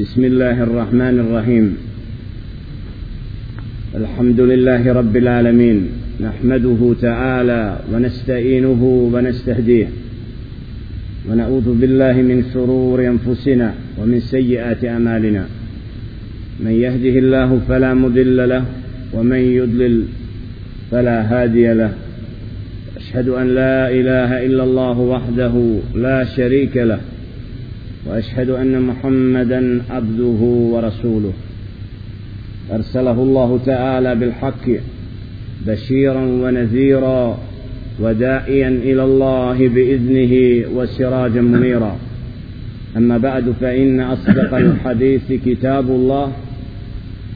بسم 0.00 0.24
الله 0.24 0.62
الرحمن 0.62 1.20
الرحيم. 1.20 1.76
الحمد 3.94 4.40
لله 4.40 4.92
رب 4.92 5.16
العالمين. 5.16 5.88
نحمده 6.20 6.94
تعالى 7.00 7.78
ونستعينه 7.92 9.10
ونستهديه. 9.14 9.88
ونعوذ 11.30 11.80
بالله 11.80 12.12
من 12.12 12.44
شرور 12.54 12.98
أنفسنا 13.06 13.74
ومن 13.98 14.20
سيئات 14.20 14.84
أعمالنا. 14.84 15.44
من 16.60 16.70
يهده 16.70 17.18
الله 17.18 17.60
فلا 17.68 17.94
مضل 17.94 18.48
له 18.48 18.64
ومن 19.12 19.38
يضلل 19.38 20.02
فلا 20.90 21.18
هادي 21.20 21.74
له. 21.74 21.92
أشهد 22.96 23.28
أن 23.28 23.46
لا 23.54 23.90
إله 23.90 24.46
إلا 24.46 24.64
الله 24.64 24.98
وحده 24.98 25.54
لا 25.94 26.24
شريك 26.24 26.76
له. 26.76 27.00
وأشهد 28.06 28.50
أن 28.50 28.82
محمدا 28.82 29.82
عبده 29.90 30.40
ورسوله. 30.72 31.32
أرسله 32.72 33.22
الله 33.22 33.60
تعالى 33.66 34.14
بالحق 34.14 34.70
بشيرا 35.66 36.24
ونذيرا 36.24 37.38
وداعيا 38.00 38.68
إلى 38.68 39.04
الله 39.04 39.68
بإذنه 39.68 40.64
وسراجا 40.76 41.40
منيرا. 41.40 41.98
أما 42.96 43.18
بعد 43.18 43.50
فإن 43.60 44.00
أصدق 44.00 44.54
الحديث 44.54 45.32
كتاب 45.46 45.90
الله 45.90 46.32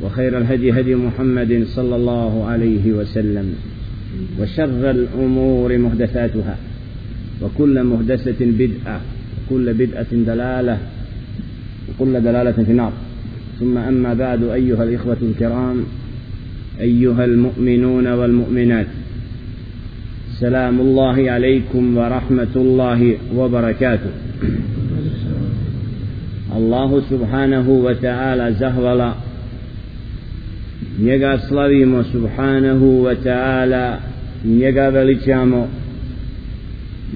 وخير 0.03 0.39
الهدي 0.39 0.73
هدي 0.73 0.95
محمد 0.95 1.65
صلى 1.67 1.97
الله 1.97 2.45
عليه 2.45 2.93
وسلم 2.93 3.55
وشر 4.41 4.91
الأمور 4.91 5.79
محدثاتها 5.79 6.57
وكل 7.43 7.85
محدثة 7.85 8.41
بدعة. 8.41 9.01
وكل 9.37 9.75
بدعة 9.75 10.07
دلالة 10.13 10.79
وكل 11.89 12.21
دلالة 12.21 12.53
في 12.53 12.71
النار. 12.71 12.93
ثم 13.61 13.79
أما 13.79 14.15
بعد 14.15 14.43
أيها 14.43 14.85
الإخوة 14.85 15.17
الكرام 15.23 15.85
أيها 16.81 17.25
المؤمنون 17.25 18.07
والمؤمنات 18.07 18.87
سلام 20.41 20.81
الله 20.81 21.31
عليكم 21.31 21.97
ورحمة 21.97 22.55
الله 22.57 23.17
وبركاته. 23.37 24.11
الله 26.57 27.03
سبحانه 27.11 27.69
وتعالى 27.69 28.53
زهولا 28.61 29.15
njega 30.99 31.39
slavimo 31.39 32.05
subhanahu 32.05 33.03
wa 33.05 33.15
ta'ala 33.15 34.01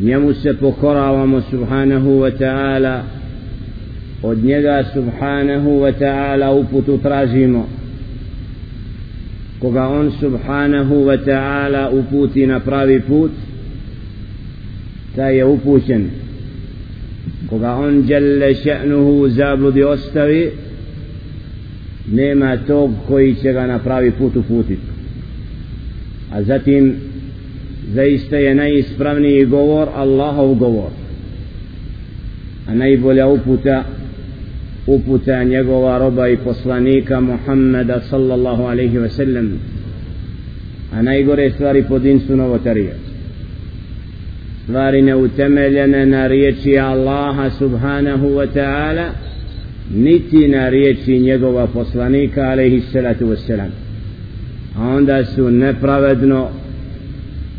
njemu 0.03 0.35
se 0.35 0.55
pokoravamo 0.55 1.41
subhanahu 1.51 2.09
wa 2.09 2.39
ta'ala. 2.39 3.03
Od 4.23 4.45
njega 4.45 4.85
subhanahu 4.95 5.71
wa 5.81 5.93
ta'ala 5.93 6.51
uputu 6.51 6.99
tražimo. 6.99 7.69
Koga 9.61 9.89
on 9.89 10.13
subhanahu 10.21 10.95
wa 10.95 11.25
ta'ala 11.25 11.91
uputi 11.91 12.47
na 12.47 12.61
pravi 12.61 13.01
put 13.01 13.31
taj 15.17 15.37
je 15.37 15.45
upućen. 15.45 16.11
Koga 17.49 17.75
on 17.75 18.03
djelle 18.03 18.55
še'nuhu 18.55 19.29
zabludi 19.29 19.83
ostavi 19.83 20.51
nema 22.13 22.57
tog 22.57 22.91
koji 23.09 23.35
će 23.35 23.53
ga 23.53 23.67
na 23.67 23.79
pravi 23.79 24.11
put 24.11 24.37
uputiti 24.37 24.99
a 26.33 26.43
zatim 26.43 26.97
zaista 27.95 28.37
je 28.37 28.55
najispravniji 28.55 29.45
govor 29.45 29.89
Allahov 29.95 30.55
govor. 30.55 30.91
A 32.67 32.75
najbolja 32.75 33.27
uputa 33.27 33.85
uputa 34.87 35.45
njegova 35.45 35.99
roba 35.99 36.29
i 36.29 36.37
poslanika 36.37 37.21
Muhammeda 37.21 38.01
sallallahu 38.01 38.63
alaihi 38.63 38.99
ve 38.99 39.09
sellem. 39.09 39.59
A 40.93 41.03
najgore 41.03 41.51
stvari 41.51 41.85
po 41.89 41.99
din 41.99 42.21
su 42.21 42.37
novotarije. 42.37 42.95
Stvari 44.63 45.03
neutemeljene 45.03 46.07
na 46.07 46.27
riječi 46.27 46.79
Allaha 46.79 47.51
subhanahu 47.51 48.27
wa 48.27 48.47
ta'ala 48.55 49.07
niti 49.95 50.49
na 50.49 50.69
riječi 50.69 51.19
njegova 51.19 51.67
poslanika 51.67 52.43
alaihi 52.43 52.81
salatu 52.93 53.27
wassalam 53.27 53.71
a 54.79 54.89
onda 54.89 55.25
su 55.25 55.51
nepravedno 55.51 56.49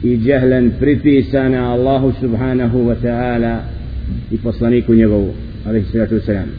i 0.04 0.18
džehlen 0.18 0.72
pripisane 0.80 1.58
Allahu 1.58 2.14
subhanahu 2.20 2.88
wa 2.88 2.96
ta'ala 3.02 3.62
i 4.32 4.38
poslaniku 4.38 4.94
njegovu 4.94 5.34
alaihi 5.66 5.86
salatu 5.92 6.16
wassalam 6.16 6.50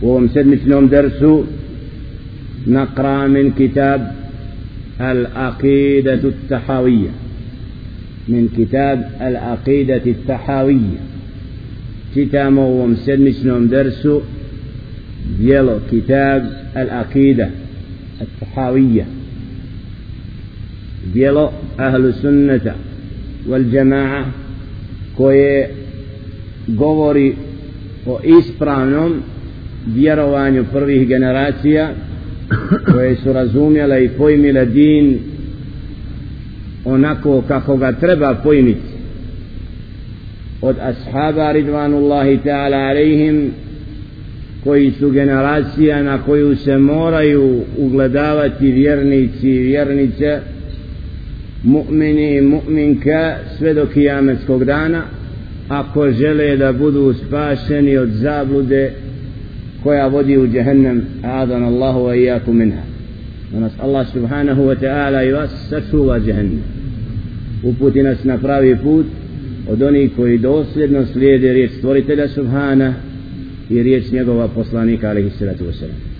u 0.00 0.10
ovom 0.10 0.28
sedmičnom 0.28 0.88
dersu 0.88 1.44
نقرأ 2.66 3.26
من 3.26 3.50
كتاب 3.58 4.14
العقيدة 5.00 6.20
التحاوية 6.24 7.10
من 8.28 8.48
كتاب 8.58 9.10
العقيدة 9.20 10.02
التحاوية 10.06 11.00
čitamo 12.14 12.62
u 12.62 12.72
ovom 12.72 12.96
sedmičnom 12.96 13.68
dersu 13.68 14.22
dijelo 15.38 15.80
kitab 15.90 16.42
djelo 21.04 21.52
ahlu 21.76 22.12
sunneta 22.12 22.74
wal 23.48 23.64
jama'a 23.72 24.24
koje 25.16 25.70
govori 26.66 27.34
o 28.06 28.18
ispravnom 28.24 29.22
vjerovanju 29.86 30.64
prvih 30.72 31.08
generacija 31.08 31.90
koje 32.92 33.16
su 33.16 33.32
razumjele 33.32 34.04
i 34.04 34.08
pojmile 34.08 34.66
din 34.66 35.18
onako 36.84 37.42
kako 37.48 37.76
ga 37.76 37.92
treba 37.92 38.34
pojmiti 38.34 38.90
od 40.62 40.76
ashaba 40.80 41.52
ridvanullahi 41.52 42.38
ta'ala 42.44 42.90
alaihim 42.90 43.50
koji 44.64 44.90
su 44.90 45.10
generacija 45.10 46.02
na 46.02 46.22
koju 46.22 46.56
se 46.56 46.78
moraju 46.78 47.62
ugledavati 47.78 48.72
vjernici 48.72 49.48
i 49.48 49.58
vjernice 49.58 50.40
mu'mini 51.62 52.36
i 52.36 52.40
mu'minka 52.40 53.36
sve 53.58 53.74
do 53.74 53.86
kijametskog 53.86 54.64
dana 54.64 55.02
ako 55.68 56.10
žele 56.10 56.56
da 56.56 56.72
budu 56.72 57.14
spašeni 57.14 57.96
od 57.96 58.08
zablude 58.08 58.92
koja 59.82 60.06
vodi 60.06 60.38
u 60.38 60.46
jehennem 60.46 61.02
adan 61.22 61.64
Allahu 61.64 62.00
wa 62.00 62.16
iyakum 62.16 62.56
minha. 62.56 62.82
Da 63.52 63.60
nas 63.60 63.72
Allah 63.80 64.06
subhanahu 64.12 64.62
wa 64.62 64.80
ta'ala 64.80 65.28
i 65.28 65.32
vas 65.32 65.50
sačuva 65.68 66.16
jehennem 66.16 66.62
uputi 67.62 68.02
nas 68.02 68.24
na 68.24 68.38
pravi 68.38 68.76
put 68.76 69.06
od 69.68 69.82
onih 69.82 70.10
koji 70.16 70.38
dosljedno 70.38 71.06
slijede 71.06 71.52
riječ 71.52 71.70
stvoritelja 71.78 72.28
Subhana 72.28 72.94
i 73.70 73.82
riječ 73.82 74.10
njegova 74.12 74.48
poslanika 74.48 75.10
alaihi 75.10 75.30
sallatu 75.30 75.64
wasallam 75.64 76.10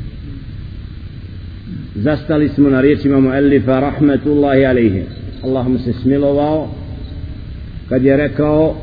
zastali 1.94 2.48
smo 2.48 2.70
na 2.70 2.80
riječima 2.80 3.20
muallifa 3.20 3.80
rahmetullahi 3.80 4.64
alaihi. 4.64 5.02
Allah 5.44 5.68
mu 5.68 5.78
se 5.78 5.92
smilovao 5.92 6.68
kad 7.88 8.04
je 8.04 8.16
rekao 8.16 8.76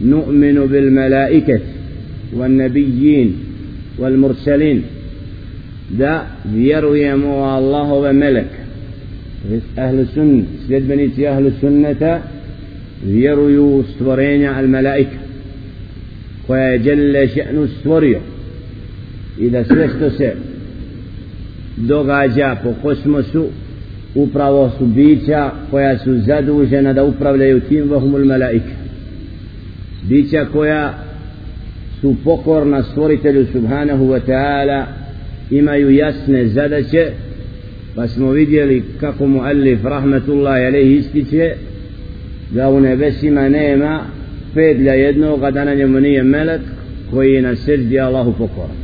nu'minu 0.00 0.68
bil 0.68 0.90
malaiket 0.90 1.62
wal 2.36 2.50
nabijin 2.50 3.32
wal 3.98 4.16
mursalin 4.16 4.82
da 5.88 6.26
vjerujemo 6.44 7.28
u 7.28 7.42
Allahove 7.42 8.12
melek 8.12 8.50
ahlu 9.76 10.06
sunn 10.14 10.44
sljedbenici 10.66 11.26
ahlu 11.26 11.50
sunneta 11.60 12.20
vjeruju 13.04 13.84
stvorenja 13.94 14.52
al 14.52 14.68
malaika 14.68 15.16
koja 16.46 16.62
je 16.62 16.78
djelle 16.78 17.28
še'nu 17.28 17.68
stvorio 17.78 18.20
i 19.38 19.50
da 19.50 19.64
sve 19.64 19.88
što 19.88 20.10
se 20.10 20.34
događa 21.76 22.56
po 22.62 22.74
kosmosu 22.82 23.46
upravo 24.14 24.70
su 24.78 24.86
bića 24.86 25.50
koja 25.70 25.98
su 25.98 26.18
zadužena 26.18 26.92
da 26.92 27.04
upravljaju 27.04 27.60
tim 27.60 27.90
vahumul 27.90 28.24
malaika 28.24 28.74
bića 30.08 30.46
koja 30.52 30.94
su 32.00 32.16
pokorna 32.24 32.82
stvoritelju 32.82 33.46
subhanahu 33.52 34.04
wa 34.04 34.20
ta'ala 34.26 34.84
imaju 35.50 35.90
jasne 35.90 36.46
zadaće 36.46 37.10
pa 37.94 38.08
smo 38.08 38.30
vidjeli 38.30 38.84
kako 39.00 39.26
mu 39.26 39.40
alif 39.40 39.84
rahmetullahi 39.84 40.64
alaihi 40.64 40.96
ističe 40.96 41.54
da 42.50 42.68
u 42.68 42.80
nebesima 42.80 43.48
nema 43.48 44.00
pedlja 44.54 44.92
jednog 44.92 45.42
a 45.42 45.50
da 45.50 45.64
na 45.64 45.74
njemu 45.74 46.00
nije 46.00 46.22
melek 46.22 46.60
koji 47.10 47.32
je 47.32 47.42
na 47.42 47.56
srđi 47.56 47.98
Allahu 47.98 48.32
pokoran. 48.32 48.76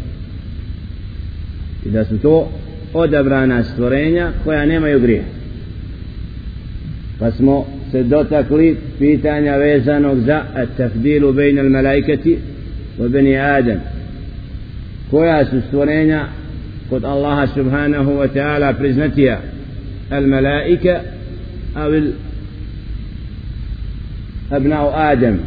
I 1.86 1.90
da 1.90 2.04
su 2.04 2.18
to 2.18 2.48
odabrana 2.94 3.64
stvorenja 3.64 4.30
koja 4.44 4.66
nemaju 4.66 5.00
grije 5.00 5.24
pa 7.18 7.30
smo 7.30 7.66
se 7.90 8.02
dotakli 8.02 8.76
pitanja 8.98 9.56
vezanog 9.56 10.18
za 10.18 10.42
tafdilu 10.76 11.32
bejn 11.32 11.58
al 11.58 11.70
malaikati 11.70 12.38
wa 12.98 13.08
bani 13.08 13.38
adam 13.38 13.80
koja 15.10 15.44
su 15.44 15.60
stvorenja 15.68 16.26
kod 16.90 17.04
Allaha 17.04 17.46
subhanahu 17.46 18.10
wa 18.10 18.28
ta'ala 18.34 18.72
priznatija 18.72 19.40
al 20.10 20.26
malaika 20.26 21.00
al 21.74 22.02
abnao 24.50 24.92
Adem 24.94 25.38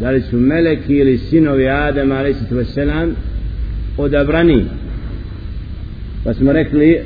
da 0.00 0.10
li 0.10 0.20
su 0.20 0.36
meleki 0.36 0.94
ili 0.94 1.18
sinovi 1.18 1.68
Adem 1.68 2.12
a.s. 2.12 2.78
odabrani 3.98 4.64
pa 6.24 6.34
smo 6.34 6.52
rekli 6.52 7.00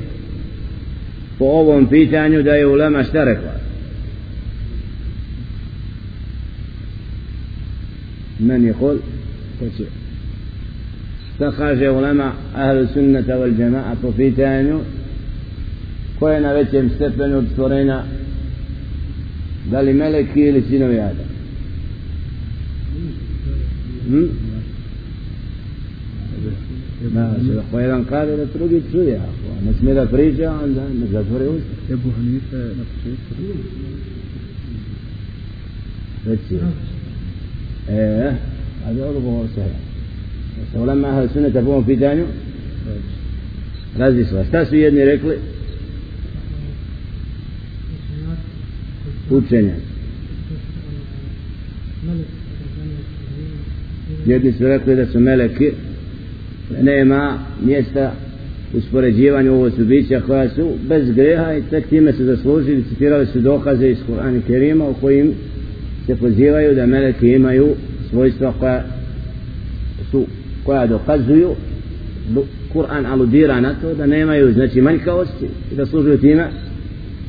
po 1.38 1.44
ovom 1.44 1.86
pitanju 1.86 2.42
da 2.42 2.50
je 2.50 2.66
ulema 2.66 3.04
šta 3.04 3.24
rekla 3.24 3.66
من 8.40 8.72
يقول 8.72 8.98
šta 11.34 11.52
kaže 11.52 11.90
ulema 11.90 12.32
ahlu 12.54 12.86
sunnata 12.94 13.32
wal 13.32 13.54
jama'a 13.58 13.94
po 14.02 14.12
pitanju 14.12 14.80
ko 16.18 16.28
je 16.28 16.40
na 16.40 16.52
većem 16.52 16.90
stepenu 16.90 17.38
od 17.38 17.44
stvorenja 17.52 18.02
da 19.70 19.80
li 19.80 19.92
meleki 19.94 20.40
ili 20.40 20.62
sinovi 20.62 21.00
Adam 21.00 21.28
hm? 24.08 24.24
Smije 29.78 29.94
da 29.94 30.06
priča, 30.06 30.52
onda 30.64 30.88
ne 31.00 31.06
zatvore 31.06 31.48
usta. 31.48 31.92
Ebu 31.92 32.10
Hanife 32.10 32.56
na 32.56 32.84
početku. 32.84 33.34
Reci. 36.26 36.54
E, 37.88 38.32
a 38.86 38.92
da 38.92 39.06
odgovor 39.06 39.46
se. 39.54 39.64
Se 40.72 40.78
ulema 40.78 41.08
ahal 41.08 41.28
sunneta 41.32 41.62
po 41.62 41.70
ovom 41.70 41.84
pitanju? 41.84 42.24
Različila. 43.98 44.44
Šta 44.44 44.66
su 44.66 44.76
jedni 44.76 45.04
rekli? 45.04 45.38
Učenja. 49.30 49.74
Jedni 54.26 54.52
su 54.52 54.66
rekli 54.66 54.96
da 54.96 55.06
su 55.06 55.20
meleki, 55.20 55.72
nema 56.82 57.38
mjesta 57.64 58.12
uspoređivanju 58.74 59.52
ovo 59.52 59.70
su 59.70 59.84
bića 59.84 60.20
koja 60.20 60.48
su 60.48 60.72
bez 60.88 61.10
greha 61.14 61.54
i 61.54 61.62
tek 61.70 61.88
time 61.88 62.12
su 62.12 62.24
zaslužili, 62.24 62.84
citirali 62.88 63.26
su 63.26 63.40
dokaze 63.40 63.90
iz 63.90 63.98
Kur'ana 64.08 64.40
Kerima 64.46 64.84
u 64.84 64.94
kojim 64.94 65.32
se 66.06 66.16
pozivaju 66.16 66.74
da 66.74 66.86
meleki 66.86 67.28
imaju 67.28 67.68
svojstva 68.10 68.52
koja 68.58 68.84
su 70.10 70.26
koja 70.64 70.86
dokazuju 70.86 71.54
Kur'an 72.72 73.06
aludira 73.06 73.60
na 73.60 73.74
to 73.74 73.94
da 73.94 74.06
nemaju 74.06 74.52
znači 74.52 74.80
manjkavosti 74.80 75.46
i 75.72 75.74
da 75.74 75.86
služuju 75.86 76.18
time 76.18 76.48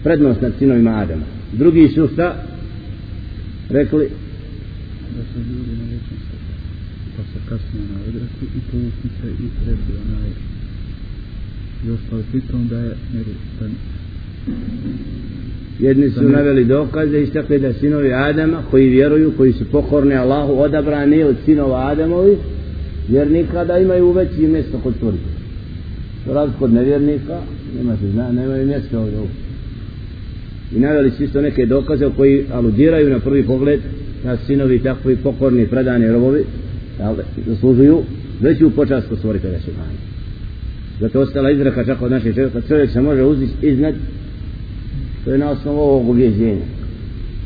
prednost 0.03 0.41
nad 0.41 0.53
sinovima 0.59 0.91
Adama. 0.91 1.25
Drugi 1.51 1.87
su 1.87 2.07
šta? 2.13 2.35
Rekli 3.69 4.09
da 5.17 5.23
su 5.33 5.39
ljudi 5.39 5.71
na 5.79 5.97
pa 7.17 7.23
se 7.23 7.39
kasnije 7.49 7.85
na 7.93 7.99
odreku 8.07 8.43
i 8.57 8.59
povukli 8.71 9.09
se 9.21 9.27
i 9.27 9.47
rekli 9.67 9.93
onaj 10.05 10.29
i 11.85 11.91
ostali. 11.91 12.23
Pitom 12.31 12.67
da 12.67 12.77
je 12.77 12.95
nevjestan 13.13 13.71
jedni 15.79 16.09
su 16.09 16.23
naveli 16.23 16.65
dokaze 16.65 17.19
i 17.19 17.23
istakli 17.23 17.59
da 17.59 17.73
sinovi 17.73 18.13
Adama 18.13 18.63
koji 18.71 18.89
vjeruju, 18.89 19.33
koji 19.37 19.53
su 19.53 19.65
pokorni 19.71 20.15
Allahu 20.15 20.53
odabrani 20.53 21.23
od 21.23 21.35
sinova 21.45 21.87
Adamovi 21.91 22.37
jer 23.09 23.31
nikada 23.31 23.77
imaju 23.77 24.11
veći 24.11 24.47
mjesto 24.47 24.79
kod 24.83 24.93
stvoritelja. 24.95 25.37
To 26.25 26.33
razliku 26.33 26.63
od 26.63 26.73
nevjernika 26.73 27.39
nema 27.77 27.97
se 27.97 28.11
zna, 28.11 28.31
nemaju 28.31 28.67
mjesta 28.67 28.99
ovdje 28.99 29.19
i 30.75 30.79
naveli 30.79 31.11
su 31.11 31.23
isto 31.23 31.41
neke 31.41 31.65
dokaze 31.65 32.09
koji 32.17 32.45
aludiraju 32.53 33.09
na 33.09 33.19
prvi 33.19 33.43
pogled 33.43 33.79
da 34.23 34.37
sinovi 34.37 34.79
takvi 34.79 35.15
pokorni 35.15 35.67
predani 35.67 36.11
robovi 36.11 36.45
zaslužuju 37.47 38.01
veću 38.41 38.71
počast 38.71 39.07
kod 39.07 39.17
stvoritelja 39.17 39.59
Subhana. 39.59 39.91
zato 40.99 41.19
ostala 41.19 41.51
izraka 41.51 41.85
čak 41.85 42.01
od 42.01 42.11
naših 42.11 42.35
čovjeka 42.35 42.61
čovjek 42.61 42.91
se 42.91 43.01
može 43.01 43.23
uzeti 43.23 43.67
iznad 43.67 43.95
to 45.25 45.31
je 45.31 45.37
na 45.37 45.49
osnovu 45.49 45.79
ovog 45.79 46.09
ubjeđenja 46.09 46.65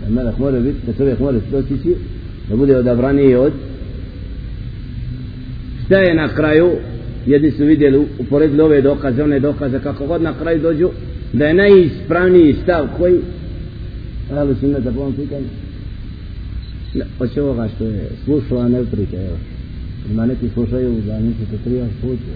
da 0.03 0.09
melek 0.09 0.38
mora 0.38 0.59
biti 0.59 0.77
da 0.88 0.94
čovjek 0.94 1.19
mora 1.19 1.39
dostići 1.51 1.95
da 2.50 2.56
bude 2.56 2.77
odabraniji 2.77 3.36
od 3.36 3.53
šta 5.86 6.00
je 6.00 6.15
na 6.15 6.27
kraju 6.36 6.71
jedni 7.25 7.51
su 7.51 7.65
vidjeli 7.65 8.06
uporedili 8.19 8.62
ove 8.62 8.81
dokaze 8.81 9.24
one 9.24 9.39
dokaze 9.39 9.80
kako 9.80 10.06
god 10.06 10.21
na 10.21 10.33
kraju 10.39 10.62
dođu 10.62 10.89
da 11.33 11.45
je 11.45 11.53
najispravniji 11.53 12.56
stav 12.63 12.88
koji 12.98 13.19
ali 14.31 14.56
su 14.56 14.68
da 14.68 14.92
povom 14.92 15.13
pitanju 15.13 15.45
hoće 17.17 17.41
ovoga 17.41 17.69
što 17.75 17.83
je 17.85 18.09
slušao 18.23 18.59
a 18.59 18.67
ne 18.67 18.85
prike, 18.85 19.15
evo. 19.15 19.38
Ima 20.11 20.25
neki 20.25 20.49
slušaju 20.53 21.01
da 21.07 21.19
nisi 21.19 21.45
se 21.51 21.57
trija 21.63 21.88
slučio 21.99 22.35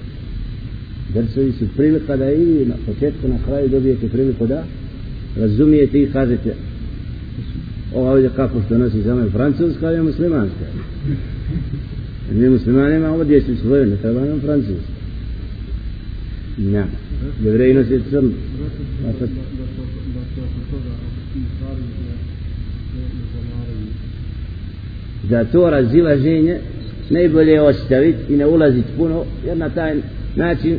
Drsovi 1.13 1.51
su 1.51 1.65
prilika 1.75 2.17
da 2.17 2.31
i 2.31 2.65
na 2.65 2.75
početku 2.85 3.27
na 3.27 3.37
kraju 3.45 3.69
dobijete 3.69 4.09
priliku 4.09 4.47
da 4.47 4.63
razumijete 5.35 6.01
i 6.01 6.11
kažete 6.11 6.55
ova 7.93 8.11
ovdje 8.11 8.29
kako 8.35 8.61
što 8.65 8.77
nosi 8.77 9.01
za 9.01 9.15
mene 9.15 9.29
francuska 9.29 9.91
ili 9.91 10.03
muslimanska. 10.03 10.65
Mi 12.31 12.49
muslimanima 12.49 13.09
ovdje 13.09 13.41
su 13.41 13.55
svoje 13.55 13.85
ne 13.85 13.97
treba 13.97 14.25
nam 14.25 14.39
francuska. 14.39 14.91
Ne. 16.57 16.85
Jevreji 17.43 17.73
nosi 17.73 18.01
crno. 18.09 18.31
za 25.28 25.44
to 25.44 25.70
razilaženje 25.70 26.58
najbolje 27.10 27.52
je 27.52 27.62
ostaviti 27.62 28.32
i 28.32 28.36
ne 28.36 28.46
ulaziti 28.46 28.88
puno 28.96 29.24
jer 29.46 29.56
na 29.56 29.68
taj 29.68 29.94
način 30.36 30.78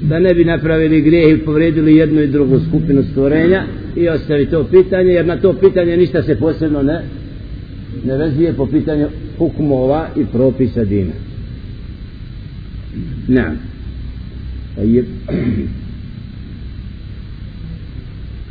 da 0.00 0.18
ne 0.18 0.34
bi 0.34 0.44
napravili 0.44 1.00
grijeh 1.00 1.38
i 1.38 1.44
povredili 1.44 1.96
jednu 1.96 2.20
i 2.20 2.26
drugu 2.26 2.60
skupinu 2.68 3.02
stvorenja 3.10 3.64
i 3.96 4.08
ostavi 4.08 4.46
to 4.46 4.64
pitanje 4.64 5.10
jer 5.10 5.26
na 5.26 5.36
to 5.36 5.52
pitanje 5.52 5.96
ništa 5.96 6.22
se 6.22 6.34
posebno 6.34 6.82
ne 6.82 7.00
ne 8.04 8.16
vezuje 8.16 8.52
po 8.52 8.66
pitanju 8.66 9.06
hukmova 9.38 10.08
i 10.16 10.24
propisa 10.24 10.84
dina 10.84 11.12
na 13.28 13.54
je 14.82 15.04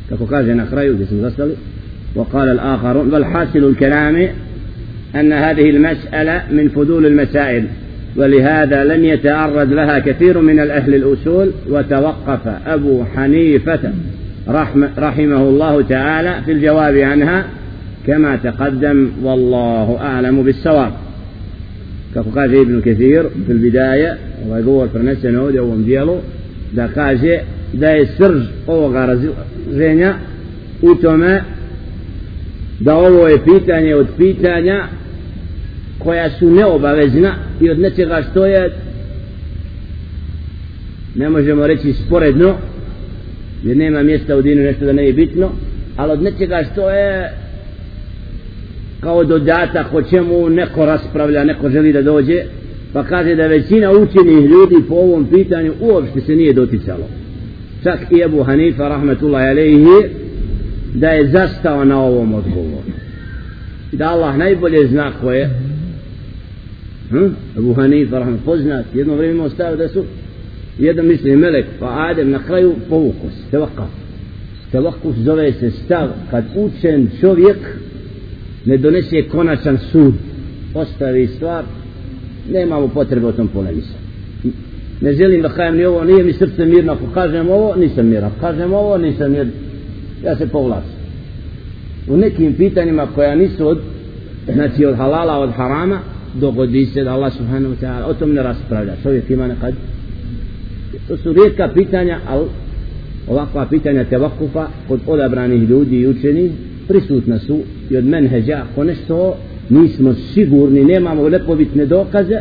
kako 0.09 0.25
kaže 0.25 0.55
na 0.55 0.67
kraju 0.67 0.93
gdje 0.93 1.05
smo 1.05 1.17
zastali 1.17 1.53
وقال 2.15 2.49
الآخرون 2.49 3.09
بل 3.09 3.25
حاصل 3.25 3.63
الكلام 3.63 4.27
أن 5.20 5.32
هذه 5.32 5.70
المسألة 5.70 6.42
من 6.50 6.68
فضول 6.68 7.06
المسائل 7.06 7.64
ولهذا 8.16 8.84
لم 8.84 9.04
يتعرض 9.04 9.72
لها 9.72 9.98
كثير 9.98 10.40
من 10.40 10.60
الأهل 10.60 10.94
الأصول 10.94 11.50
وتوقف 11.70 12.40
أبو 12.66 13.04
حنيفة 13.04 13.80
رحمه 14.98 15.42
الله 15.42 15.82
تعالى 15.82 16.34
في 16.44 16.52
الجواب 16.52 16.96
عنها 16.96 17.44
كما 18.06 18.36
تقدم 18.36 19.10
والله 19.22 19.98
أعلم 20.00 20.42
بالصواب. 20.42 20.92
كفقاج 22.14 22.54
ابن 22.54 22.80
كثير 22.80 23.22
في 23.46 23.52
البداية 23.52 24.18
ويقول 24.48 24.88
فرنسا 24.88 25.30
نودي 25.30 25.58
ومديالو 25.58 26.18
da 27.72 27.88
je 27.90 28.06
srž 28.06 28.42
ovoga 28.66 29.06
raziženja 29.06 30.14
u 30.82 30.94
tome 30.94 31.42
da 32.80 32.96
ovo 32.96 33.28
je 33.28 33.44
pitanje 33.44 33.94
od 33.94 34.06
pitanja 34.18 34.84
koja 36.06 36.30
su 36.30 36.50
neobavezna 36.50 37.34
i 37.60 37.70
od 37.70 37.78
nečega 37.78 38.22
što 38.30 38.46
je 38.46 38.70
ne 41.14 41.28
možemo 41.28 41.66
reći 41.66 41.92
sporedno 41.92 42.54
jer 43.64 43.76
nema 43.76 44.02
mjesta 44.02 44.36
u 44.36 44.42
dinu 44.42 44.62
nešto 44.62 44.84
da 44.84 44.92
ne 44.92 45.06
je 45.06 45.12
bitno 45.12 45.50
ali 45.96 46.12
od 46.12 46.22
nečega 46.22 46.62
što 46.72 46.90
je 46.90 47.30
kao 49.00 49.24
dodatak 49.24 49.94
o 49.94 50.02
čemu 50.02 50.48
neko 50.48 50.86
raspravlja 50.86 51.44
neko 51.44 51.70
želi 51.70 51.92
da 51.92 52.02
dođe 52.02 52.44
pa 52.92 53.04
kaže 53.04 53.34
da 53.34 53.46
većina 53.46 53.90
učenih 53.90 54.50
ljudi 54.50 54.88
po 54.88 54.94
ovom 54.94 55.26
pitanju 55.26 55.72
uopšte 55.80 56.20
se 56.20 56.36
nije 56.36 56.52
doticalo. 56.52 57.08
Čak 57.82 57.98
i 58.10 58.20
Ebu 58.20 58.42
Hanifa 58.42 58.88
rahmetullahi 58.88 59.48
alaihi 59.48 60.08
da 60.94 61.08
je 61.08 61.28
zastao 61.28 61.84
na 61.84 62.00
ovom 62.00 62.34
odgovoru. 62.34 62.90
Da 63.92 64.08
Allah 64.08 64.36
najbolje 64.36 64.86
zna 64.86 65.12
ko 65.20 65.32
je 65.32 65.65
hm? 67.10 67.28
Abu 67.58 67.74
Hanifa 67.74 68.18
rahman, 68.18 68.38
poznat. 68.44 68.86
Jedno 68.94 69.14
vrijeme 69.14 69.34
imao 69.34 69.50
stav 69.50 69.76
da 69.76 69.88
su 69.88 70.04
jedan 70.78 71.06
misli 71.06 71.36
melek 71.36 71.66
pa 71.80 72.08
Adem 72.10 72.30
na 72.30 72.38
kraju 72.38 72.74
povuko 72.88 73.26
se 73.30 73.50
tevakaf 73.50 73.88
tevakuf 74.72 75.16
zove 75.16 75.52
se 75.52 75.70
stav 75.70 76.08
kad 76.30 76.44
učen 76.56 77.08
čovjek 77.20 77.56
ne 78.64 78.76
donese 78.76 79.22
konačan 79.22 79.78
sud 79.92 80.14
ostavi 80.74 81.26
stvar 81.26 81.64
nemamo 82.52 82.88
potrebe 82.88 83.26
o 83.26 83.32
tom 83.32 83.48
polemisati 83.48 84.06
ne 85.00 85.12
želim 85.12 85.42
da 85.42 85.48
kajem 85.48 85.76
ni 85.76 85.84
ovo 85.84 86.04
nije 86.04 86.24
mi 86.24 86.32
srce 86.32 86.64
mirno 86.64 86.92
ako 86.92 87.06
kažem 87.14 87.48
ovo 87.48 87.74
nisam 87.74 88.06
miran. 88.06 88.24
Ako 88.24 88.40
kažem 88.40 88.72
ovo 88.72 88.98
nisam 88.98 89.32
mir 89.32 89.46
ja 90.24 90.36
se 90.36 90.46
povlačim. 90.46 90.90
U 92.08 92.16
nekim 92.16 92.54
pitanjima 92.54 93.06
koja 93.14 93.34
nisu 93.34 93.68
od 93.68 93.78
znači 94.54 94.84
od 94.84 94.96
halala 94.96 95.38
od 95.38 95.50
harama 95.50 96.00
dogodi 96.40 96.86
se 96.86 97.04
da 97.04 97.12
Allah 97.12 97.32
subhanahu 97.32 97.74
wa 97.74 97.80
ta'ala 97.80 98.06
o 98.06 98.14
tom 98.14 98.32
ne 98.32 98.42
raspravlja. 98.42 98.92
Čovjek 99.02 99.30
ima 99.30 99.46
nekad 99.46 99.74
to 101.08 101.16
su 101.16 101.32
rijetka 101.32 101.68
pitanja 101.74 102.18
ali 102.28 102.46
ovakva 103.28 103.66
pitanja 103.66 104.04
tevakufa 104.04 104.68
kod 104.88 105.00
odabranih 105.06 105.62
ljudi 105.68 105.96
i 105.96 106.06
učenih 106.06 106.52
prisutna 106.88 107.38
su 107.38 107.60
i 107.90 107.96
od 107.96 108.04
menheđa. 108.04 108.64
Ako 108.72 108.84
nešto 108.84 109.36
nismo 109.68 110.14
sigurni 110.14 110.84
nemamo 110.84 111.28
lepovitne 111.28 111.86
dokaze 111.86 112.40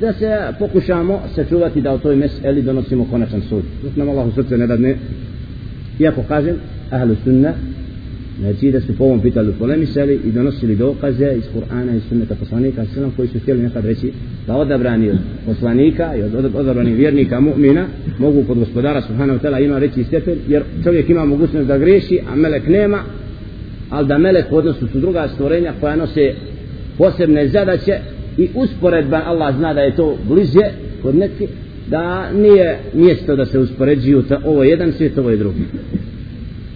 da 0.00 0.12
se 0.12 0.38
pokušamo 0.58 1.20
sačuvati 1.34 1.80
da 1.80 1.94
u 1.94 1.98
toj 1.98 2.16
meseli 2.16 2.62
donosimo 2.62 3.06
konačan 3.10 3.40
sud. 3.40 3.62
Dok 3.82 3.96
nam 3.96 4.08
Allah 4.08 4.26
u 4.26 4.32
srce 4.32 4.56
ne 4.58 4.66
dadne 4.66 4.96
iako 5.98 6.22
kažem 6.28 6.56
ahlu 6.90 7.14
sunna 7.24 7.52
znači 8.42 8.70
da 8.70 8.80
su 8.80 8.96
po 8.98 9.04
ovom 9.04 9.20
pitalu 9.20 9.52
polemisali 9.58 10.20
i 10.24 10.30
donosili 10.30 10.76
dokaze 10.76 11.32
iz 11.36 11.44
Kur'ana 11.54 11.96
i 11.96 12.00
sunneta 12.08 12.34
poslanika 12.34 12.84
sallam 12.94 13.12
koji 13.16 13.28
su 13.28 13.38
htjeli 13.38 13.62
nekad 13.62 13.84
reći 13.84 14.12
da 14.46 14.56
odabrani 14.56 15.10
od 15.10 15.18
poslanika 15.46 16.16
i 16.16 16.22
od 16.22 16.34
odabrani 16.54 16.94
vjernika 16.94 17.40
mu'mina 17.40 17.84
mogu 18.18 18.44
kod 18.46 18.58
gospodara 18.58 19.02
subhanahu 19.02 19.38
ta'ala 19.38 19.64
ima 19.64 19.78
reći 19.78 20.04
stepen 20.04 20.38
jer 20.48 20.62
čovjek 20.84 21.10
ima 21.10 21.24
mogućnost 21.24 21.66
da 21.66 21.78
greši 21.78 22.18
a 22.32 22.36
melek 22.36 22.68
nema 22.68 23.02
ali 23.90 24.08
da 24.08 24.18
melek 24.18 24.52
u 24.52 24.56
odnosu 24.56 24.88
su 24.88 25.00
druga 25.00 25.28
stvorenja 25.34 25.72
koja 25.80 25.96
nose 25.96 26.34
posebne 26.98 27.48
zadaće 27.48 27.98
i 28.38 28.48
usporedba 28.54 29.22
Allah 29.26 29.56
zna 29.56 29.74
da 29.74 29.80
je 29.80 29.96
to 29.96 30.16
bliže 30.28 30.70
kod 31.02 31.14
neki 31.14 31.46
da 31.86 32.32
nije 32.32 32.78
mjesto 32.94 33.36
da 33.36 33.46
se 33.46 33.58
uspoređuju 33.58 34.24
ovo 34.44 34.64
jedan 34.64 34.92
svijet, 34.92 35.18
ovo 35.18 35.30
je 35.30 35.36
drugi. 35.36 35.60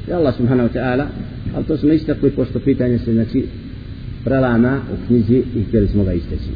I 0.08 0.12
Allah 0.12 0.36
subhanahu 0.36 0.68
wa 0.68 0.72
ta'ala 0.72 1.04
ali 1.56 1.64
to 1.64 1.76
smo 1.76 1.92
istakli 1.92 2.30
pošto 2.30 2.58
pitanje 2.58 2.98
se 2.98 3.12
znači 3.12 3.44
prelama 4.24 4.80
u 4.92 5.06
knjizi 5.06 5.42
i 5.56 5.62
htjeli 5.68 5.88
smo 5.88 6.04
ga 6.04 6.12
isteći. 6.12 6.50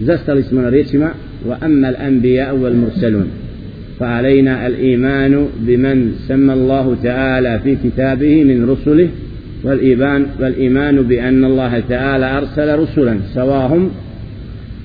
Zastali 0.00 0.42
smo 0.42 0.60
na 0.60 0.68
riječima 0.68 1.10
wa 1.48 1.56
amma 1.60 1.88
al-anbiya 1.88 2.52
wal 2.52 2.74
mursalun 2.74 3.26
فعلينا 3.98 4.66
الإيمان 4.66 5.48
بمن 5.58 6.12
سمى 6.28 6.52
الله 6.52 6.96
تعالى 7.02 7.60
في 7.64 7.76
كتابه 7.84 8.44
من 8.44 8.70
رسله 8.70 9.08
والإيمان, 9.64 10.26
والإيمان 10.40 11.02
بأن 11.02 11.44
الله 11.44 11.82
تعالى 11.88 12.38
أرسل 12.38 12.78
رسلا 12.78 13.18
سواهم 13.34 13.90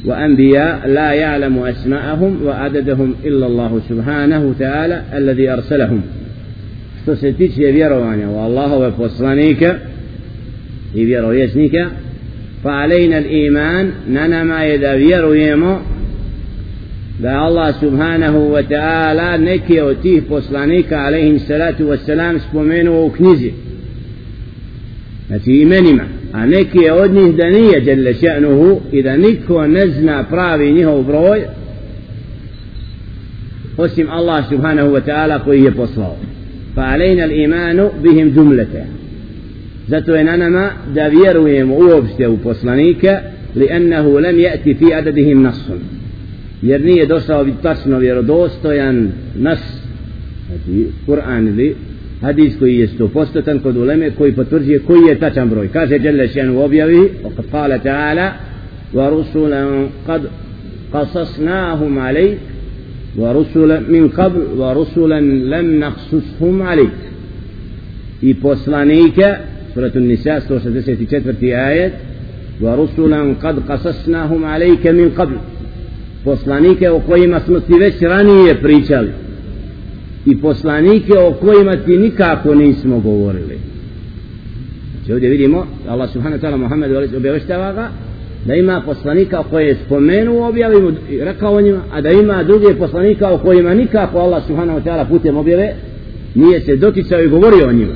وأنبياء 0.05 0.87
لا 0.87 1.13
يعلم 1.13 1.57
أسماءهم 1.57 2.45
وعددهم 2.45 3.15
إلا 3.25 3.45
الله 3.47 3.81
سبحانه 3.89 4.45
وتعالى 4.45 5.01
الذي 5.13 5.49
أرسلهم 5.49 6.01
što 7.07 7.15
se 7.15 7.33
tiče 7.33 7.61
vjerovanja 7.61 8.29
u 8.29 8.37
Allahove 8.37 8.91
poslanika 8.97 9.75
i 10.95 11.05
vjerovjesnika 11.05 11.89
fa 12.61 12.69
alejna 12.69 13.19
iman 13.19 13.91
na 14.07 14.27
nama 14.27 14.61
je 14.61 14.77
da 14.77 14.91
vjerujemo 14.91 15.81
da 17.19 17.29
Allah 17.29 17.79
subhanahu 17.79 18.37
wa 18.37 18.63
ta'ala 18.69 19.37
neke 19.37 19.83
od 19.83 20.01
tih 20.01 20.23
poslanika 20.29 20.97
alejhim 20.97 21.39
salatu 21.39 21.83
wa 21.83 21.97
salam 22.05 22.39
spomenuo 22.49 23.05
u 23.05 23.09
knjizi 23.09 23.51
znači 25.27 25.51
imenima 25.51 26.03
a 26.33 26.45
neki 26.45 26.89
od 26.89 27.13
njih 27.13 27.35
da 27.35 27.49
nije 27.49 27.79
djelle 27.79 28.13
še'nuhu 28.13 28.79
i 28.91 29.03
da 29.03 29.17
niko 29.17 29.67
ne 29.67 29.87
zna 29.87 30.23
pravi 30.23 30.71
njihov 30.71 31.03
broj 31.03 31.41
osim 33.77 34.07
Allah 34.09 34.49
subhanahu 34.49 34.89
wa 34.89 35.01
ta'ala 35.05 35.43
koji 35.43 35.63
je 35.63 35.71
poslao 35.71 36.17
فعلينا 36.77 37.25
الإيمان 37.25 37.89
بهم 38.03 38.29
جملة 38.29 38.85
زتو 39.89 40.13
إن 40.15 40.27
أنا 40.27 40.49
ما 40.49 40.71
دا 40.95 41.09
بيرويم 41.09 41.71
أوبستيو 41.71 42.35
بوصلانيكا 42.35 43.21
لأنه 43.55 44.19
لم 44.19 44.39
يأتي 44.39 44.73
في 44.73 44.93
عددهم 44.93 45.43
نص. 45.43 45.63
يرني 46.63 47.05
دوسا 47.05 47.35
وبتصنا 47.39 47.97
ويرو 47.97 48.21
دوستويا 48.21 49.09
نص. 49.41 49.65
هذه 50.49 50.85
قرآن 51.07 51.55
لي 51.57 51.73
هديس 52.23 52.57
كوي 52.59 52.79
يستو. 52.79 53.07
فستتن 53.07 53.59
كود 53.59 53.77
علماء 53.77 54.09
كوي 54.09 54.31
فترجي 54.31 54.79
كوي 54.79 55.11
يتاچن 55.11 55.49
بروي 55.49 55.67
كاسي 55.67 55.97
جل 55.97 56.29
شأن 56.29 56.49
وبيوي. 56.49 57.09
وقد 57.23 57.45
قال 57.53 57.83
تعالى 57.83 58.33
ورسلا 58.93 59.87
قد 60.07 60.21
قصصناهم 60.93 61.99
عليك 61.99 62.37
ورسلا 63.17 63.23
wa 63.23 63.33
rusulan 63.33 63.83
min 63.89 64.09
qabl 64.09 64.39
wa 64.57 64.73
rusulan 64.73 65.25
i 68.21 68.33
poslanike 68.33 69.27
suratul 69.73 70.01
nisa 70.01 70.41
164. 70.49 71.53
ajet 71.53 71.93
wa 72.61 72.75
rusulan 72.75 73.35
qad 73.41 73.55
qasasnahum 73.67 74.43
alejke 74.43 74.91
min 74.91 75.09
qabl 75.11 75.35
poslanike 76.23 76.89
o 76.89 76.99
kojima 76.99 77.39
smo 77.39 77.59
ti 77.59 77.73
već 77.73 78.01
ranije 78.01 78.61
pričali 78.61 79.11
i 80.25 80.41
poslanike 80.41 81.13
o 81.17 81.33
kojima 81.33 81.75
ti 81.85 81.97
nikako 81.97 82.55
nismo 82.55 82.99
govorili 82.99 83.57
znači 84.97 85.13
ovdje 85.13 85.29
vidimo 85.29 85.67
Allah 85.87 86.09
subhanahu 86.13 86.41
wa 86.41 86.45
ta'ala 86.45 86.57
Muhammed 86.57 87.15
objaveštava 87.15 87.73
ga 87.73 87.89
da 88.44 88.54
ima 88.54 88.82
poslanika 88.86 89.42
koje 89.50 89.66
je 89.66 89.76
spomenuo 89.86 90.48
objavimo 90.48 90.92
i 91.10 91.18
rekao 91.18 91.54
o 91.54 91.60
njima 91.60 91.82
a 91.92 92.00
da 92.00 92.10
ima 92.10 92.42
druge 92.42 92.74
poslanika 92.74 93.32
o 93.32 93.38
kojima 93.38 93.74
nikako 93.74 94.18
Allah 94.18 94.46
subhanahu 94.46 94.80
ta'ala 94.80 95.08
putem 95.08 95.36
objave 95.36 95.74
nije 96.34 96.60
se 96.60 96.76
doticao 96.76 97.22
i 97.22 97.28
govorio 97.28 97.68
o 97.68 97.72
njima 97.72 97.94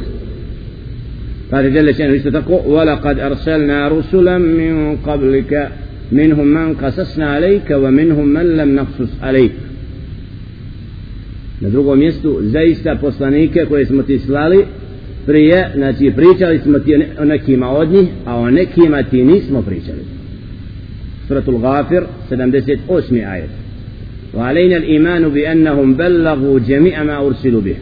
kaže 1.50 1.69
Jelle 1.69 1.95
Čenu 1.95 2.14
isto 2.14 2.31
tako 2.31 2.52
وَلَقَدْ 2.52 3.16
أَرْسَلْنَا 3.21 3.88
رُسُلًا 3.88 4.38
مِنْ 4.38 4.97
قَبْلِكَ 5.07 5.69
مِنْهُمْ 6.12 6.47
مَنْ 6.47 6.75
قَسَسْنَا 6.75 7.26
عَلَيْكَ 7.35 7.71
وَمِنْهُمْ 7.71 8.26
مَنْ 8.26 8.57
لَمْ 8.57 8.75
نَقْسُسْ 8.75 9.11
عَلَيْكَ 9.23 9.52
na 11.61 11.69
drugom 11.69 11.99
mjestu 11.99 12.38
zaista 12.43 12.97
poslanike 13.00 13.66
koje 13.69 13.87
smo 13.87 14.02
ti 14.02 14.19
slali 14.19 14.64
prije, 15.26 15.71
znači 15.75 16.12
pričali 16.16 16.59
smo 16.59 16.78
ti 16.78 16.95
o 17.19 17.25
nekima 17.25 17.71
od 17.71 17.90
njih 17.90 18.09
a 18.25 18.37
o 18.37 18.50
nekima 18.50 19.02
ti 19.02 19.25
nismo 19.25 19.62
pričali 19.62 20.10
Suratul 21.32 21.60
Ghafir 21.62 22.04
78. 22.30 23.24
ajet 23.26 23.50
وعلينا 24.34 24.78
الإيمان 24.78 25.30
بأنهم 25.30 25.94
بلغوا 25.94 26.60
جميع 26.60 27.04
ما 27.04 27.18
أرسلوا 27.28 27.62
به. 27.62 27.76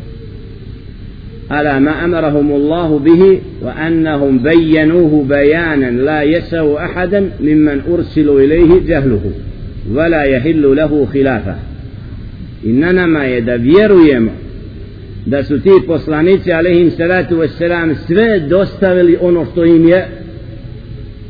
على 1.52 1.80
ما 1.80 2.06
أمرهم 2.06 2.52
الله 2.52 3.00
به؟ 3.00 3.40
وأنهم 3.62 4.40
بينوه 4.40 5.26
بيانا 5.30 5.86
لا 5.92 6.24
يسع 6.24 6.86
أحدا 6.86 7.30
ممن 7.42 7.82
أرسلوا 7.94 8.40
إليه 8.42 8.80
جهله 8.88 9.32
ولا 9.94 10.24
يحل 10.24 10.76
له 10.76 11.08
خلافه. 11.14 11.56
i 12.64 12.72
na 12.72 12.92
nama 12.92 13.24
je 13.24 13.42
da 13.42 13.56
vjerujemo 13.56 14.32
da 15.26 15.44
su 15.44 15.60
ti 15.62 15.70
poslanici 15.88 16.52
alaihim 16.52 16.92
salatu 16.92 17.36
wassalam 17.38 17.96
sve 18.08 18.40
dostavili 18.40 19.18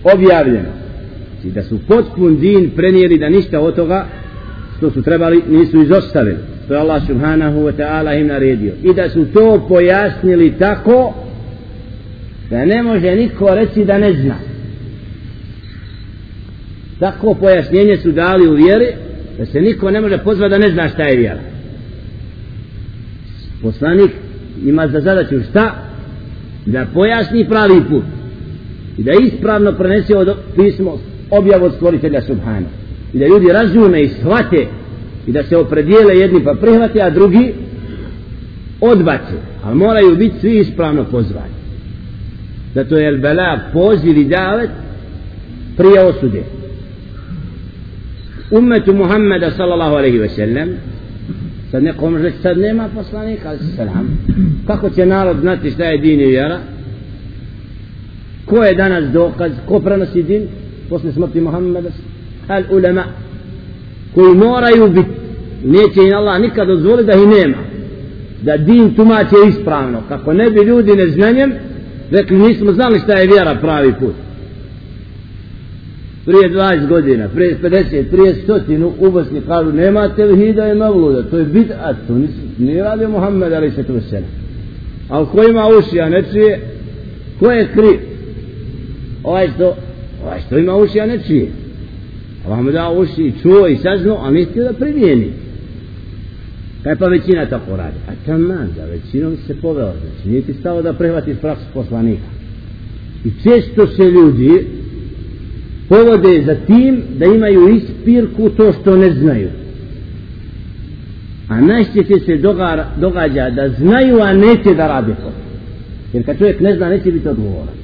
objavljeno. 0.04 0.79
Znači 1.42 1.56
da 1.56 1.64
su 1.64 1.80
potpun 1.88 2.40
din 2.40 2.70
prenijeli 2.76 3.18
da 3.18 3.30
ništa 3.30 3.60
od 3.60 3.76
toga 3.76 4.06
što 4.78 4.92
su 4.92 5.02
trebali 5.02 5.44
nisu 5.50 5.82
izostavili. 5.82 6.38
To 6.68 6.74
je 6.74 6.80
Allah 6.80 7.08
subhanahu 7.08 7.60
wa 7.60 7.74
ta'ala 7.78 8.20
im 8.20 8.28
naredio. 8.28 8.74
I 8.84 8.94
da 8.94 9.10
su 9.10 9.26
to 9.34 9.66
pojasnili 9.68 10.54
tako 10.60 11.14
da 12.50 12.66
ne 12.66 12.84
može 12.84 13.16
niko 13.16 13.56
reći 13.56 13.86
da 13.86 13.98
ne 13.98 14.14
zna. 14.14 14.36
Tako 17.00 17.34
pojašnjenje 17.34 17.98
su 17.98 18.12
dali 18.12 18.48
u 18.48 18.54
vjeri 18.54 18.88
da 19.38 19.46
se 19.46 19.62
niko 19.62 19.92
ne 19.92 20.02
može 20.02 20.18
pozvati 20.18 20.50
da 20.50 20.58
ne 20.58 20.72
zna 20.72 20.88
šta 20.88 21.04
je 21.04 21.18
vjera. 21.18 21.42
Poslanik 23.62 24.12
ima 24.66 24.88
za 24.88 25.00
zadaću 25.00 25.42
šta? 25.50 25.76
Da 26.66 26.86
pojasni 26.94 27.48
pravi 27.50 27.82
put 27.90 28.04
i 28.98 29.04
da 29.04 29.12
ispravno 29.12 29.72
prenese 29.72 30.18
od 30.18 30.38
pismo 30.56 31.00
objavu 31.32 31.66
od 31.66 31.74
stvoritelja 31.74 32.22
Subhana. 32.22 32.68
I 33.14 33.20
da 33.20 33.28
ljudi 33.28 33.48
razume 33.54 34.04
i 34.04 34.08
shvate 34.08 34.68
i 35.28 35.32
da 35.32 35.44
se 35.44 35.58
opredijele 35.58 36.16
jedni 36.16 36.44
pa 36.44 36.54
prihvate 36.62 37.02
a 37.02 37.10
drugi 37.10 37.54
odbace. 38.82 39.34
Ali 39.64 39.76
moraju 39.76 40.16
biti 40.16 40.40
svi 40.40 40.60
ispravno 40.60 41.04
pozvani. 41.04 41.60
Zato 42.76 42.98
je 42.98 43.18
bela 43.18 43.60
poziv 43.74 44.18
i 44.18 44.26
davet 44.26 44.70
prije 45.78 46.04
osude. 46.04 46.44
Umetu 48.52 48.94
Muhammeda 48.94 49.52
sallallahu 49.52 49.96
alaihi 49.96 50.18
ve 50.18 50.30
sellem 50.30 50.70
sad 51.72 51.84
neko 51.84 52.10
može 52.10 52.24
reći 52.24 52.38
sad 52.38 52.58
nema 52.58 52.90
poslanika 52.96 53.50
ali 53.50 53.60
salam 53.76 54.18
kako 54.68 54.90
će 54.90 55.06
narod 55.06 55.38
znati 55.42 55.72
šta 55.72 55.84
je 55.84 55.98
din 55.98 56.20
i 56.20 56.26
vjera? 56.26 56.60
Ko 58.46 58.64
je 58.64 58.76
danas 58.76 59.12
dokaz? 59.14 59.52
Ko 59.66 59.80
prenosi 59.80 60.24
din? 60.24 60.48
Posle 60.90 61.12
smrti 61.12 61.42
Muhammeda 61.42 61.90
al 62.48 62.64
ulema 62.72 63.04
koji 64.16 64.36
moraju 64.36 64.90
biti 64.90 65.10
neće 65.64 66.08
im 66.08 66.16
Allah 66.16 66.42
nikad 66.42 66.68
dozvoliti 66.68 67.08
da 67.08 67.14
ih 67.14 67.28
nema 67.28 67.58
da 68.42 68.58
din 68.58 68.96
tumače 68.96 69.36
ispravno 69.50 70.02
kako 70.08 70.34
ne 70.34 70.50
bi 70.50 70.60
ljudi 70.60 70.96
neznanjem 70.96 71.54
rekli 72.12 72.38
nismo 72.38 72.72
znali 72.72 73.00
šta 73.00 73.14
je 73.14 73.28
vjera 73.28 73.58
pravi 73.62 73.94
put 74.00 74.14
prije 76.30 76.50
20 76.50 76.88
godina, 76.88 77.28
prije 77.28 77.58
50, 77.64 78.04
prije 78.12 78.36
stotinu 78.36 78.94
u 79.00 79.12
Bosni 79.12 79.42
kažu 79.48 79.72
nema 79.72 80.16
tevhida 80.16 80.72
i 80.72 80.76
mavluda, 80.76 81.24
to 81.24 81.38
je 81.38 81.46
bid'at, 81.46 81.96
to 82.08 82.14
nije 82.58 82.84
radio 82.84 83.10
Muhammed 83.10 83.54
ali 83.54 83.72
se 83.72 83.84
to 83.84 84.02
sena. 84.10 84.28
Ali 85.10 85.26
ko 85.26 85.44
ima 85.44 85.64
uši, 85.80 86.00
a 86.00 86.10
ne 86.10 86.24
čuje, 86.32 86.60
ko 87.40 87.52
je 87.52 87.68
kriv? 87.74 88.00
Ovaj 89.24 89.50
što, 89.56 89.76
ovaj 90.24 90.40
što 90.48 90.58
ima 90.58 90.76
uši, 90.76 91.00
a 91.00 91.06
ne 91.06 91.20
čuje. 91.28 91.48
Allah 92.46 92.60
mu 92.64 92.72
dao 92.72 92.94
uši 92.94 93.22
i 93.24 93.34
čuo 93.42 93.68
i 93.68 93.78
saznao, 93.78 94.18
a 94.22 94.32
ne 94.32 94.46
htio 94.46 94.64
da 94.64 94.74
primijeni. 94.74 95.32
Kaj 96.84 96.96
pa 96.96 97.06
većina 97.06 97.46
tako 97.46 97.76
radi? 97.76 97.98
A 98.08 98.12
taman, 98.26 98.68
za 98.76 98.86
većinom 98.86 99.38
se 99.48 99.56
poveo, 99.62 99.92
znači 99.92 100.30
nije 100.30 100.42
ti 100.42 100.54
stalo 100.54 100.82
da 100.82 100.94
prehvati 100.94 101.36
praksu 101.36 101.66
poslanika. 101.74 102.30
I 103.26 103.30
često 103.44 103.88
se 103.88 104.04
ljudi 104.04 104.68
povode 105.90 106.44
za 106.46 106.56
tim 106.56 107.04
da 107.18 107.26
imaju 107.26 107.76
ispirku 107.76 108.50
to 108.50 108.74
što 108.82 108.98
ne 108.98 109.12
znaju. 109.12 109.50
A 111.48 111.62
najčešće 111.62 112.20
se 112.26 112.38
događa 112.98 113.50
da 113.50 113.70
znaju, 113.70 114.22
a 114.22 114.34
neće 114.34 114.76
da 114.78 114.88
rade 114.88 115.16
to. 115.16 115.32
Jer 116.14 116.26
kad 116.26 116.38
čovjek 116.38 116.60
ne 116.60 116.76
zna, 116.76 116.90
neće 116.90 117.12
biti 117.12 117.28
odgovoran. 117.28 117.79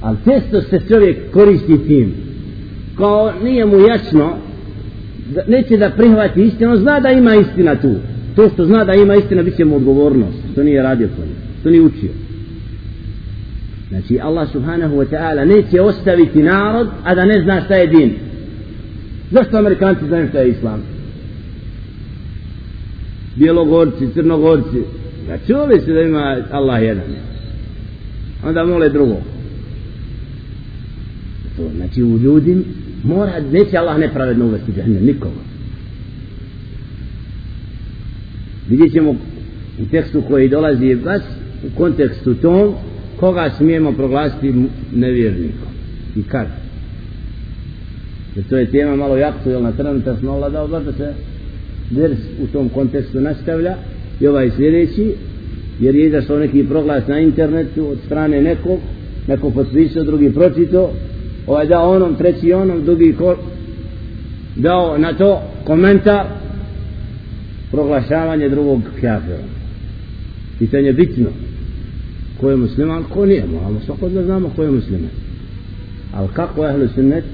Ali 0.00 0.16
često 0.24 0.60
se 0.60 0.80
čovjek 0.88 1.30
koristi 1.32 1.78
tim. 1.86 2.14
Kao 2.96 3.32
nije 3.42 3.66
mu 3.66 3.78
jasno, 3.78 4.36
da 5.34 5.42
neće 5.48 5.76
da 5.76 5.90
prihvati 5.90 6.42
istinu, 6.42 6.76
zna 6.76 7.00
da 7.00 7.10
ima 7.10 7.34
istina 7.34 7.74
tu. 7.74 7.94
To 8.36 8.48
što 8.48 8.64
zna 8.64 8.84
da 8.84 8.94
ima 8.94 9.14
istina, 9.14 9.42
bit 9.42 9.56
će 9.56 9.64
mu 9.64 9.76
odgovornost. 9.76 10.38
Što 10.52 10.62
nije 10.62 10.82
radio 10.82 11.08
po 11.08 11.22
To 11.22 11.28
što 11.60 11.70
nije 11.70 11.82
učio. 11.82 12.10
Znači 13.88 14.20
Allah 14.22 14.48
subhanahu 14.52 14.96
wa 14.96 15.06
ta'ala 15.10 15.44
neće 15.44 15.80
ostaviti 15.80 16.42
narod, 16.42 16.88
a 17.04 17.14
da 17.14 17.24
ne 17.24 17.40
zna 17.42 17.60
šta 17.60 17.74
je 17.74 17.86
din. 17.86 18.12
Zašto 19.30 19.58
Amerikanci 19.58 20.06
znaju 20.06 20.28
šta 20.28 20.38
je 20.38 20.48
Islam? 20.48 20.82
Bjelogorci, 23.36 24.08
Crnogorci. 24.14 24.82
znači 25.26 25.46
čuli 25.46 25.80
se 25.80 25.92
da 25.92 26.00
ima 26.00 26.36
Allah 26.50 26.82
jedan. 26.82 27.04
Onda 28.46 28.64
mole 28.64 28.88
drugo. 28.88 29.16
To, 31.58 31.70
znači 31.76 32.02
u 32.02 32.18
ljudi 32.18 32.56
mora, 33.04 33.40
neće 33.52 33.76
Allah 33.76 33.98
nepravedno 33.98 34.46
uvesti 34.46 34.72
džahnem, 34.72 35.04
nikoga. 35.04 35.40
Vidjet 38.68 38.92
ćemo 38.92 39.10
u 39.80 39.86
tekstu 39.90 40.22
koji 40.28 40.48
dolazi 40.48 40.94
vas 40.94 41.22
u 41.66 41.78
kontekstu 41.78 42.34
tom 42.34 42.74
koga 43.20 43.50
smijemo 43.56 43.92
proglasiti 43.92 44.54
nevjernikom. 44.94 45.68
I 46.16 46.22
kad? 46.22 46.46
Jer 48.36 48.44
to 48.48 48.56
je 48.56 48.70
tema 48.70 48.96
malo 48.96 49.16
jaktualna 49.16 49.72
trenutno 49.72 50.16
smo 50.16 50.32
Allah 50.32 50.52
dao 50.52 50.68
da 50.68 50.92
se 50.92 51.14
vers 51.90 52.18
u 52.42 52.46
tom 52.46 52.68
kontekstu 52.68 53.20
nastavlja. 53.20 53.76
I 54.20 54.26
ovaj 54.26 54.50
sljedeći 54.56 55.14
jer 55.80 55.94
je 55.94 56.06
izašao 56.06 56.38
neki 56.38 56.64
proglas 56.64 57.06
na 57.06 57.18
internetu 57.18 57.88
od 57.88 57.98
strane 58.06 58.42
nekog 58.42 58.78
neko 59.26 59.50
potpisao, 59.50 60.04
drugi 60.04 60.30
pročito 60.30 60.92
ovaj 61.48 61.66
dao 61.66 61.90
onom, 61.90 62.14
treći 62.14 62.52
onom 62.52 62.84
drugi 62.84 63.14
ko, 63.18 63.36
dao 64.56 64.98
na 64.98 65.12
to 65.12 65.42
komentar 65.64 66.26
proglašavanje 67.70 68.48
drugog 68.48 68.82
kafira. 68.94 69.38
pitanje 70.58 70.92
bitno 70.92 71.26
ko 72.40 72.50
je 72.50 72.56
musliman, 72.56 73.04
ko 73.04 73.26
nije 73.26 73.44
moramo 73.46 73.80
svako 73.86 74.08
da 74.08 74.24
znamo 74.24 74.50
ko 74.56 74.62
je 74.62 74.70
musliman. 74.70 75.10
Ali 76.14 76.28
kako 76.34 76.64
je 76.64 76.70
ahlu 76.70 76.88
sunnet 76.94 77.24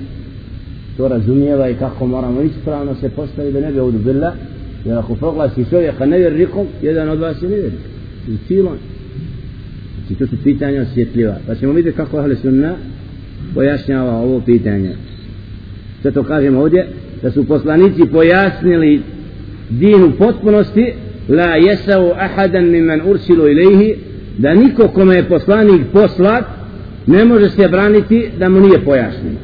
to 0.96 1.08
razumijeva 1.08 1.68
i 1.68 1.74
kako 1.74 2.06
moramo 2.06 2.42
ispravno 2.42 2.94
se 2.94 3.08
postaviti 3.08 3.54
da 3.54 3.60
ne 3.60 3.72
bi 3.72 3.78
ovdje 3.78 4.00
jer 4.84 4.98
ako 4.98 5.14
proglasi 5.14 5.64
čovjeka 5.70 6.06
nevjernikom 6.06 6.66
jedan 6.82 7.08
od 7.08 7.18
vas 7.18 7.42
je 7.42 7.48
nevjernik. 7.48 7.80
I 8.28 8.36
cilon 8.46 8.78
znači 9.96 10.18
to 10.18 10.26
su 10.26 10.42
pitanja 10.44 10.82
osjetljiva. 10.82 11.36
Pa 11.46 11.54
ćemo 11.54 11.72
vidjeti 11.72 11.96
kako 11.96 12.20
je 12.20 12.36
sunna 12.36 12.74
pojašnjava 13.54 14.12
ovo 14.12 14.40
pitanje. 14.40 14.94
Sve 16.02 16.10
to 16.10 16.22
kažemo 16.22 16.60
ovdje 16.60 16.86
da 17.22 17.30
su 17.30 17.44
poslanici 17.44 18.02
pojasnili 18.12 19.02
din 19.70 20.04
u 20.04 20.10
potpunosti 20.10 20.92
la 21.28 21.54
jesau 21.54 22.12
ahadan 22.16 22.70
mimman 22.70 23.00
ursilu 23.04 23.48
ilaihi 23.48 23.94
da 24.38 24.54
niko 24.54 24.88
kome 24.88 25.14
je 25.14 25.28
poslanik 25.28 25.82
poslat 25.92 26.44
ne 27.06 27.24
može 27.24 27.50
se 27.50 27.68
braniti 27.68 28.28
da 28.38 28.48
mu 28.48 28.60
nije 28.60 28.84
pojašnjeno 28.84 29.38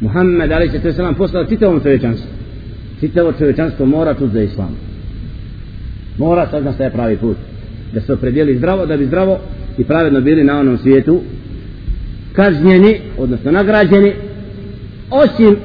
Muhammed 0.00 0.52
ali 0.52 0.68
se 0.68 0.92
selam 0.92 1.14
poslao 1.14 1.44
čitavom 1.44 1.80
čovječanstvu. 1.80 2.28
Čitavo 3.00 3.32
čovječanstvo 3.32 3.86
mora 3.86 4.14
tu 4.14 4.28
za 4.28 4.42
islam. 4.42 4.76
Mora 6.18 6.48
saznat 6.50 6.74
šta 6.74 6.84
je 6.84 6.90
pravi 6.90 7.16
put. 7.16 7.36
Da 7.94 8.00
se 8.00 8.12
opredijeli 8.12 8.56
zdravo 8.56 8.86
da 8.86 8.96
bi 8.96 9.06
zdravo 9.06 9.38
i 9.78 9.84
pravedno 9.84 10.20
bili 10.20 10.44
na 10.44 10.58
onom 10.58 10.78
svijetu 10.78 11.20
kažnjeni 12.36 13.00
odnosno 13.18 13.50
nagrađeni 13.50 14.12
osim 15.10 15.56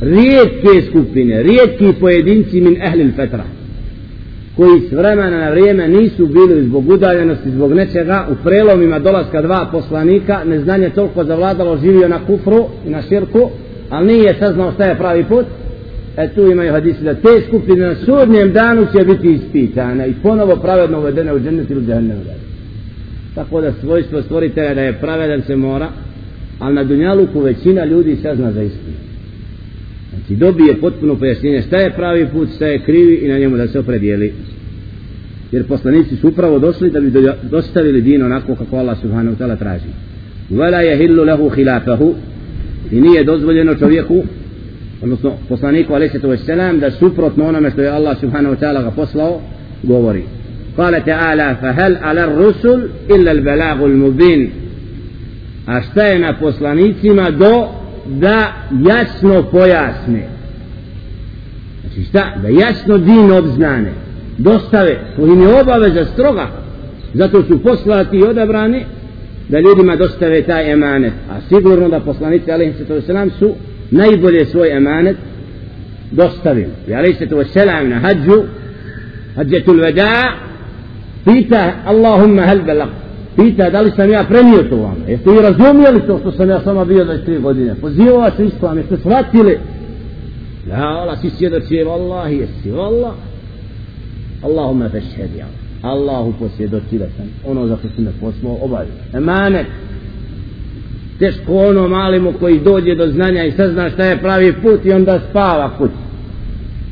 rijetke 0.00 0.90
skupine 0.90 1.42
rijetki 1.42 2.00
pojedinci 2.00 2.60
min 2.60 2.82
ehlil 2.82 3.10
fetra 3.16 3.44
koji 4.56 4.80
s 4.80 4.92
vremena 4.92 5.38
na 5.38 5.50
vrijeme 5.50 5.88
nisu 5.88 6.26
bili 6.26 6.64
zbog 6.64 6.88
udaljenosti, 6.88 7.50
zbog 7.50 7.72
nečega, 7.72 8.26
u 8.30 8.34
prelomima 8.44 8.98
dolaska 8.98 9.42
dva 9.42 9.68
poslanika, 9.72 10.44
neznanje 10.44 10.90
toliko 10.90 11.24
zavladalo, 11.24 11.78
živio 11.78 12.08
na 12.08 12.26
kufru 12.26 12.66
i 12.86 12.90
na 12.90 13.02
širku, 13.02 13.50
ali 13.90 14.06
nije 14.06 14.36
saznao 14.38 14.72
šta 14.72 14.84
je 14.84 14.98
pravi 14.98 15.24
put, 15.24 15.46
e 16.16 16.28
tu 16.34 16.50
imaju 16.50 16.72
hadisi 16.72 17.04
da 17.04 17.14
te 17.14 17.42
skupine 17.48 17.86
na 17.86 17.94
sudnjem 17.94 18.52
danu 18.52 18.86
će 18.96 19.04
biti 19.04 19.32
ispitane 19.32 20.08
i 20.08 20.14
ponovo 20.22 20.56
pravedno 20.56 20.98
uvedene 20.98 21.34
u 21.34 21.40
džennet 21.40 21.70
ili 21.70 21.86
džennet 21.86 22.41
Tako 23.34 23.60
da 23.60 23.72
svojstvo 23.72 24.22
stvoritelja 24.22 24.74
da 24.74 24.80
je 24.80 24.98
pravedan 25.00 25.42
se 25.42 25.56
mora, 25.56 25.88
ali 26.58 26.74
na 26.74 26.84
Dunjaluku 26.84 27.40
većina 27.40 27.84
ljudi 27.84 28.16
sazna 28.22 28.52
za 28.52 28.62
istinu. 28.62 28.96
Znači 30.10 30.36
dobije 30.36 30.80
potpuno 30.80 31.16
pojašnjenje 31.16 31.62
šta 31.62 31.76
je 31.76 31.92
pravi 31.92 32.28
put, 32.32 32.48
šta 32.56 32.66
je 32.66 32.78
krivi 32.78 33.14
i 33.14 33.28
na 33.28 33.38
njemu 33.38 33.56
da 33.56 33.68
se 33.68 33.78
opredijeli. 33.78 34.32
Jer 35.52 35.66
poslanici 35.66 36.16
su 36.16 36.28
upravo 36.28 36.58
došli 36.58 36.90
da 36.90 37.00
bi 37.00 37.12
dostavili 37.42 38.00
din 38.00 38.22
onako 38.22 38.54
kako 38.54 38.76
Allah 38.76 39.00
subhanahu 39.00 39.36
ta'ala 39.36 39.58
traži. 39.58 39.88
vela 40.50 40.80
je 40.80 40.96
hillu 40.96 41.24
lehu 41.24 41.48
hilafahu 41.48 42.14
i 42.90 43.00
nije 43.00 43.24
dozvoljeno 43.24 43.74
čovjeku 43.74 44.22
odnosno 45.02 45.32
poslaniku 45.48 45.94
alaihi 45.94 46.18
sallam 46.46 46.78
da 46.78 46.90
suprotno 46.90 47.48
onome 47.48 47.70
što 47.70 47.80
je 47.80 47.88
Allah 47.88 48.20
subhanahu 48.20 48.54
ta'ala 48.54 48.82
ga 48.82 48.90
poslao 48.90 49.40
govori. 49.82 50.22
Hel 50.76 51.96
ala 52.02 52.26
rusul 52.26 52.80
illa 53.08 53.30
al 53.30 53.40
balagu 53.40 53.84
al 53.84 53.96
mubin 53.96 54.50
a 55.66 55.82
šta 55.82 56.02
je 56.04 56.18
na 56.18 56.32
poslanicima 56.38 57.30
do 57.30 57.68
da 58.06 58.52
jasno 58.86 59.42
pojasne 59.42 60.28
znači 61.80 62.08
šta 62.08 62.34
da 62.42 62.48
jasno 62.48 62.98
din 62.98 63.32
obznane 63.32 63.92
dostave 64.38 65.00
to 65.16 65.26
im 65.26 65.42
je 65.42 65.60
obaveza 65.60 66.04
stroga 66.04 66.48
zato 67.14 67.42
su 67.42 67.62
poslati 67.62 68.16
i 68.16 68.22
odabrani 68.22 68.84
da 69.48 69.60
ljudima 69.60 69.96
dostave 69.96 70.42
taj 70.42 70.72
emanet 70.72 71.12
a 71.30 71.40
sigurno 71.48 71.88
da 71.88 72.00
poslanici 72.00 72.52
alaihim 72.52 72.74
sallam 73.06 73.30
su 73.30 73.54
najbolje 73.90 74.46
svoj 74.46 74.76
emanet 74.76 75.16
dostavili 76.10 76.70
alaihim 76.94 77.28
sallam 77.52 77.88
na 77.88 77.98
hađu 77.98 78.42
hađetul 79.36 79.80
veda 79.80 80.34
pita 81.24 81.72
Allahumma 81.86 82.42
hal 82.42 82.62
balag 82.62 82.88
pita 83.36 83.70
da 83.70 83.80
li 83.80 83.90
sam 83.96 84.10
ja 84.10 84.24
prenio 84.24 84.62
to 84.62 84.76
vam 84.76 84.96
jeste 85.08 85.30
vi 85.30 85.40
razumijeli 85.40 86.06
to 86.06 86.18
što 86.18 86.32
sam 86.32 86.50
ja 86.50 86.60
sama 86.60 86.84
bio 86.84 87.04
23 87.04 87.40
godine? 87.40 87.74
Pozivao 87.80 88.18
vas 88.18 88.38
islam 88.38 88.78
jeste 88.78 88.96
shvatili? 88.96 89.58
La 90.70 90.76
Allah 90.76 91.20
si 91.20 91.30
svjedoči 91.30 91.82
vallahi 91.82 92.36
jesi 92.36 92.70
vallah 92.70 93.12
Allahumma 94.42 94.88
fešhedi, 94.88 95.42
Allahu 95.82 96.32
posvjedoči 96.38 96.98
da 96.98 97.06
sam 97.16 97.26
ono 97.46 97.66
za 97.66 97.76
što 97.76 97.88
si 97.88 98.00
me 98.00 98.10
poslao 98.20 98.58
obavio. 98.60 98.92
Emanet. 99.12 99.66
Teško 101.18 101.56
ono 101.56 101.88
malimo 101.88 102.32
koji 102.32 102.60
dođe 102.60 102.94
do 102.94 103.06
znanja 103.06 103.44
i 103.44 103.52
sazna 103.52 103.90
šta 103.90 104.04
je 104.04 104.18
pravi 104.18 104.52
put 104.62 104.84
i 104.84 104.92
onda 104.92 105.20
spava 105.30 105.70
kući. 105.78 105.92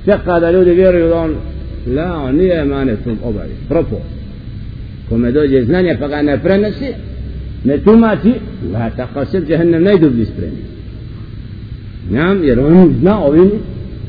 čeka 0.05 0.40
da 0.40 0.51
ljudi 0.51 0.71
vjeruju 0.71 1.09
da 1.09 1.16
on 1.16 1.37
la 1.97 2.23
on 2.23 2.37
nije 2.37 2.61
emanet 2.61 2.99
obavio. 3.25 3.57
Propos 3.69 4.19
kome 5.11 5.33
dođe 5.33 5.62
znanje 5.62 5.96
pa 6.01 6.09
ga 6.09 6.23
ne 6.23 6.38
prenosi 6.38 6.94
ne 7.64 7.79
tumači 7.79 8.33
la 8.73 8.90
taqasir 8.96 9.51
jahannam 9.51 9.83
najdublji 9.83 10.25
spremi 10.25 10.62
nam 12.11 12.44
jer 12.44 12.61
on 12.61 12.94
zna 13.01 13.25
ovim 13.25 13.51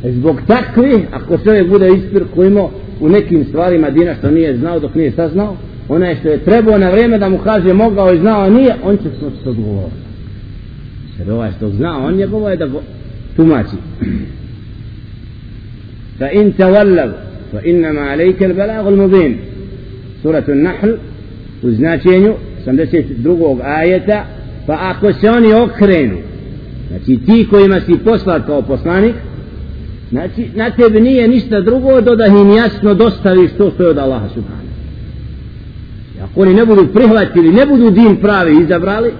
zbog 0.04 0.42
takvih 0.48 0.98
ako 1.12 1.38
čovjek 1.38 1.70
bude 1.70 1.88
ispirkujmo 1.88 2.72
u 3.00 3.10
nekim 3.10 3.46
stvarima 3.46 3.90
dina 3.90 4.16
što 4.16 4.32
nije 4.32 4.58
znao 4.58 4.80
dok 4.80 4.96
nije 4.96 5.12
saznao 5.12 5.58
onaj 5.90 6.16
što 6.16 6.30
je 6.30 6.38
trebao 6.38 6.78
na 6.78 6.90
vrijeme 6.90 7.18
da 7.18 7.30
mu 7.30 7.38
kaže 7.38 7.74
mogao 7.74 8.14
i 8.14 8.20
znao 8.20 8.50
nije 8.50 8.76
on 8.84 8.98
će 8.98 9.04
se 9.04 9.50
odgovoriti. 9.50 9.96
Jer 11.20 11.32
ovaj 11.32 11.52
što 11.58 11.70
zna 11.70 12.06
on 12.06 12.16
njegovo 12.16 12.50
je 12.50 12.58
da 12.58 12.68
tumači. 13.36 13.76
Fa 16.20 16.32
in 16.32 16.52
tavallav 16.52 17.10
fa 17.52 17.62
innama 17.64 18.02
alejke 18.02 18.46
al 18.46 18.54
belagu 18.54 18.96
mubin 18.96 19.38
suratu 20.22 20.56
nahl 20.56 20.90
u 21.64 21.72
značenju 21.72 22.34
82. 22.66 23.60
ajeta 23.64 24.26
pa 24.68 24.78
ako 24.82 25.14
se 25.14 25.30
oni 25.30 25.54
okrenu 25.54 26.18
znači 26.88 27.20
ti 27.26 27.48
kojima 27.50 27.82
si 27.82 27.98
poslat 28.06 28.46
kao 28.46 28.62
poslanik 28.62 29.16
znači 30.10 30.48
na 30.56 30.70
tebi 30.70 31.02
nije 31.02 31.28
ništa 31.28 31.62
drugo 31.62 32.02
do 32.02 32.16
da 32.16 32.26
im 32.26 32.52
jasno 32.58 32.94
dostaviš 32.94 33.52
to 33.58 33.72
što 33.72 33.84
je 33.84 33.90
od 33.90 33.98
Allaha 33.98 34.30
subhanahu. 34.30 34.68
Ako 36.24 36.42
oni 36.42 36.54
ne 36.54 36.66
budu 36.66 36.88
prihvatili 36.94 37.52
ne 37.52 37.66
budu 37.66 37.92
din 37.92 38.16
pravi 38.16 38.62
izabrali 38.64 39.12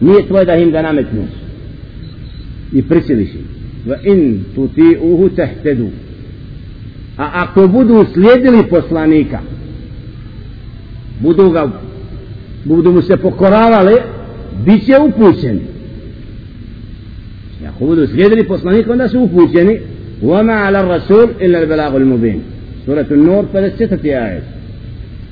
nije 0.00 0.26
tvoje 0.26 0.44
da 0.44 0.54
im 0.54 0.70
ga 0.70 0.82
nametneš. 0.82 1.30
I 2.72 2.82
prisiliš 2.82 3.34
im. 3.34 3.46
Va 3.86 3.96
in 4.04 4.44
tuti 4.54 4.96
uhu 5.02 5.28
tehtedu. 5.28 5.88
A 7.16 7.30
ako 7.34 7.68
budu 7.68 8.06
slijedili 8.14 8.62
poslanika 8.70 9.38
budu 11.19 11.49
ga 11.49 11.71
budu 12.65 12.91
mu 12.91 13.01
se 13.01 13.17
pokoravali 13.17 13.95
bit 14.65 14.85
će 14.85 14.97
upućeni 14.97 15.61
ako 17.69 17.85
budu 17.85 18.07
slijedili 18.07 18.47
poslanika 18.47 18.91
onda 18.91 19.09
su 19.09 19.19
upućeni 19.19 19.79
وما 20.23 20.53
على 20.53 20.79
الرسول 20.79 21.29
إلا 21.41 21.59
البلاغ 21.59 21.95
المبين 21.95 22.41
سورة 22.85 23.05
النور 23.11 23.45
54 23.53 24.05
آيات 24.05 24.43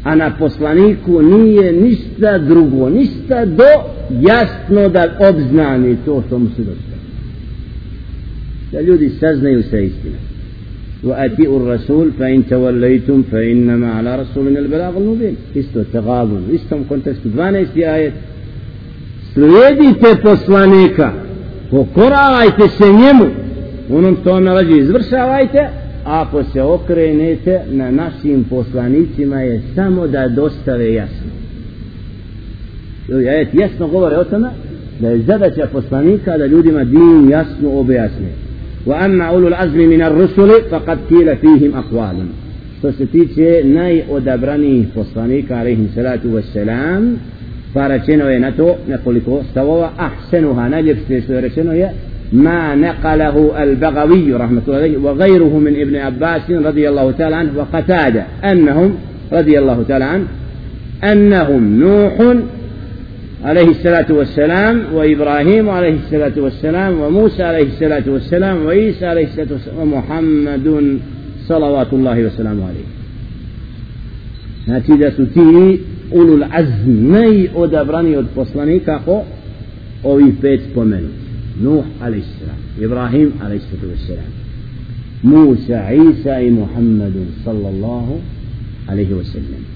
a 0.03 0.15
na 0.15 0.35
poslaniku 0.39 1.21
nije 1.21 1.71
ništa 1.71 2.37
drugo, 2.37 2.89
ništa 2.89 3.45
do 3.45 3.63
jasno 4.21 4.89
da 4.89 5.17
obznani 5.29 5.97
to 6.05 6.23
što 6.27 6.39
mu 6.39 6.49
se 6.55 6.61
dosta. 6.61 6.95
Da 8.71 8.81
ljudi 8.81 9.09
saznaju 9.09 9.63
sa 9.63 9.77
istinom. 9.77 10.19
وأتيئوا 11.03 11.59
الرسول 11.59 12.11
فإن 12.19 12.47
توليتم 12.47 13.23
فإنما 13.31 13.93
على 13.93 14.21
رسولنا 14.21 14.59
البلاغ 14.59 14.97
المبين 14.97 15.35
isto 15.55 15.79
تغابن 15.93 16.41
isto 16.51 16.75
kontekstu 16.89 17.29
12. 17.29 17.83
ajet 17.85 18.13
slijedite 19.33 20.21
poslanika 20.23 21.13
pokoravajte 21.71 22.67
se 22.77 22.83
njemu 22.83 23.25
onom 23.89 24.17
što 24.21 24.31
vam 24.31 24.43
nalađe 24.43 24.77
izvršavajte 24.77 25.69
ako 26.05 26.43
se 26.43 26.61
okrenete 26.61 27.61
na 27.71 27.91
našim 27.91 28.43
poslanicima 28.43 29.41
je 29.41 29.61
samo 29.75 30.07
da 30.07 30.27
dostave 30.27 30.93
jasno 30.93 31.27
ajet 33.09 33.49
jasno 33.53 33.87
govore 33.87 34.17
o 34.17 34.23
tome 34.23 34.49
da 34.99 35.09
je 35.09 35.21
zadaća 35.21 35.67
poslanika 35.71 36.37
da 36.37 36.45
ljudima 36.45 36.83
din 36.83 37.29
jasno 37.29 37.79
objasne 37.79 38.42
وأما 38.86 39.24
أولو 39.24 39.48
العزم 39.48 39.78
من 39.78 40.02
الرسل 40.02 40.50
فقد 40.70 40.98
قيل 41.10 41.36
فيهم 41.36 41.74
أقوالا 41.74 42.24
فستيتشي 42.82 43.62
ناي 43.62 44.04
أدبرني 44.10 44.84
فصانيك 44.96 45.52
عليهم 45.52 45.86
الصلاة 45.90 46.20
والسلام. 46.24 47.16
فارشنو 47.74 48.28
ينتو 48.28 48.74
نقول 48.88 49.14
لكو 49.16 49.40
سوا 49.54 49.86
أحسنها 49.98 50.68
نجب 50.68 50.96
سيسو 51.08 51.34
ما 52.32 52.74
نقله 52.74 53.62
البغوي 53.62 54.32
رحمة 54.32 54.62
الله 54.66 54.76
عليه 54.76 54.98
وغيره 54.98 55.58
من 55.58 55.80
ابن 55.80 55.96
عباس 55.96 56.50
رضي 56.50 56.88
الله 56.88 57.10
تعالى 57.10 57.36
عنه 57.36 57.50
وقتادة 57.56 58.24
أنهم 58.44 58.94
رضي 59.32 59.58
الله 59.58 59.84
تعالى 59.88 60.04
عنه 60.04 60.24
أنهم 61.04 61.80
نوح 61.80 62.36
عليه 63.44 63.68
الصلاة 63.70 64.12
والسلام 64.12 64.94
وإبراهيم 64.94 65.70
عليه 65.70 65.94
الصلاة 65.94 66.32
والسلام 66.36 67.00
وموسى 67.00 67.42
عليه 67.42 67.66
الصلاة 67.66 68.02
والسلام 68.06 68.64
وعيسى 68.66 69.06
عليه 69.06 69.26
الصلاة 69.26 69.52
والسلام 69.52 69.78
ومحمد 69.78 70.98
صلوات 71.48 71.92
الله 71.92 72.18
وسلامه 72.26 72.64
عليه. 72.68 72.88
نتيجة 74.68 75.12
تي 75.34 75.80
azm 76.52 77.12
najodabrani 77.12 78.16
od 78.16 78.26
poslanika 78.34 78.98
ko? 79.04 79.24
Ovi 80.04 80.32
pet 80.42 80.60
spomenuti 80.70 81.24
نوح 81.62 81.84
عليه 82.02 82.18
السلام 82.18 82.58
إبراهيم 82.82 83.32
عليه 83.40 83.56
الصلاة 83.56 83.90
والسلام 83.90 84.30
موسى 85.24 85.74
عيسى 85.74 86.50
محمد 86.50 87.14
صلى 87.44 87.68
الله 87.68 88.20
عليه 88.88 89.14
وسلم 89.14 89.73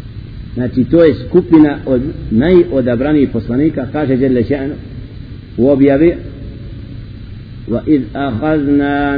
Znači 0.59 0.85
to 0.85 1.05
je 1.05 1.15
skupina 1.15 1.79
od 1.87 2.03
najodabranijih 2.31 3.29
poslanika 3.33 3.87
kaže 3.93 4.17
Đele 4.17 4.43
Še'nu 4.43 4.75
u 5.57 5.69
objavi 5.71 6.15
وإذ 7.69 8.03
أخذنا 8.17 9.17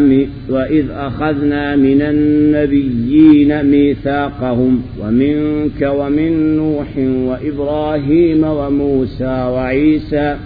وإذ 0.48 0.84
أخذنا 0.90 1.76
من 1.76 2.02
النبيين 2.02 3.64
ميثاقهم 3.64 4.82
ومنك 5.00 5.80
ومن 5.82 6.56
نوح 6.56 6.88
وإبراهيم 6.98 8.44
وموسى 8.44 9.36
وعيسى 9.54 10.36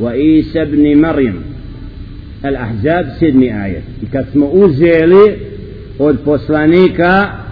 وعيسى 0.00 0.62
ابن 0.62 1.00
مريم 1.00 1.36
الأحزاب 2.44 3.06
سدني 3.20 3.64
آية 3.64 3.82
smo 4.32 4.46
uzeli 4.46 5.38
od 5.98 6.16
poslanika 6.24 7.45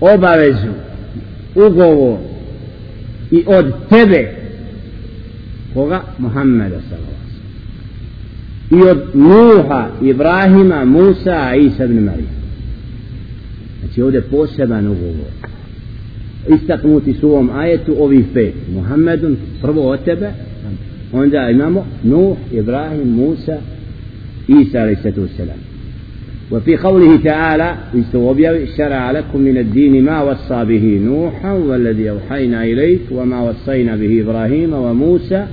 obavezu 0.00 0.72
ugovor 1.54 2.18
i 3.30 3.44
od 3.46 3.72
tebe 3.88 4.34
koga? 5.74 6.02
Muhammeda 6.18 6.80
sallallahu 6.80 7.16
i 8.70 8.88
od 8.88 8.98
Nuha, 9.14 9.88
Ibrahima, 10.02 10.84
Musa, 10.84 11.54
Isa 11.54 11.84
ibn 11.84 12.04
Marija 12.04 12.36
znači 13.96 14.02
ovdje 14.02 14.20
poseban 14.20 14.86
ugovor. 14.86 15.30
Istaknuti 16.62 17.14
su 17.14 17.28
u 17.28 17.32
ovom 17.32 17.50
ajetu 17.50 17.96
ovih 17.98 18.24
pet. 18.34 18.54
Muhammedun 18.74 19.36
prvo 19.62 19.90
od 19.90 20.04
tebe 20.04 20.30
onda 21.12 21.50
imamo 21.50 21.86
Nuh, 22.02 22.36
Ibrahim, 22.52 23.08
Musa 23.08 23.58
Isa 24.48 24.78
alaih 24.78 24.98
sallatu 25.02 25.28
وفي 26.50 26.76
قوله 26.76 27.16
تعالى 27.16 27.74
شرع 28.76 29.10
لكم 29.10 29.40
من 29.40 29.58
الدين 29.58 30.04
ما 30.04 30.22
وصى 30.22 30.64
به 30.64 31.00
نوحا 31.04 31.52
والذي 31.52 32.10
أوحينا 32.10 32.64
إليك 32.64 33.00
وما 33.10 33.40
وصينا 33.42 33.96
به 33.96 34.20
إبراهيم 34.20 34.74
وموسى 34.74 35.46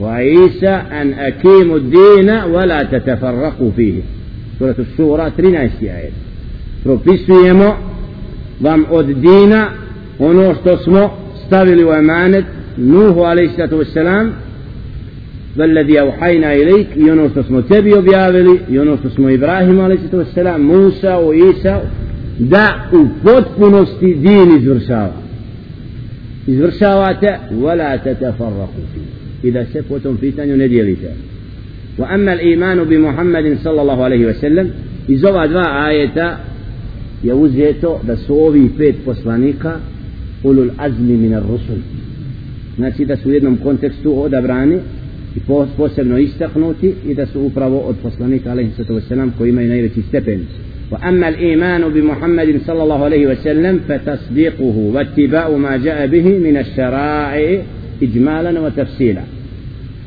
وعيسى 0.00 0.68
أن 0.68 1.12
أقيموا 1.12 1.76
الدين 1.76 2.30
ولا 2.30 2.82
تتفرقوا 2.82 3.70
فيه. 3.76 4.00
سورة 4.58 4.74
الشورى 4.78 5.32
13 5.36 5.70
آية. 5.82 6.10
Propisujemo 6.84 7.76
vam 8.60 8.84
od 8.90 9.06
dina 9.06 9.70
ono 10.18 10.54
što 10.54 10.76
smo 10.76 11.10
stavili 11.46 11.84
u 11.84 11.92
emanet. 11.92 12.44
Nuhu 12.76 13.20
alaihi 13.20 13.52
sallatu 13.56 13.84
ما 15.58 15.64
الذي 15.64 16.00
أوحينا 16.00 16.54
إليك 16.54 16.86
يونس 16.96 17.38
اسمه 17.38 17.60
تبي 17.60 17.94
وبيابلي 17.94 18.58
يونس 18.70 18.98
اسمه 19.06 19.34
إبراهيم 19.34 19.80
عليه 19.80 19.94
الصلاة 19.94 20.16
والسلام 20.16 20.60
موسى 20.60 21.08
وإيسى 21.08 21.80
دع 22.40 22.76
وفوت 22.92 24.04
دين 24.04 24.50
إزرشاوة 24.56 25.12
إزرشاوة 26.48 27.38
ولا 27.54 27.96
تتفرقوا 27.96 28.66
فيه. 28.94 29.48
إذا 29.48 29.66
سفوة 29.74 30.16
في 30.20 30.30
تاني 30.30 30.66
نديلتا 30.66 31.12
وأما 31.98 32.32
الإيمان 32.32 32.84
بمحمد 32.84 33.58
صلى 33.64 33.82
الله 33.82 34.04
عليه 34.04 34.26
وسلم 34.26 34.70
إذا 35.08 35.44
أدعى 35.44 35.90
آية 35.90 36.38
يوزيتو 37.24 37.96
بسوبي 38.08 38.68
فيت 38.78 38.94
فسلانيكا 39.06 39.80
قولوا 40.44 40.64
الأزم 40.64 41.04
من 41.24 41.34
الرسل. 41.34 41.80
ناسي 42.78 43.04
تسويرنا 43.04 43.50
مكونتكستو 43.50 44.24
هذا 44.24 44.40
دبراني 44.40 44.78
i 45.36 45.40
posebno 45.76 46.18
istaknuti 46.18 46.94
i 47.06 47.14
da 47.14 47.26
su 47.26 47.40
upravo 47.40 47.78
od 47.78 47.96
poslanika 48.02 48.50
alejhi 48.50 48.70
salatu 48.76 48.94
vesselam 48.94 49.34
koji 49.38 49.48
imaju 49.48 49.68
najveći 49.68 50.02
stepen 50.02 50.40
واما 50.90 51.28
الايمان 51.28 51.88
بمحمد 51.88 52.60
صلى 52.66 52.82
الله 52.82 53.04
عليه 53.04 53.26
وسلم 53.26 53.80
فتصديقه 53.88 54.76
واتباع 54.94 55.48
ما 55.50 55.76
جاء 55.76 56.06
به 56.06 56.38
من 56.38 56.56
الشرائع 56.56 57.62
اجمالا 58.02 58.60
وتفصيلا 58.60 59.22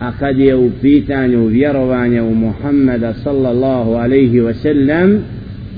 اكد 0.01 0.39
يو 0.39 0.69
بيتانيو 0.83 1.49
vjerovanje 1.49 2.21
محمد 2.21 3.13
صلى 3.25 3.51
الله 3.51 3.97
عليه 3.97 4.41
وسلم 4.41 5.21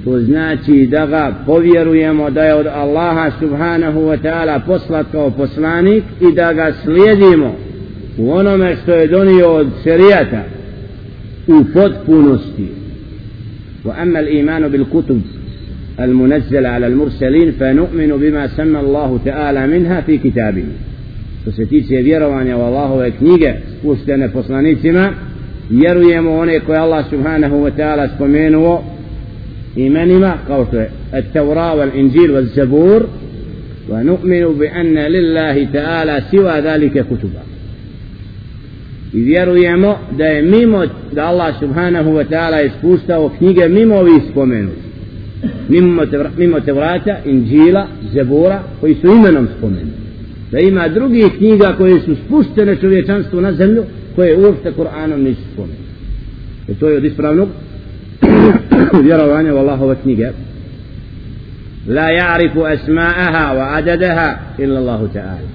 to 0.05 0.19
znači 0.19 0.87
da 0.87 1.05
ga 1.05 1.35
povjerujemo 1.45 2.29
da 2.29 2.43
je 2.43 2.53
od 2.53 2.67
Allaha 2.67 3.31
subhanahu 3.39 3.99
wa 3.99 4.17
ta'ala 4.23 4.59
poslat 4.65 5.05
kao 5.11 5.29
poslanik 5.31 6.03
i 6.21 6.35
da 6.35 6.53
ga 6.53 6.73
slijedimo 6.83 7.55
u 8.17 8.31
onome 8.31 8.75
što 8.83 8.93
je 8.93 9.07
donio 9.07 9.53
od 9.53 9.67
šerijata 9.83 10.43
u 11.47 11.63
potpunosti 11.73 12.67
وأما 13.85 14.19
الإيمان 14.19 14.67
بالكتب 14.67 15.21
المنزل 15.99 16.65
على 16.65 16.87
المرسلين 16.87 17.51
فنؤمن 17.51 18.17
بما 18.17 18.47
سمى 18.47 18.79
الله 18.79 19.19
تعالى 19.25 19.67
منها 19.67 20.01
في 20.01 20.17
كتابه 20.17 20.63
što 21.41 21.51
se 21.51 21.65
tiče 21.65 21.95
vjerovanja 21.95 22.57
u 22.57 22.61
Allahove 22.61 23.11
knjige 23.11 23.53
spuštene 23.79 24.29
poslanicima 24.29 25.09
vjerujemo 25.69 26.37
one 26.37 26.59
koje 26.59 26.79
Allah 26.79 27.05
subhanahu 27.09 27.55
wa 27.55 27.71
ta'ala 27.77 28.15
spomenuo 28.15 28.83
imenima 29.75 30.33
kao 30.47 30.65
što 30.65 30.79
je 30.79 30.89
التوراة 31.13 31.75
والإنجيل 31.75 32.31
والزبور 32.31 33.07
ونؤمن 33.89 34.45
بأن 34.59 34.95
لله 34.97 35.67
تعالى 35.73 36.21
سوى 36.31 36.59
ذلك 36.59 36.91
كتبا 36.91 37.52
i 39.13 39.21
vjerujemo 39.21 39.97
da 40.11 40.23
je 40.23 40.41
mimo 40.41 40.83
da 41.11 41.25
Allah 41.25 41.59
subhanahu 41.59 42.09
wa 42.09 42.25
ta'ala 42.29 42.65
ispuštao 42.65 43.29
knjige 43.37 43.69
mimo 43.69 43.95
ovih 43.95 44.21
spomenuti. 44.31 44.81
Mimo, 45.69 46.05
te, 46.05 46.25
mimo 46.37 46.59
Tevrata, 46.59 47.17
Inđila, 47.25 47.87
Zebora 48.13 48.63
koji 48.81 48.95
su 48.95 49.07
imenom 49.07 49.47
spomenuti. 49.57 50.03
Da 50.51 50.59
ima 50.59 50.87
drugih 50.87 51.25
knjiga 51.37 51.75
koje 51.77 51.99
su 51.99 52.15
spuštene 52.25 52.75
čovječanstvu 52.75 53.41
na 53.41 53.53
zemlju 53.53 53.83
koje 54.15 54.37
uopšte 54.37 54.71
Kur'anom 54.71 55.17
nisu 55.17 55.41
spomenuti. 55.53 55.83
E 56.67 56.73
to 56.73 56.89
je 56.89 56.97
od 56.97 57.05
ispravnog 57.05 57.49
vjerovanja 59.05 59.53
u 59.53 59.57
Allahove 59.57 59.95
knjige. 60.03 60.27
La 61.87 62.07
ja'rifu 62.09 62.61
asma'aha 62.75 63.55
wa 63.57 63.77
adadaha 63.77 64.35
illa 64.57 64.79
Allahu 64.79 65.07
ta'ala. 65.13 65.47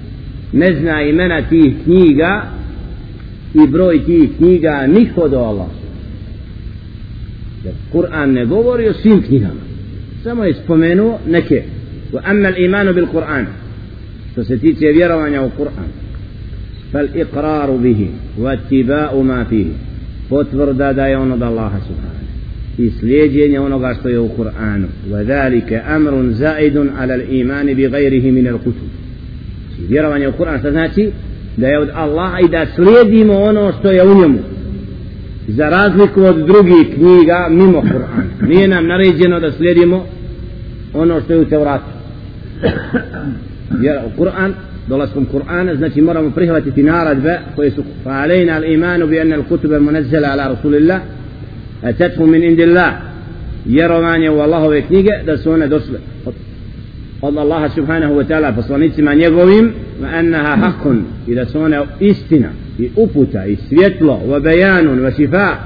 Ne 0.53 0.75
zna 0.81 1.01
imena 1.01 1.41
tih 1.49 1.73
knjiga 1.83 2.41
i 3.53 3.67
broj 3.67 4.05
tih 4.05 4.29
knjiga 4.37 4.87
niko 4.87 5.27
do 5.27 5.37
Allah 5.37 5.67
jer 7.63 7.73
Kur'an 7.93 8.33
ne 8.33 8.45
govori 8.45 8.89
o 8.89 8.93
svim 8.93 9.21
knjigama 9.21 9.61
samo 10.23 10.43
je 10.43 10.53
spomenuo 10.53 11.19
neke 11.27 11.63
wa 12.13 12.19
amma 12.23 12.47
al-imanu 12.49 12.93
bil 12.93 13.07
Kur'an 13.07 13.45
što 14.31 14.43
se 14.43 14.57
tiče 14.57 14.85
vjerovanja 14.85 15.41
u 15.41 15.49
Kur'an 15.57 15.89
fal 16.91 17.07
iqraru 17.15 17.77
bihi 17.77 18.07
wa 18.39 18.57
tiba'u 18.69 19.23
ma 19.23 19.45
fihi 19.49 19.73
potvrda 20.29 20.93
da 20.93 21.05
je 21.05 21.17
ono 21.17 21.33
od 21.35 21.41
Allaha 21.41 21.79
subhanahu 21.87 22.19
i 22.77 22.89
slijedjenje 22.99 23.59
onoga 23.59 23.95
što 23.99 24.09
je 24.09 24.19
u 24.19 24.29
Kur'anu 24.37 24.87
wa 25.11 25.23
dhalika 25.23 25.81
amrun 25.87 26.33
zaidun 26.33 26.89
ala 26.99 27.13
al-iman 27.13 27.75
bi 27.75 27.87
ghayrihi 27.87 28.31
min 28.31 28.47
al-kutub 28.47 28.89
vjerovanje 29.89 30.27
u 30.27 30.31
Kur'an 30.31 30.59
što 30.59 30.71
znači 30.71 31.11
da 31.57 31.67
je 31.67 31.79
od 31.79 31.89
Allaha 31.95 32.39
i 32.39 32.49
da 32.49 32.65
slijedimo 32.75 33.33
ono 33.33 33.73
što 33.79 33.91
je 33.91 34.03
u 34.03 34.15
njemu. 34.21 34.39
Za 35.47 35.69
razliku 35.69 36.21
od 36.21 36.35
drugih 36.35 36.87
knjiga 36.95 37.47
mimo 37.49 37.81
Kur'ana. 37.81 38.47
Nije 38.47 38.67
nam 38.67 38.87
naređeno 38.87 39.39
da 39.39 39.51
slijedimo 39.51 40.05
ono 40.93 41.21
što 41.21 41.33
je 41.33 41.39
u 41.39 41.45
Tevratu. 41.45 41.85
Jer 43.81 43.97
u 44.05 44.21
Kur'an 44.21 44.51
dolaskom 44.87 45.27
Kur'ana 45.33 45.77
znači 45.77 46.01
moramo 46.01 46.31
prihvatiti 46.31 46.83
naradbe 46.83 47.39
koje 47.55 47.71
su 47.71 47.83
fa'alejna 48.05 48.61
al-imanu 48.61 49.07
bi 49.07 49.19
anna 49.19 49.37
al-kutube 49.37 49.79
munazzala 49.79 50.27
ala 50.27 50.47
Rasulillah 50.47 50.99
atathu 51.83 52.27
min 52.27 52.43
indillah. 52.43 52.93
Vjerovanje 53.65 54.29
u 54.29 54.39
Allahove 54.39 54.81
knjige 54.81 55.11
da 55.25 55.37
su 55.37 55.51
one 55.51 55.67
došle 55.67 55.99
od 56.25 56.33
Allaha 57.21 57.69
subhanahu 57.69 58.17
wa 58.17 58.23
ta'ala 58.27 58.51
poslanicima 58.51 59.13
njegovim 59.13 59.71
wa 60.01 60.07
annaha 60.19 60.55
haqqun 60.55 61.03
i 61.27 61.35
da 61.35 61.45
su 61.45 61.59
one 61.59 61.79
istina 61.99 62.49
i 62.79 62.89
uputa 62.95 63.45
i 63.45 63.55
svjetlo 63.55 64.19
wa 64.27 64.39
bayanun 64.39 64.99
wa 64.99 65.11
shifa 65.15 65.57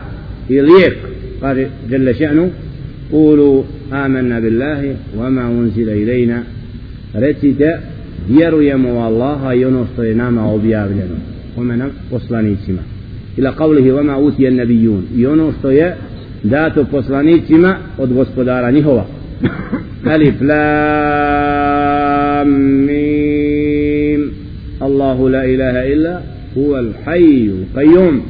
i 0.49 0.61
lijek 0.61 0.97
kaže 1.41 1.67
jalla 1.89 2.11
še'nu 2.13 2.49
قولوا 3.11 3.63
آمنا 3.93 4.39
بالله 4.39 4.95
وما 5.17 5.47
أنزل 5.47 5.89
إلينا 5.89 6.43
recite 7.13 7.79
vjerujemo 8.29 8.93
u 8.93 8.97
Allaha 8.97 9.53
i 9.53 9.65
ono 9.65 9.85
što 9.93 10.03
je 10.03 10.15
nama 10.15 10.53
objavljeno 10.53 11.15
kome 11.55 11.77
nam 11.77 11.89
poslanicima 12.09 12.81
ila 13.37 13.53
qavlihi 13.55 13.91
vama 13.91 14.17
utije 14.17 14.51
nabijun 14.51 15.03
i 15.15 15.25
ono 15.25 15.51
što 15.59 15.71
je 15.71 15.95
dato 16.43 16.85
poslanicima 16.85 17.77
od 17.97 18.13
gospodara 18.13 18.71
njihova 18.71 19.05
ألف 20.07 20.41
لام 20.41 21.67
ميم. 22.87 24.31
الله 24.81 25.29
لا 25.29 25.45
إله 25.45 25.93
إلا 25.93 26.21
هو 26.57 26.79
الحي 26.79 27.45
القيوم. 27.45 28.21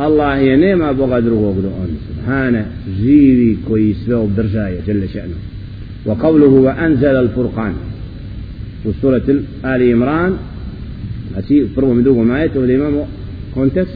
الله 0.00 0.36
ينام 0.36 0.82
أبو 0.82 1.04
غدر 1.04 1.32
وغدر 1.32 1.70
سبحانه 2.08 2.66
زيري 3.00 3.56
كويس 3.68 4.08
لو 4.08 4.28
برجاية 4.36 4.80
جل 4.86 5.08
شأنه. 5.08 5.34
وقوله 6.06 6.46
وأنزل 6.46 7.16
الفرقان. 7.16 7.74
في 8.82 8.92
سورة 9.02 9.42
آل 9.64 9.92
عمران. 9.92 10.36
أتي 11.36 11.66
فرغم 11.76 11.96
من 11.96 12.02
دوغم 12.02 12.30
آياته 12.30 12.64
الإمام 12.64 12.94
كونتس 13.54 13.86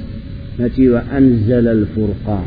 نتي 0.61 0.88
وأنزل 0.88 1.68
الفرقان. 1.68 2.44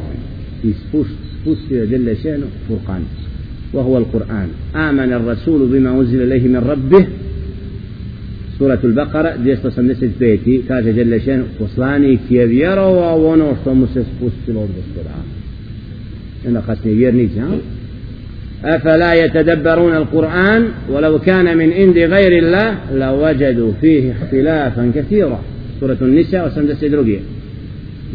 في 0.61 0.73
سبوس 0.73 1.07
سبوست 1.43 1.73
جل 1.73 2.17
شأنه 2.23 2.45
فرقان. 2.69 3.03
وهو 3.73 3.97
القرآن. 3.97 4.47
آمن 4.75 5.13
الرسول 5.13 5.67
بما 5.67 5.89
أنزل 5.89 6.21
إليه 6.21 6.47
من 6.47 6.57
ربه. 6.69 7.07
سورة 8.59 8.79
البقرة 8.83 9.35
ديستا 9.35 9.69
سمسك 9.69 10.09
بيتي. 10.19 10.61
كاتا 10.69 10.91
جل 10.91 11.21
شأن 11.21 11.43
وصلاني 11.59 12.19
كيف 12.29 12.51
يرى 12.51 12.79
وأنا 13.23 13.43
وصمسس 13.43 14.05
فسلور 14.19 14.67
بالسرعة 14.75 15.23
أنا 16.47 16.59
قصني 16.59 17.01
يرني 17.01 17.29
جان. 17.35 17.59
أفلا 18.63 19.25
يتدبرون 19.25 19.95
القرآن؟ 19.97 20.67
ولو 20.91 21.19
كان 21.19 21.57
من 21.57 21.73
عند 21.73 21.97
غير 21.97 22.43
الله 22.43 22.77
لوجدوا 22.93 23.71
فيه 23.81 24.11
اختلافا 24.11 24.91
كثيرا. 24.95 25.39
سورة 25.79 25.97
النساء 26.01 26.47
وسندس 26.47 26.83
إدروجية 26.83 27.19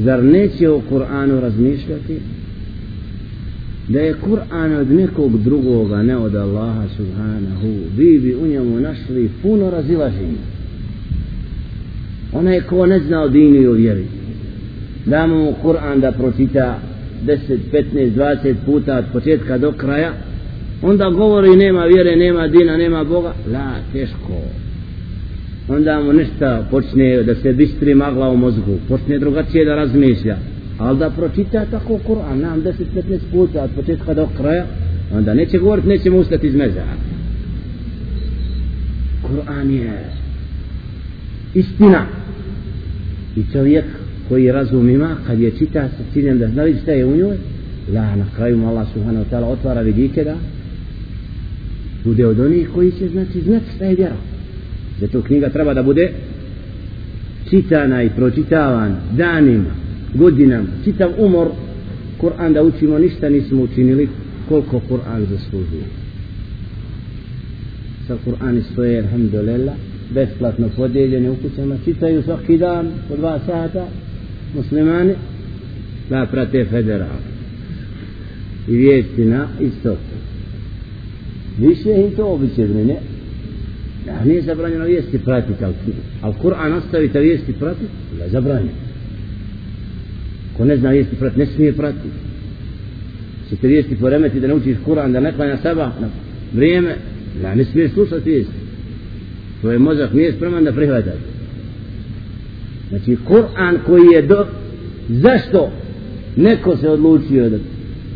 زرنيتي 0.00 0.66
وقرآن 0.66 1.40
رزميش 1.44 1.80
لكي 1.80 2.18
da 3.88 4.00
je 4.00 4.14
Kur'an 4.14 4.76
od 4.76 4.90
nekog 4.90 5.42
drugoga 5.42 6.02
ne 6.02 6.16
od 6.16 6.34
Allaha 6.34 6.84
subhanahu 6.96 7.68
vi 7.96 8.18
bi 8.18 8.34
u 8.34 8.46
njemu 8.46 8.80
našli 8.80 9.30
puno 9.42 9.70
razilaženja. 9.70 10.44
Onaj 12.32 12.60
ko 12.60 12.86
ne 12.86 12.98
zna 12.98 13.22
o 13.22 13.28
dini 13.28 13.58
i 13.58 13.66
o 13.66 13.72
vjeri 13.72 14.04
da 15.06 15.26
mu 15.26 15.54
Kur'an 15.62 16.00
da 16.00 16.12
pročita 16.12 16.78
10, 17.26 17.38
15, 17.72 18.10
20 18.16 18.54
puta 18.66 18.98
od 18.98 19.04
početka 19.12 19.58
do 19.58 19.72
kraja 19.72 20.12
onda 20.82 21.10
govori 21.10 21.56
nema 21.56 21.84
vjere, 21.84 22.16
nema 22.16 22.48
dina, 22.48 22.76
nema 22.76 23.04
Boga 23.04 23.32
la, 23.52 23.70
teško. 23.92 24.40
Onda 25.68 26.00
mu 26.00 26.12
ništa 26.12 26.66
počne 26.70 27.22
da 27.22 27.34
se 27.34 27.52
bistri 27.52 27.94
magla 27.94 28.28
u 28.28 28.36
mozgu 28.36 28.78
počne 28.88 29.18
drugačije 29.18 29.64
da 29.64 29.74
razmišlja 29.74 30.36
ali 30.78 30.98
da 30.98 31.10
pročita 31.10 31.64
tako 31.70 31.98
Kur'an 32.06 32.40
nam 32.40 32.62
10-15 32.62 33.18
puta 33.32 33.62
od 33.62 33.70
početka 33.76 34.14
do 34.14 34.28
kraja 34.36 34.66
onda 35.14 35.34
neće 35.34 35.58
govoriti 35.58 35.88
nećemo 35.88 36.18
ustati 36.18 36.46
iz 36.46 36.54
meza. 36.54 36.82
Kur'an 39.22 39.70
je 39.70 40.04
istina. 41.54 42.06
I 43.36 43.42
čovjek 43.52 43.84
koji 44.28 44.52
razum 44.52 44.88
ima 44.88 45.16
kad 45.26 45.40
je 45.40 45.50
čita 45.50 45.88
sa 45.88 46.12
ciljem 46.12 46.38
da 46.38 46.48
znali 46.48 46.76
šta 46.82 46.92
je 46.92 47.04
u 47.04 47.16
njoj 47.16 47.36
la 47.94 48.16
na 48.16 48.26
kraju 48.36 48.56
mu 48.56 48.68
Allah 48.68 48.86
subhanahu 48.92 49.24
wa 49.24 49.30
ta'ala 49.30 49.44
otvara 49.44 49.80
vidike 49.80 50.24
da 50.24 50.34
bude 52.04 52.26
od 52.26 52.40
onih 52.40 52.68
koji 52.74 52.92
će 52.92 53.08
znači 53.08 53.40
znati 53.40 53.64
šta 53.76 53.84
je 53.84 53.94
vjera. 53.94 54.16
Zato 55.00 55.22
knjiga 55.22 55.48
treba 55.48 55.74
da 55.74 55.82
bude 55.82 56.12
čitana 57.50 58.02
i 58.02 58.10
pročitavan 58.10 58.96
danima 59.16 59.83
godinama, 60.14 60.68
čitav 60.84 61.10
umor 61.18 61.48
Kur'an 62.20 62.52
da 62.52 62.62
učimo 62.62 62.98
ništa 62.98 63.28
nismo 63.28 63.62
učinili 63.62 64.08
koliko 64.48 64.80
Kur'an 64.88 65.26
zaslužuje. 65.30 65.84
Sa 68.06 68.16
Kur'ani 68.24 68.62
stoje 68.72 68.98
alhamdulillah 68.98 69.74
besplatno 70.10 70.68
podijeljene 70.76 71.30
u 71.30 71.36
kućama 71.36 71.76
čitaju 71.84 72.22
svaki 72.22 72.58
dan 72.58 72.90
po 73.08 73.16
dva 73.16 73.40
sata 73.46 73.86
muslimani 74.56 75.14
da 76.10 76.26
prate 76.30 76.64
federal. 76.64 77.18
I 78.68 78.76
vijesti 78.76 79.24
na 79.24 79.48
istoku. 79.60 80.14
Više 81.58 81.90
im 81.90 82.16
to 82.16 82.26
običe 82.26 82.66
brine. 82.66 82.96
da 84.06 84.24
nije 84.24 84.42
zabranjeno 84.42 84.84
vijesti 84.84 85.18
pratiti 85.18 85.64
ali 86.20 86.34
Kur'an 86.42 86.72
ostavite 86.72 87.20
vijesti 87.20 87.52
pratiti 87.52 87.90
da 88.18 88.24
je 88.24 88.30
zabranjeno 88.30 88.83
ko 90.56 90.64
ne 90.64 90.76
zna 90.76 90.90
vijesti 90.90 91.16
prati, 91.16 91.38
ne 91.38 91.46
smije 91.46 91.72
prati. 91.72 92.08
Se 93.48 93.56
te 93.56 93.68
vijesti 93.68 93.96
poremeti 93.96 94.40
da 94.40 94.46
naučiš 94.46 94.76
Kur'an 94.86 95.12
da 95.12 95.20
ne 95.20 95.32
klanja 95.32 95.56
saba 95.56 95.92
na 96.00 96.08
vrijeme? 96.52 96.96
Da 97.42 97.54
ne 97.54 97.64
smije 97.64 97.88
slušati 97.88 98.30
vijesti. 98.30 98.52
Tvoj 99.60 99.78
mozak 99.78 100.12
nije 100.12 100.32
spreman 100.32 100.64
da 100.64 100.72
prihvata. 100.72 101.12
Znači 102.88 103.16
Kur'an 103.28 103.78
koji 103.86 104.06
je 104.14 104.22
do 104.22 104.46
zašto 105.08 105.72
neko 106.36 106.76
se 106.76 106.88
odlučio 106.88 107.50
da 107.50 107.58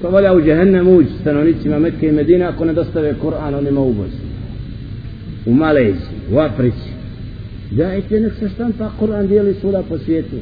Pa 0.02 0.08
volja 0.08 0.34
u 0.34 0.40
džehennem 0.40 0.88
ući 0.88 1.10
stanovnicima 1.20 1.78
Mekke 1.78 2.08
i 2.08 2.12
Medine 2.12 2.44
ako 2.44 2.64
ne 2.64 2.72
dostave 2.72 3.14
Kur'an 3.22 3.54
onima 3.54 3.80
u 3.80 3.92
Bosni 3.92 4.28
u 5.48 5.54
Maleziji, 5.54 6.18
u 6.32 6.38
Africi. 6.38 6.88
Dajte 7.70 8.20
nek 8.20 8.32
se 8.38 8.48
štampa 8.48 8.90
Kur'an 9.00 9.26
dijeli 9.26 9.54
svuda 9.54 9.82
po 9.88 9.98
svijetu 9.98 10.36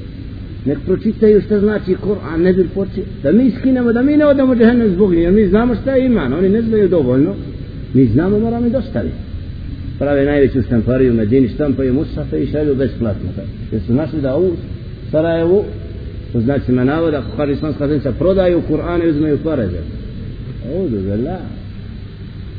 nek 0.67 0.79
pročitaju 0.87 1.41
što 1.41 1.61
znači 1.61 1.95
Kur'an 1.95 2.43
ne 2.43 2.53
bi 2.53 2.69
poči 2.75 3.03
da 3.23 3.33
mi 3.33 3.51
skinemo 3.59 3.93
da 3.93 4.03
mi 4.03 4.17
ne 4.17 4.27
odamo 4.27 4.53
u 4.53 4.57
džehennem 4.57 4.91
zbog 4.91 5.15
njih 5.15 5.33
mi 5.33 5.47
znamo 5.47 5.75
šta 5.75 5.95
je 5.95 6.07
iman 6.07 6.33
oni 6.33 6.49
ne 6.49 6.63
znaju 6.63 6.89
dovoljno. 6.89 7.35
Mi 7.95 8.07
znamo 8.07 8.39
moramo 8.39 8.67
i 8.67 8.71
dostaviti. 8.71 9.15
Prave 9.99 10.25
najveću 10.25 10.63
štampariju 10.63 11.13
u 11.13 11.17
Medini 11.17 11.49
štampaju 11.49 11.95
Musafe 11.95 12.43
i 12.43 12.47
šalju 12.47 12.75
besplatno 12.75 13.29
jer 13.73 13.83
su 13.87 13.95
našli 13.95 14.21
da 14.21 14.37
u 14.37 14.51
Sarajevu 15.11 15.65
po 16.33 16.41
znacima 16.41 16.85
navoda 16.85 17.19
ako 17.19 17.37
kaže 17.37 17.53
islamska 17.53 18.13
prodaju 18.19 18.63
Kur'an 18.71 19.05
i 19.05 19.11
uzmeju 19.11 19.39
pare 19.45 19.67
za 19.67 19.79
Audu 20.75 20.97
vela 20.97 21.39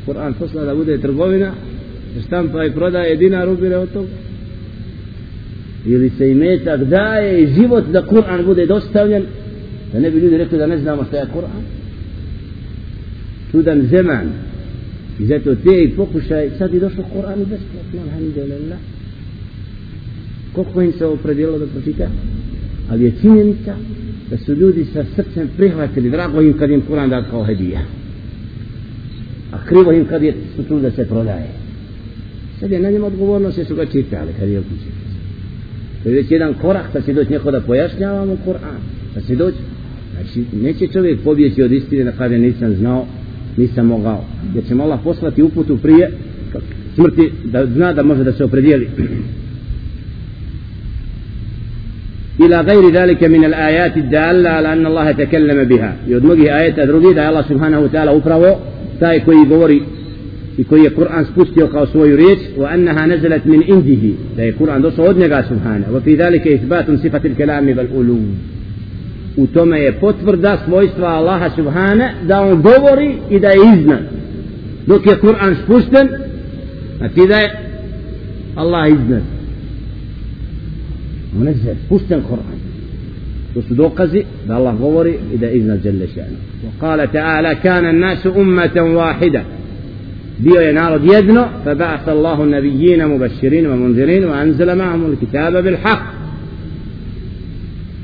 Kur'an 0.06 0.34
posla 0.40 0.64
da 0.64 0.76
bude 0.76 0.98
trgovina 0.98 1.52
štampa 2.26 2.66
i 2.66 2.72
prodaje 2.72 3.16
dinar 3.16 3.50
ubire 3.50 3.78
od 3.78 3.92
toga 3.94 4.27
ili 5.88 6.12
se 6.18 6.32
i 6.32 6.36
metak 6.36 6.84
daje 6.84 7.44
i 7.44 7.54
život 7.54 7.86
da 7.92 8.02
Kur'an 8.02 8.46
bude 8.46 8.66
dostavljen 8.66 9.24
da 9.94 10.00
ne 10.00 10.12
bi 10.12 10.20
ljudi 10.20 10.38
rekli 10.38 10.58
da 10.58 10.68
ne 10.68 10.78
znamo 10.78 11.04
šta 11.04 11.18
je 11.18 11.26
Kur'an. 11.34 11.64
Čudan 13.52 13.82
zeman. 13.82 14.30
I 15.20 15.26
zato 15.26 15.56
te 15.56 15.84
i 15.84 15.90
pokušaj 15.90 16.50
sad 16.58 16.74
je 16.74 16.80
došlo 16.80 17.04
Kur'an 17.04 17.42
i 17.42 17.46
besplatno 17.46 18.02
alhamdulillah. 18.04 18.78
Koliko 20.54 20.82
im 20.82 20.94
se 20.94 21.06
opredijelo 21.06 21.60
da 21.60 21.66
pročita? 21.68 22.08
Ali 22.90 23.04
je 23.04 23.14
činjenica 23.22 23.76
da 24.30 24.38
su 24.38 24.54
ljudi 24.54 24.86
sa 24.94 25.06
srcem 25.16 25.50
prihvatili 25.58 26.10
drago 26.10 26.42
im 26.42 26.58
kad 26.58 26.70
im 26.70 26.82
Kur'an 26.90 27.10
da 27.10 27.24
kao 27.30 27.44
hedija. 27.44 27.80
A 29.52 29.66
krivo 29.66 29.92
im 29.92 30.06
kad 30.06 30.24
je 30.24 30.34
su 30.56 30.64
tu 30.64 30.80
da 30.80 30.92
se 30.92 31.08
prodaje. 31.08 31.48
Sad 32.60 32.72
je 32.72 32.80
na 32.80 32.90
njima 32.90 33.08
odgovornost 33.08 33.56
se 33.56 33.66
su 33.66 33.76
ga 33.76 33.86
čitali 33.86 34.34
kad 34.40 34.50
je 34.50 34.60
okući 34.60 35.07
to 36.03 36.09
je 36.09 36.15
već 36.15 36.31
jedan 36.31 36.55
korak 36.55 36.93
da 36.93 37.03
se 37.03 37.13
doći 37.13 37.31
neko 37.31 37.51
da 37.51 37.61
pojašnjavamo 37.61 38.37
Kur'an 38.47 38.79
da 39.15 39.21
se 39.21 39.37
doći 39.37 39.57
znači 40.13 40.45
neće 40.63 40.87
čovjek 40.87 41.21
pobjeći 41.21 41.63
od 41.63 41.73
istine 41.73 42.05
na 42.05 42.13
kada 42.13 42.37
nisam 42.37 42.75
znao 42.75 43.07
nisam 43.57 43.87
mogao 43.87 44.25
jer 44.55 44.65
će 44.69 44.75
Allah 44.75 45.01
poslati 45.05 45.43
uputu 45.43 45.77
prije 45.77 46.11
smrti 46.95 47.31
da 47.45 47.67
zna 47.67 47.93
da 47.93 48.03
može 48.03 48.25
da 48.25 48.33
se 48.33 48.45
opredijeli 48.45 48.89
إلى 52.41 52.61
غير 52.61 52.93
ذلك 52.93 53.25
من 53.25 53.45
الآيات 53.45 53.97
الدالة 53.97 54.51
على 54.51 54.73
أن 54.73 54.87
الله 54.87 55.13
تكلم 55.13 55.65
بها 55.65 55.97
يدمجه 56.09 56.59
آيات 56.59 56.81
drugi 56.81 57.15
da 57.15 57.29
الله 57.29 57.43
سبحانه 57.43 57.81
وتعالى 57.81 58.11
upravo 58.11 58.61
taj 59.01 59.21
koji 59.25 59.47
govori 59.49 59.83
i 60.58 60.64
koji 60.64 60.84
je 60.84 60.90
Kur'an 60.90 61.26
spustio 61.26 61.68
kao 61.68 61.86
svoju 61.86 62.16
riječ 62.16 62.40
wa 62.58 62.74
annaha 62.74 63.06
nazalat 63.06 63.46
min 63.46 63.64
indihi 63.68 64.16
da 64.36 64.44
je 64.44 64.54
Kur'an 64.54 64.82
došao 64.82 65.06
od 65.06 65.18
njega 65.18 65.44
subhana 65.48 65.86
wa 65.94 66.04
fi 66.04 66.16
dhalika 66.16 66.50
ithbatun 66.50 66.98
sifatil 66.98 67.36
kalami 67.36 67.74
wal 67.74 67.88
ulum 67.94 68.26
u 69.38 69.48
tome 69.48 69.80
je 69.80 69.92
potvrda 69.92 70.58
svojstva 70.66 71.08
Allaha 71.08 71.50
subhana 71.56 72.10
da 72.28 72.42
on 72.42 72.62
govori 72.62 73.16
i 73.30 73.40
da 73.40 73.48
je 73.48 73.58
iznad 73.80 74.00
dok 74.88 75.06
je 75.06 75.20
Kur'an 75.20 75.56
spušten 75.64 76.08
znači 76.98 77.28
da 77.28 77.38
je 77.38 77.50
Allah 78.56 78.88
iznad 78.88 79.22
منزل 81.40 81.76
spušten 81.86 82.22
Kur'an 82.30 82.58
to 83.54 83.62
su 83.62 83.74
dokazi 83.74 84.24
da 84.48 84.56
Allah 84.56 84.80
govori 84.80 85.18
i 85.34 85.38
da 85.38 85.46
je 85.46 85.58
iznad 85.58 85.84
žele 85.84 86.06
še'nu 86.16 86.38
وقال 86.66 87.12
تعالى 87.12 87.56
كان 87.56 87.86
الناس 87.86 88.28
أمة 88.28 88.82
واحدة 88.82 89.44
bio 90.38 90.62
je 90.62 90.74
narod 90.74 91.04
jedno 91.04 91.46
fa 91.64 91.76
ba'ath 91.76 92.08
Allahu 92.08 92.46
nabiyyin 92.46 93.08
mubashirin 93.08 93.68
wa 93.68 93.76
munzirin 93.76 94.24
wa 94.26 94.36
anzala 94.36 94.76
ma'ahum 94.76 95.06
al-kitaba 95.06 95.62
bil 95.62 95.78
haqq 95.84 96.02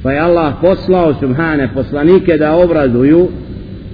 fa 0.03 0.09
pa 0.09 0.23
Allah 0.25 0.57
poslao 0.61 1.13
subhane 1.19 1.69
poslanike 1.73 2.37
da 2.37 2.55
obrazuju 2.55 3.27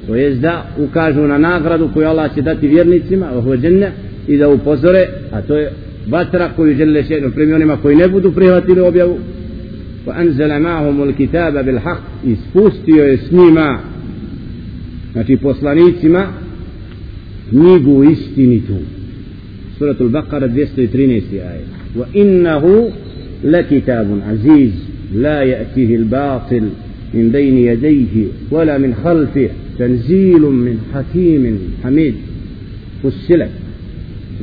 to 0.08 0.16
jest 0.16 0.42
da 0.42 0.66
ukažu 0.78 1.22
na 1.22 1.38
nagradu 1.38 1.90
koju 1.94 2.08
Allah 2.08 2.36
će 2.36 2.42
dati 2.42 2.68
vjernicima 2.68 3.26
wa 3.34 3.92
i 4.28 4.38
da 4.38 4.50
upozore 4.50 5.08
a 5.32 5.42
to 5.42 5.58
je 5.58 5.72
vatra 6.10 6.50
koju 6.56 6.76
žele 6.76 7.04
še 7.04 7.14
jednom 7.14 7.32
primi 7.32 7.54
onima 7.54 7.78
koji 7.78 7.96
ne 7.96 8.08
budu 8.08 8.32
prihvatili 8.32 8.82
objavu. 8.82 9.18
Fa 10.06 10.12
anzala 10.12 10.60
ma'ahum 10.60 11.02
al-kitaba 11.02 11.64
bil 11.64 11.80
haqq 11.80 12.02
ispustio 12.26 13.04
je 13.04 13.18
s 13.18 13.32
njima 13.32 13.80
znači 15.14 15.38
poslanicima 15.38 16.28
knjigu 17.50 18.04
istinitu 18.04 18.78
suratul 19.78 20.10
Baqara 20.10 20.48
213. 20.48 21.42
ajet 21.42 21.68
wa 21.96 22.06
innahu 22.14 22.92
لكتاب 23.44 24.20
عزيز 24.28 24.72
لا 25.16 25.42
يأتيه 25.44 25.96
الباطل 25.96 26.70
من 27.14 27.30
بين 27.32 27.58
يديه 27.58 28.28
ولا 28.52 28.78
من 28.78 28.96
خلفه 29.04 29.50
تنزيل 29.80 30.42
من 30.42 30.80
حكيم 30.94 31.60
حميد 31.84 32.16
فسلت 33.04 33.50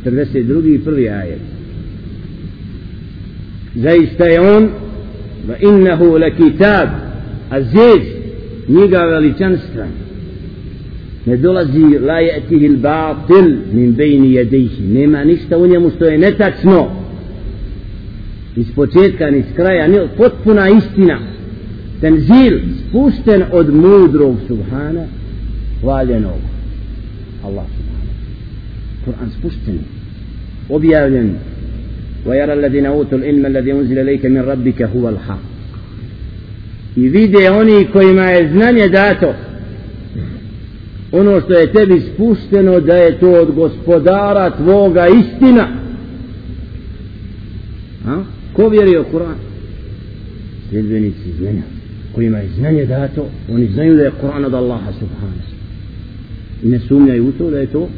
42. 0.07 0.75
i 0.75 0.79
prvi 0.79 1.09
ajet 1.09 1.41
zaista 3.77 4.25
je 4.25 4.41
on 4.41 4.69
va 5.49 5.57
innahu 5.61 6.19
la 6.19 6.31
kitab 6.31 6.89
aziz 7.51 8.03
njega 8.69 9.05
veličanstven 9.07 9.89
ne 11.27 11.37
dolazi 11.37 11.99
la 12.01 12.21
yatihi 12.21 12.67
al 12.67 12.77
batil 12.77 13.57
min 13.73 13.93
bejni 13.93 14.33
jedejhi 14.33 14.83
nema 14.83 15.25
ništa 15.25 15.59
u 15.59 15.67
njemu 15.67 15.91
što 15.91 16.05
je 16.05 16.19
netačno 16.19 16.91
iz 18.57 18.67
početka 18.75 19.31
ni 19.31 19.43
s 19.53 19.57
kraja 19.57 19.89
ni 19.89 19.99
potpuna 20.17 20.69
istina 20.69 21.19
tenzil 22.01 22.61
spušten 22.81 23.43
od 23.53 23.75
mudrog 23.75 24.37
subhana 24.49 25.05
hvaljenog 25.81 26.41
Allah 27.45 27.65
subhana 27.77 28.13
Kur'an 29.05 29.31
spušten 29.39 29.79
objavljen 30.69 31.35
ويرى 32.27 32.53
الذين 32.53 32.87
أوتوا 32.87 33.19
العلم 33.19 33.47
الذي 33.47 33.73
أنزل 33.73 33.99
إليك 33.99 34.27
من 34.27 34.41
ربك 34.41 34.83
هو 34.83 35.09
الحق 35.09 35.57
i 36.97 37.09
vide 37.09 37.51
oni 37.51 37.85
kojima 37.93 38.23
je 38.23 38.49
znanje 38.49 38.89
dato 38.89 39.35
ono 41.13 41.41
što 41.41 41.53
je 41.53 41.73
tebi 41.73 42.03
spušteno 42.15 42.81
da 42.81 42.95
je 42.95 43.19
to 43.19 43.31
od 43.31 43.55
gospodara 43.55 44.51
tvoga 44.51 45.07
istina. 45.09 45.69
A? 48.07 48.23
ko 48.53 48.69
vjeri 48.69 48.99
u 48.99 49.05
Kur'an? 49.13 49.35
Sljedbenici 50.71 51.33
znanja 51.39 51.63
kojima 52.15 52.39
je 52.39 52.49
znanje 52.59 52.85
dato 52.85 53.27
oni 53.53 53.67
znaju 53.67 53.97
da 53.97 54.03
je 54.03 54.13
Kur'an 54.23 54.45
od 54.45 54.55
Allaha 54.55 54.93
subhanahu. 54.93 55.57
I 56.63 56.69
ne 56.69 56.79
sumnjaju 56.79 57.29
u 57.29 57.33
to 57.33 57.51
da 57.51 57.59
je 57.59 57.67
to 57.67 57.89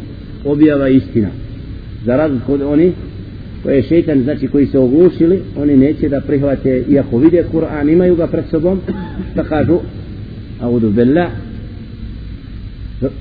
objava 0.44 0.88
istina. 0.88 1.29
Za 2.05 2.16
razliku 2.16 2.53
od 2.53 2.62
oni 2.62 2.92
koje 3.62 3.77
je 3.77 3.83
šeitan 3.83 4.23
znači 4.23 4.49
koji 4.49 4.66
se 4.66 4.79
oglušili 4.79 5.42
oni 5.57 5.77
neće 5.77 6.09
da 6.09 6.21
prihvate 6.21 6.85
iako 6.88 7.18
vide 7.18 7.44
Kur'an 7.53 7.92
imaju 7.92 8.16
ga 8.16 8.27
pred 8.27 8.44
sobom 8.51 8.81
da 9.35 9.44
kažu 9.44 9.79
audu 10.61 10.90
billah 10.90 11.31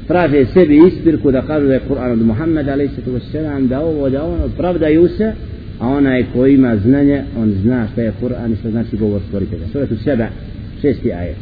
traže 0.06 0.46
sebi 0.54 0.80
ispirku 0.86 1.30
da 1.30 1.42
kažu 1.42 1.66
da 1.66 1.74
je 1.74 1.80
Kur'an 1.88 2.12
od 2.12 2.26
Muhammeda 2.26 2.72
a.s. 2.72 3.68
da 3.68 3.80
ovo 3.80 4.10
da 4.10 4.24
ono 4.24 4.48
pravdaju 4.56 5.08
se 5.08 5.32
a 5.78 5.88
onaj 5.88 6.24
koji 6.32 6.54
ima 6.54 6.76
znanje 6.76 7.22
on 7.38 7.54
zna 7.62 7.86
šta 7.92 8.02
je 8.02 8.12
Kur'an 8.22 8.52
i 8.52 8.56
šta 8.56 8.70
znači 8.70 8.96
govor 8.96 9.20
stvoritelja 9.28 9.66
suratu 9.72 9.96
seba 9.96 10.26
šesti 10.82 11.12
ajet 11.12 11.36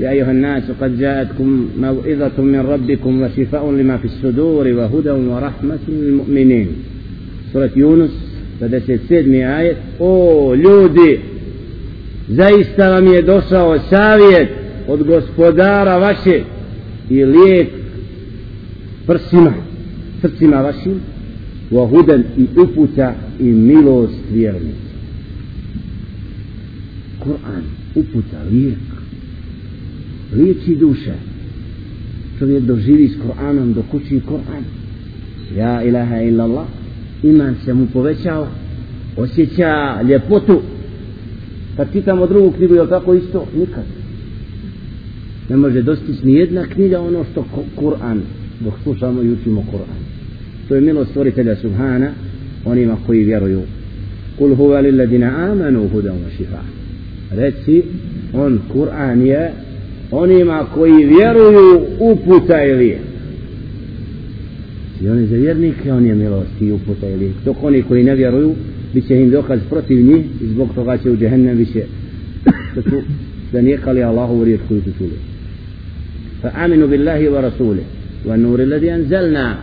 يا 0.00 0.10
أيها 0.10 0.30
الناس 0.30 0.62
قد 0.80 0.98
جاءتكم 0.98 1.68
موعظة 1.80 2.42
من 2.42 2.60
ربكم 2.60 3.22
وشفاء 3.22 3.70
لما 3.70 3.96
في 3.96 4.04
الصدور 4.04 4.68
وهدى 4.68 5.10
ورحمة 5.10 5.78
للمؤمنين 5.88 6.68
سورة 7.52 7.70
يونس 7.76 8.10
57. 8.60 9.44
ajet 9.44 9.76
o 9.98 10.54
ljudi 10.54 11.20
zaista 12.28 12.90
vam 12.90 13.06
je 13.06 13.22
došao 13.22 13.78
savjet 13.78 14.48
od 14.88 15.02
gospodara 15.02 15.98
vaše 15.98 16.40
i 17.10 17.24
lijek 17.24 17.68
prsima, 19.07 19.53
srcima 20.21 20.61
vašim, 20.61 20.99
wa 21.71 21.89
huden 21.89 22.23
i 22.37 22.45
uputa 22.61 23.15
i 23.39 23.43
milost 23.43 24.19
vjernicu. 24.31 24.87
Kur'an, 27.23 27.63
uputa, 27.95 28.37
lijek, 28.51 28.77
liječi 30.35 30.75
duše. 30.75 31.13
Čovjek 32.39 32.63
doživi 32.63 33.07
s 33.07 33.11
Kur'anom, 33.11 33.73
dok 33.73 33.93
uči 33.93 34.21
Kur'an. 34.29 34.63
Ja 35.57 35.83
ilaha 35.83 36.21
illallah, 36.21 36.67
iman 37.23 37.55
se 37.65 37.73
mu 37.73 37.87
povećao, 37.93 38.47
osjeća 39.17 40.01
ljepotu. 40.01 40.61
Kad 41.77 41.93
čitamo 41.93 42.27
drugu 42.27 42.51
knjigu, 42.51 42.75
je 42.75 42.89
tako 42.89 43.13
isto? 43.13 43.45
Nikad. 43.59 43.83
Ne 45.49 45.57
može 45.57 45.81
dostići 45.81 46.25
ni 46.25 46.33
jedna 46.33 46.65
knjiga 46.65 47.01
ono 47.01 47.25
što 47.31 47.45
Kur'an 47.75 48.19
slušamo 48.83 49.21
i 49.21 49.31
učimo 49.31 49.65
Kur'an 49.71 50.01
to 50.67 50.75
je 50.75 50.81
milost 50.81 51.09
stvoritelja 51.09 51.55
Subhana 51.55 52.11
onima 52.65 52.97
koji 53.05 53.23
vjeruju 53.23 53.61
kul 54.37 54.55
huva 54.55 54.79
lilladina 54.79 55.51
amanu 55.51 55.87
hudan 55.87 56.15
wa 56.15 56.37
šifa 56.37 56.61
reci 57.31 57.83
on 58.33 58.59
Kur'an 58.73 59.21
je 59.21 59.51
onima 60.11 60.65
koji 60.73 61.05
vjeruju 61.05 61.81
uputa 61.99 62.63
ili 62.63 62.87
je 62.87 62.99
i 65.01 65.09
oni 65.09 65.27
za 65.27 65.35
vjernike 65.35 65.93
on 65.93 66.05
je 66.05 66.15
milost 66.15 66.61
i 66.61 66.71
uputa 66.71 67.09
ili 67.09 67.31
dok 67.45 67.63
oni 67.63 67.83
koji 67.83 68.03
ne 68.03 68.15
vjeruju 68.15 68.55
bit 68.93 69.07
će 69.07 69.15
im 69.15 69.29
dokaz 69.31 69.59
protiv 69.69 70.05
njih 70.05 70.25
i 70.41 70.47
zbog 70.47 70.69
toga 70.75 70.97
će 70.97 71.11
u 71.11 71.17
džehennem 71.17 71.57
više 71.57 71.81
da 72.75 72.81
su 72.81 73.01
zanijekali 73.51 74.03
Allahu 74.03 74.41
u 74.41 74.43
riječ 74.43 74.61
koju 74.67 74.81
su 74.81 74.89
čuli 74.97 75.17
fa 76.41 76.51
aminu 76.55 76.87
billahi 76.87 77.27
والنور 78.25 78.59
الذي 78.59 78.93
أنزلنا. 78.93 79.55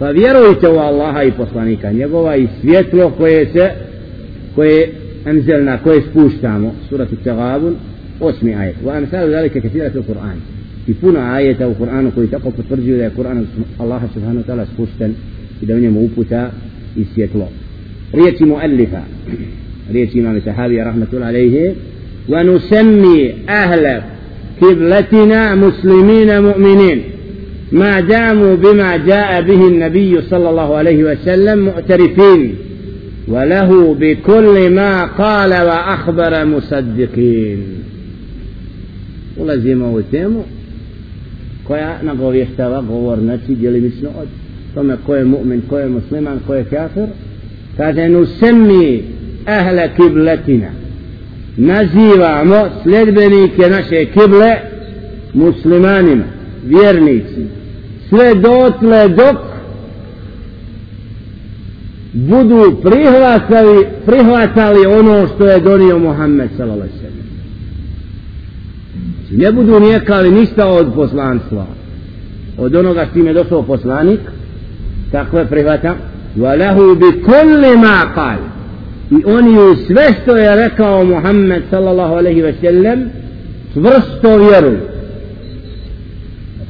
فبيرويته 0.00 0.90
الله 0.90 1.20
أي 1.20 1.30
بصانيكا 1.30 1.86
يقوى 1.86 2.32
أي 2.32 2.48
سيتلو 2.62 3.10
كويس 3.10 3.58
كوي 4.56 4.86
أنزلنا 5.26 5.76
كويس 5.76 6.04
بوشتامو 6.14 6.70
سورة 6.90 7.08
التغابل 7.12 7.74
واسمي 8.20 8.62
آية. 8.62 8.74
وأمثال 8.84 9.34
ذلك 9.34 9.52
كثيرة 9.58 9.88
في 9.88 9.96
القرآن. 9.96 10.36
يكون 10.88 11.16
آية 11.16 11.56
أو 11.64 11.72
قرآن 11.72 12.10
كوي 12.14 12.26
تقف 12.26 12.52
ترجع 12.70 12.82
إلى 12.82 13.06
القرآن 13.06 13.46
الله 13.80 14.00
سبحانه 14.14 14.38
وتعالى 14.40 14.66
سبوشتا 14.76 15.12
إذا 15.62 15.74
من 15.74 15.84
يموبتا 15.84 16.52
يسيتلو. 16.96 17.46
ريتي 18.14 18.44
مؤلفة. 18.44 19.02
ريتي 19.92 20.20
إمام 20.20 20.36
الصحابي 20.36 20.82
رحمة 20.82 21.06
الله 21.12 21.26
عليه. 21.26 21.72
ونسمي 22.28 23.34
أهل 23.48 24.02
قبلتنا 24.62 25.54
مسلمين 25.54 26.42
مؤمنين. 26.42 27.02
ما 27.72 28.00
داموا 28.00 28.54
بما 28.54 28.96
جاء 28.96 29.42
به 29.42 29.68
النبي 29.68 30.20
صلى 30.20 30.50
الله 30.50 30.76
عليه 30.76 31.04
وسلم 31.04 31.58
معترفين 31.58 32.54
وله 33.28 33.94
بكل 33.94 34.70
ما 34.70 35.04
قال 35.04 35.50
وأخبر 35.50 36.44
مصدقين. 36.44 37.58
ولزيما 39.36 39.86
وتيمو 39.86 40.42
كويا 41.68 41.98
نقول 42.04 42.36
يحتوى 42.36 42.76
قور 42.76 43.16
نتي 43.20 43.54
جلي 43.62 43.80
مسنود 43.80 44.28
ثم 44.74 44.94
كويا 45.06 45.24
مؤمن 45.24 45.62
كويا 45.70 45.86
مسلم 45.86 46.40
كويا 46.48 46.64
كافر. 46.70 47.08
كذا 47.78 48.08
نسمي 48.08 49.02
أهل 49.48 49.86
كبلتنا. 49.86 50.70
نزيوا 51.58 52.42
مؤس 52.42 52.86
لدبني 52.86 53.48
كنشي 53.48 54.04
كبلة 54.04 54.58
مسلمانين 55.34 56.22
vjernici 56.65 57.47
sve 58.09 58.35
dotle 58.35 59.07
dok 59.07 59.37
budu 62.13 62.81
prihvatali, 62.83 63.85
prihvatali 64.05 64.85
ono 64.85 65.27
što 65.27 65.45
je 65.45 65.59
donio 65.59 65.99
Muhammed 65.99 66.49
sallallahu 66.57 66.89
sallam 67.01 67.19
ne 69.31 69.51
budu 69.51 69.79
nijekali 69.79 70.31
ništa 70.31 70.67
od 70.67 70.93
poslanstva 70.95 71.65
od 72.57 72.75
onoga 72.75 73.05
s 73.11 73.13
tim 73.13 73.27
je 73.27 73.33
došao 73.33 73.63
poslanik 73.63 74.19
tako 75.11 75.39
je 75.39 75.45
prihvatam 75.45 75.95
وَلَهُ 76.37 76.95
بِكُلِّ 76.95 77.77
مَا 77.77 78.15
قَالِ 78.15 78.39
i 79.11 79.23
oni 79.25 79.59
u 79.59 79.75
sve 79.87 80.03
što 80.21 80.35
je 80.35 80.55
rekao 80.55 81.05
Muhammed 81.05 81.63
sallallahu 81.69 82.13
alaihi 82.13 82.41
ve 82.41 82.53
sellem 82.61 83.09
čvrsto 83.73 84.37
vjeruju 84.37 84.79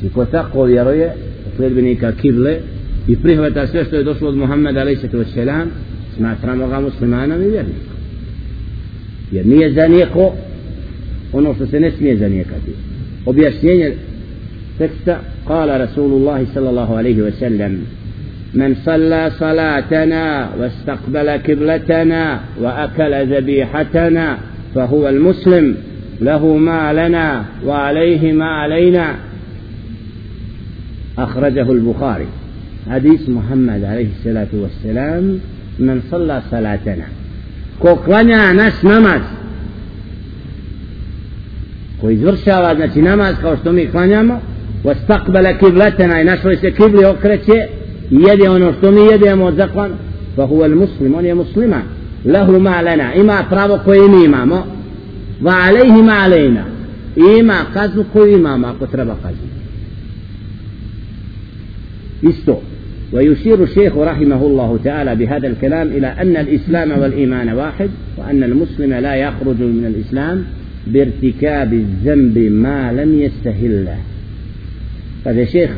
Znači 0.05 0.15
ko 0.15 0.25
tako 0.25 0.65
vjeruje 0.65 1.13
sledbenika 1.57 2.13
kible 2.13 2.57
i 3.09 3.17
prihvata 3.17 3.67
sve 3.67 3.85
što 3.85 3.97
je 3.97 4.03
došlo 4.03 4.29
od 4.29 4.37
Muhammeda 4.37 4.85
sellem 5.35 5.71
smatramo 6.17 6.69
ga 6.69 6.81
muslimanom 6.81 7.43
i 7.43 7.49
vjernikom 7.49 7.97
jer 9.33 9.47
nije 9.47 9.73
zanijeko 9.73 10.35
ono 11.33 11.55
što 11.55 11.67
se 11.67 11.81
ne 11.81 11.91
smije 11.91 12.17
zanijekati 12.17 12.73
objašnjenje 13.27 13.93
teksta 14.79 15.21
kala 15.47 15.79
Rasulullah 15.79 16.41
sallallahu 16.55 16.95
alaihi 16.95 17.21
ve 17.21 17.33
sellem 17.33 17.87
من 18.55 18.75
صلى 18.75 19.31
صلاتنا 19.39 20.49
واستقبل 20.61 21.37
كبلتنا 21.37 22.41
وأكل 22.61 23.35
ذبيحتنا 23.35 24.39
فهو 24.75 25.09
المسلم 25.09 25.77
له 26.21 26.57
ما 26.57 26.93
لنا 26.93 27.45
وعليه 27.67 28.33
ما 28.33 28.45
علينا 28.45 29.15
أخرجه 31.19 31.73
البخاري. 31.73 32.27
حديث 32.91 33.29
محمد 33.29 33.85
عليه 33.85 34.09
الصلاة 34.19 34.49
والسلام 34.53 35.39
من 35.79 36.01
صلى 36.11 36.43
صلاتنا. 36.51 37.05
كوكوانا 37.81 38.53
ناس 38.53 38.85
نماز. 38.85 39.21
كوي 42.01 42.17
زور 42.17 42.37
نماز 42.97 43.35
كوشتو 43.35 43.73
ميكوانا 43.73 44.41
واستقبل 44.85 45.51
كبلتنا 45.51 46.23
ناشو 46.23 46.49
يسي 46.49 46.71
كبلي 46.71 47.07
وكرتي 47.07 47.67
يدي 48.11 48.49
ونشتو 48.49 48.91
مي 48.91 49.12
يدي 49.12 49.35
موزقوان 49.35 49.91
فهو 50.37 50.65
المسلم 50.65 51.15
وني 51.15 51.35
مسلمة. 51.35 51.83
له 52.25 52.59
ما 52.59 52.83
لنا 52.83 53.17
إما 53.21 53.41
أفرابو 53.41 53.77
كوي 53.85 54.09
ميما 54.09 54.65
وعليه 55.43 56.03
ما 56.03 56.12
علينا 56.12 56.65
إما 57.19 57.62
قزو 57.62 58.05
كوي 58.15 58.37
ما 58.37 58.75
قتربا 58.81 59.17
قزو 59.25 59.47
يستو. 62.23 62.57
ويشير 63.12 63.62
الشيخ 63.62 63.97
رحمه 63.97 64.47
الله 64.47 64.79
تعالى 64.85 65.17
بهذا 65.17 65.49
الكلام 65.49 65.89
إلى 65.89 66.07
أن 66.07 66.37
الإسلام 66.37 66.91
والإيمان 67.01 67.49
واحد 67.49 67.91
وأن 68.17 68.45
المسلم 68.45 68.95
لا 68.95 69.15
يخرج 69.15 69.61
من 69.61 69.95
الإسلام 69.95 70.45
بارتكاب 70.87 71.73
الذنب 71.73 72.39
ما 72.39 72.93
لم 72.93 73.21
يستهله. 73.21 73.99
هذا 75.27 75.45
شيخ 75.45 75.71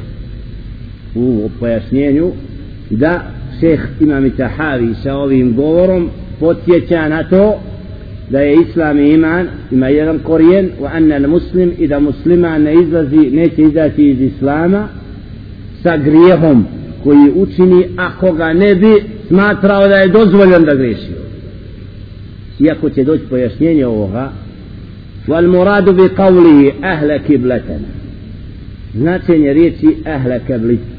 وبيسنينيو 1.16 2.32
دا 2.90 3.22
شيخ 3.60 3.88
إمام 4.02 4.24
التحاوي 4.24 4.94
سأوهم 4.94 5.56
قورم 5.60 6.08
فتيتانتو 6.40 7.52
دا 8.30 8.62
إسلام 8.62 8.98
إيمان 8.98 9.46
إما 9.72 9.88
يغن 9.88 10.18
قرين 10.18 10.70
وأن 10.80 11.12
المسلم 11.12 11.72
إذا 11.78 11.98
مسلم 11.98 12.44
أن 12.44 12.66
إذا 12.66 13.04
زي 13.04 13.30
نيتي 13.30 13.66
إذا 13.66 13.92
إسلاما 14.38 14.88
sa 15.85 15.97
grijehom 15.97 16.65
koji 17.03 17.31
učini 17.35 17.85
ako 17.97 18.31
ga 18.31 18.53
ne 18.53 18.75
bi 18.75 19.03
smatrao 19.27 19.87
da 19.87 19.95
je 19.95 20.07
dozvoljen 20.07 20.65
da 20.65 20.75
greši 20.75 21.11
iako 22.59 22.89
će 22.89 23.03
doći 23.03 23.23
pojašnjenje 23.29 23.85
ovoga 23.85 24.31
wal 25.27 25.47
muradu 25.47 25.93
bi 25.93 26.01
qawlihi 26.01 26.71
ahla 26.81 27.19
kiblatana 27.27 27.87
značenje 28.95 29.53
riječi 29.53 29.87
ahle 30.05 30.39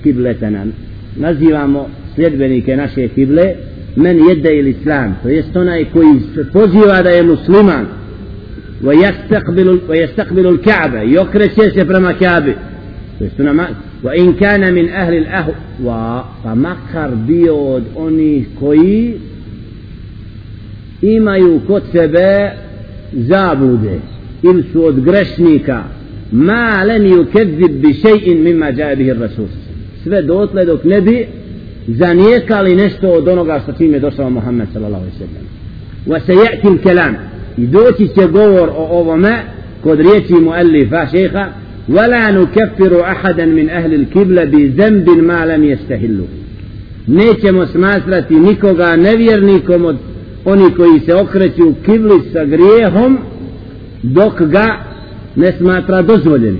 kibletana 0.02 0.64
nazivamo 1.16 1.88
sljedbenike 2.14 2.76
naše 2.76 3.08
kible 3.08 3.54
men 3.96 4.28
jedde 4.28 4.58
ili 4.58 4.70
islam 4.70 5.16
to 5.22 5.28
jest 5.28 5.56
onaj 5.56 5.84
koji 5.84 6.20
se 6.34 6.44
poziva 6.52 7.02
da 7.02 7.10
je 7.10 7.22
musliman 7.22 7.86
ويستقبل 9.88 10.46
الكعبة 10.46 11.00
يكرش 11.00 11.74
se 11.74 11.84
prema 11.84 12.12
Kabe 12.14 12.54
to 13.18 13.24
jest 13.24 13.38
nama 13.38 13.68
وإن 14.03 14.33
كان 14.33 14.73
من 14.73 14.89
أهل 14.89 15.13
الأهواء 15.13 16.25
فمكر 16.43 17.09
bio 17.27 17.55
od 17.55 17.83
onih 17.95 18.47
koji 18.59 19.13
imaju 21.01 21.61
kod 21.67 21.83
sebe 21.91 22.51
zablude 23.13 23.99
ili 24.43 24.63
su 24.71 24.85
od 24.85 24.99
grešnika 24.99 25.83
ma 26.31 26.83
len 26.83 27.03
yukezzib 27.03 27.71
bi 27.81 27.93
še'in 27.93 28.43
mimma 28.43 28.69
jae 28.69 28.95
bihi 28.95 29.13
rasul 29.13 29.47
sve 30.03 30.21
dotle 30.21 30.65
dok 30.65 30.83
ne 30.83 31.01
bi 31.01 31.27
zanijekali 31.87 32.75
nešto 32.75 33.09
od 33.09 33.27
onoga 33.27 33.61
sa 33.65 33.73
čim 33.77 33.93
je 33.93 33.99
došao 33.99 34.29
Muhammed 34.29 34.67
sallallahu 34.73 35.03
alaihi 35.03 35.17
sallam 35.17 35.47
wa 36.07 36.25
se 36.25 36.33
je'ti 36.33 36.83
kelam 36.83 37.15
i 37.57 37.67
doći 37.67 38.07
će 38.07 38.27
govor 38.27 38.69
o 38.69 38.87
ovome 38.99 39.41
kod 39.83 39.99
riječi 39.99 40.33
muallifa 40.33 41.07
šeha 41.11 41.47
ولا 41.88 42.30
نكفر 42.30 43.02
أحدا 43.02 43.46
من 43.46 43.68
أهل 43.68 43.94
الكبلة 43.94 44.44
بذنب 44.44 45.08
ما 45.10 45.46
لم 45.46 45.64
يستهله 45.64 46.26
nećemo 47.06 47.66
smatrati 47.66 48.34
nikoga 48.34 48.96
nevjernikom 48.96 49.84
od 49.84 49.96
oni 50.44 50.74
koji 50.76 51.00
se 51.00 51.14
okreću 51.14 51.68
u 51.68 51.74
kibli 51.84 52.20
sa 52.32 52.44
grijehom 52.44 53.18
dok 54.02 54.42
ga 54.42 54.84
ne 55.36 55.52
smatra 55.58 56.02
dozvoljenim 56.02 56.58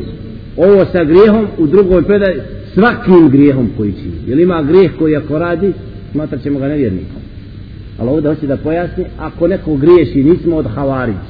ovo 0.56 0.84
sa 0.92 1.04
grijehom 1.04 1.46
u 1.58 1.66
drugoj 1.66 2.02
predaj 2.02 2.34
svakim 2.74 3.28
grijehom 3.28 3.70
koji 3.76 3.92
čini 3.92 4.14
jer 4.26 4.38
ima 4.38 4.62
grijeh 4.62 4.92
koji 4.98 5.16
ako 5.16 5.38
radi 5.38 5.72
smatrat 6.12 6.42
ćemo 6.42 6.58
ga 6.58 6.68
nevjernikom 6.68 7.22
ali 7.98 8.08
ovdje 8.08 8.34
hoće 8.34 8.46
da 8.46 8.56
pojasni 8.56 9.04
ako 9.18 9.48
neko 9.48 9.76
griješi 9.76 10.24
nismo 10.24 10.56
od 10.56 10.66
havarić 10.74 11.26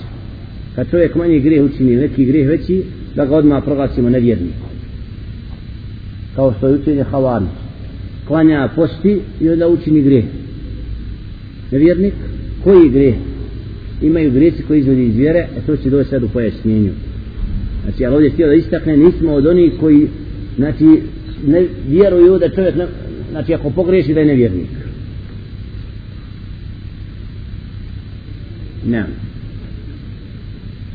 kad 0.74 0.90
čovjek 0.90 1.14
manji 1.14 1.40
grijeh 1.40 1.64
učini 1.64 1.96
neki 1.96 2.24
grijeh 2.24 2.48
veći 2.48 2.82
da 3.17 3.25
ga 3.25 3.35
odmah 3.35 3.63
proglasimo 3.63 4.09
nevjernikom. 4.09 4.69
Kao 6.35 6.53
što 6.57 6.67
je 6.67 6.73
učenje 6.73 7.03
Havani. 7.03 7.47
Klanja 8.27 8.69
posti 8.75 9.19
i 9.41 9.49
onda 9.49 9.67
učini 9.67 10.01
grije. 10.01 10.23
Nevjernik, 11.71 12.13
koji 12.63 12.89
grije? 12.89 13.15
Imaju 14.01 14.31
grijeci 14.31 14.63
koji 14.63 14.79
izvodi 14.79 15.05
iz 15.05 15.15
vjere, 15.15 15.47
a 15.57 15.61
to 15.65 15.77
će 15.77 15.89
doći 15.89 16.09
sad 16.09 16.23
u 16.23 16.29
pojašnjenju. 16.29 16.91
Znači, 17.83 18.05
ali 18.05 18.15
ovdje 18.15 18.29
htio 18.29 18.47
da 18.47 18.53
istakne, 18.53 18.97
nismo 18.97 19.33
od 19.33 19.45
onih 19.45 19.73
koji, 19.79 20.07
znači, 20.55 21.01
ne 21.47 21.65
vjeruju 21.89 22.39
da 22.39 22.49
čovjek, 22.49 22.75
ne, 22.75 22.87
znači, 23.31 23.53
ako 23.53 23.69
pogreši 23.69 24.13
da 24.13 24.19
je 24.19 24.25
nevjernik. 24.25 24.69
Ne. 28.85 29.05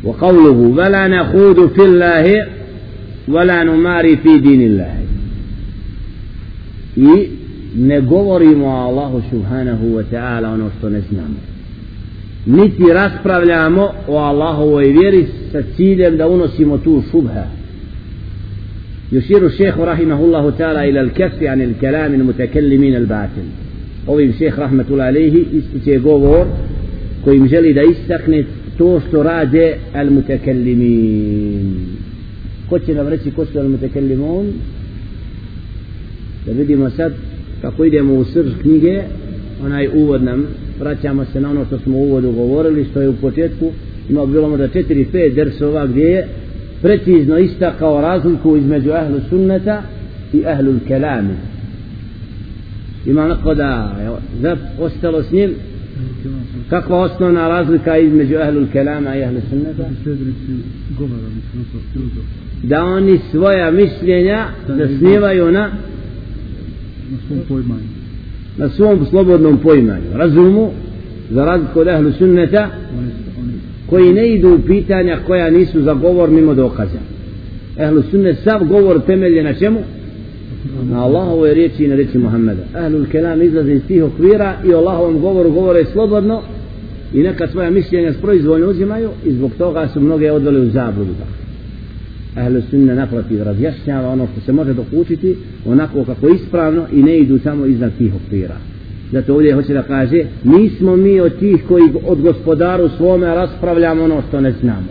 وقوله 0.04 0.50
ولا 0.50 1.08
نخوض 1.08 1.68
في 1.74 1.82
الله 1.82 2.46
ولا 3.28 3.64
نماري 3.64 4.16
في 4.16 4.38
دين 4.38 4.60
الله 4.62 4.94
i 6.96 7.28
ne 7.76 8.00
govorimo 8.00 8.66
o 8.66 8.88
Allahu 8.88 9.22
subhanahu 9.30 9.94
wa 9.96 10.02
ta'ala 10.10 10.52
ono 10.52 10.70
što 10.78 10.88
ne 10.88 11.00
znamo 11.00 11.40
niti 12.46 12.82
raspravljamo 12.92 13.88
o 14.08 14.16
Allahovoj 14.18 14.84
vjeri 14.84 15.26
sa 15.52 15.62
ciljem 15.76 16.16
da 16.16 16.28
unosimo 16.28 16.78
tu 16.78 17.02
šubha 17.10 17.44
يشير 19.12 19.46
الشيخ 19.46 19.78
رحمه 19.78 20.20
الله 20.24 20.50
تعالى 20.50 20.88
إلى 20.90 21.00
الكف 21.00 21.42
عن 21.42 21.62
الكلام 21.62 22.14
المتكلمين 22.14 22.96
الباطل 22.96 23.46
ovim 24.06 24.32
šeh 24.38 24.58
rahmetullah 24.58 25.06
alaihi 25.06 25.46
ističe 25.52 25.98
govor 25.98 26.46
kojim 27.24 27.48
želi 27.48 27.74
da 27.74 27.82
istakne 27.82 28.44
to 28.78 29.00
što 29.08 29.22
rade 29.22 29.76
al 29.94 30.10
mutakallimin 30.10 31.76
ko 32.68 32.78
će 32.78 32.94
nam 32.94 33.08
reći 33.08 33.30
ko 33.30 33.44
su 33.44 33.58
al 33.58 33.68
mutakallimun 33.68 34.46
da 36.46 36.52
vidimo 36.52 36.90
sad 36.90 37.12
kako 37.62 37.84
idemo 37.84 38.14
u 38.14 38.24
srž 38.24 38.52
knjige 38.62 39.02
onaj 39.64 39.88
uvod 39.94 40.22
nam 40.22 40.46
vraćamo 40.80 41.24
se 41.24 41.40
na 41.40 41.50
ono 41.50 41.64
što 41.64 41.78
smo 41.78 41.96
u 41.96 42.02
uvodu 42.02 42.32
govorili 42.32 42.86
što 42.90 43.00
je 43.00 43.08
u 43.08 43.16
početku. 43.16 43.70
Ima 44.10 44.26
bilo 44.26 44.48
možda 44.48 44.68
4-5 44.68 45.34
dersova 45.34 45.86
gdje 45.86 46.02
je 46.02 46.28
precizno 46.82 47.38
istakao 47.38 48.00
razliku 48.00 48.56
između 48.56 48.92
ahlu 48.92 49.20
sunneta 49.30 49.82
i 50.32 50.46
ahlu 50.46 50.74
kelami. 50.88 51.34
Ima 53.06 53.28
neko 53.28 53.54
da 53.54 53.96
je 54.42 54.56
ostalo 54.78 55.22
s 55.22 55.32
njim 55.32 55.54
kakva 56.70 56.98
osnovna 56.98 57.48
razlika 57.48 57.98
između 57.98 58.36
ahlu 58.36 58.66
kelama 58.72 59.16
i 59.16 59.24
ahlu 59.24 59.40
sunneta? 59.50 59.84
Da 62.62 62.84
oni 62.84 63.20
svoja 63.30 63.70
mišljenja 63.70 64.46
zasnivaju 64.68 65.52
na 65.52 65.70
na 67.10 67.18
svom 67.28 67.38
pojmanju 67.48 67.88
na 68.56 68.68
svom 68.68 69.06
slobodnom 69.10 69.58
pojmanju 69.58 70.06
razumu 70.14 70.70
za 71.30 71.44
razliku 71.44 71.80
od 71.80 71.88
ahlu 71.88 72.12
sunneta 72.12 72.70
koji 73.86 74.12
ne 74.12 74.34
idu 74.34 74.54
u 74.54 74.58
pitanja 74.66 75.18
koja 75.26 75.50
nisu 75.50 75.82
za 75.82 75.94
govor 75.94 76.30
mimo 76.30 76.54
dokaza. 76.54 76.98
Ahlu 77.78 78.02
sunnet 78.10 78.38
sav 78.44 78.64
govor 78.64 79.00
temelje 79.06 79.42
na 79.42 79.54
čemu 79.54 79.80
na 80.90 81.04
Allahove 81.04 81.54
riječi 81.54 81.84
i 81.84 81.88
na 81.88 81.94
riječi 81.94 82.18
Muhammeda. 82.18 82.62
Ahlu 82.74 83.04
kelam 83.12 83.42
izlaze 83.42 83.72
iz 83.72 83.82
tih 83.88 84.04
okvira 84.04 84.56
i 84.66 84.74
Allahovom 84.74 85.20
govoru 85.20 85.50
govore 85.50 85.84
slobodno 85.84 86.42
i 87.14 87.22
neka 87.22 87.48
svoja 87.48 87.70
mišljenja 87.70 88.12
proizvoljno 88.22 88.70
uzimaju 88.70 89.10
i 89.24 89.32
zbog 89.32 89.52
toga 89.58 89.88
su 89.88 90.00
mnoge 90.00 90.32
odveli 90.32 90.66
u 90.66 90.70
zabludu. 90.70 91.12
Ahlu 92.36 92.60
sunne 92.70 92.94
naprotiv 92.94 93.42
razjašnjava 93.42 94.08
ono 94.08 94.26
što 94.32 94.40
se 94.40 94.52
može 94.52 94.74
dokučiti 94.74 95.36
onako 95.66 96.04
kako 96.04 96.28
ispravno 96.28 96.86
i 96.92 97.02
ne 97.02 97.18
idu 97.18 97.38
samo 97.38 97.66
iznad 97.66 97.92
tih 97.98 98.12
okvira. 98.14 98.56
Zato 99.12 99.34
ovdje 99.34 99.54
hoće 99.54 99.74
da 99.74 99.82
kaže 99.82 100.24
nismo 100.44 100.96
mi 100.96 101.20
od 101.20 101.38
tih 101.38 101.64
koji 101.68 101.82
od 102.06 102.20
gospodaru 102.20 102.88
svome 102.96 103.26
raspravljamo 103.26 104.04
ono 104.04 104.22
što 104.28 104.40
ne 104.40 104.52
znamo. 104.60 104.88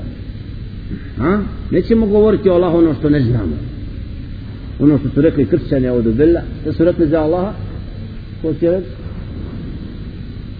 A? 1.19 1.39
nećemo 1.71 2.05
govoriti 2.05 2.49
o 2.49 2.53
Allah 2.53 2.73
ono 2.73 2.93
što 2.93 3.09
ne 3.09 3.21
znamo. 3.23 3.70
Ono 4.81 4.97
što 4.97 5.09
su 5.09 5.21
rekli 5.21 5.45
kršćani 5.45 5.89
od 5.89 6.07
Ubilla 6.07 6.41
što 6.61 6.73
su 6.73 6.83
rekli 6.83 7.07
za 7.07 7.21
Allaha 7.21 7.53
ko 8.41 8.53
će 8.53 8.71
reći 8.71 8.87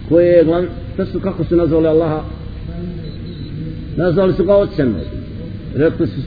koje 0.10 0.28
je 0.28 0.44
glavno 0.44 0.70
što 0.94 1.06
su 1.06 1.20
kako 1.20 1.44
su 1.44 1.56
nazvali 1.56 1.88
Allaha 1.88 2.24
nazvali 3.98 4.34
su 4.34 4.44
ga 4.44 4.56
ocem 4.56 4.96
rekli 5.76 6.08
su 6.08 6.22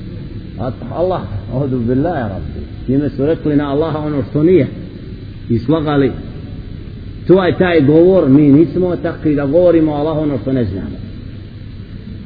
Allah 0.95 1.22
od 1.53 1.72
Ubilla 1.72 2.11
je 2.11 2.28
rabbi 2.28 2.61
njime 2.88 3.11
su 3.11 3.26
rekli 3.26 3.57
na 3.57 3.70
Allaha 3.70 3.99
ono 3.99 4.22
što 4.30 4.42
nije 4.42 4.66
i 5.49 5.59
slagali 5.59 6.12
to 7.26 7.45
je 7.45 7.59
taj 7.59 7.80
govor 7.80 8.28
mi 8.28 8.53
nismo 8.53 8.97
takvi 8.97 9.34
da 9.34 9.47
govorimo 9.47 9.92
Allah 9.92 10.18
ono 10.18 10.38
što 10.38 10.53
ne 10.53 10.64
znamo 10.64 10.97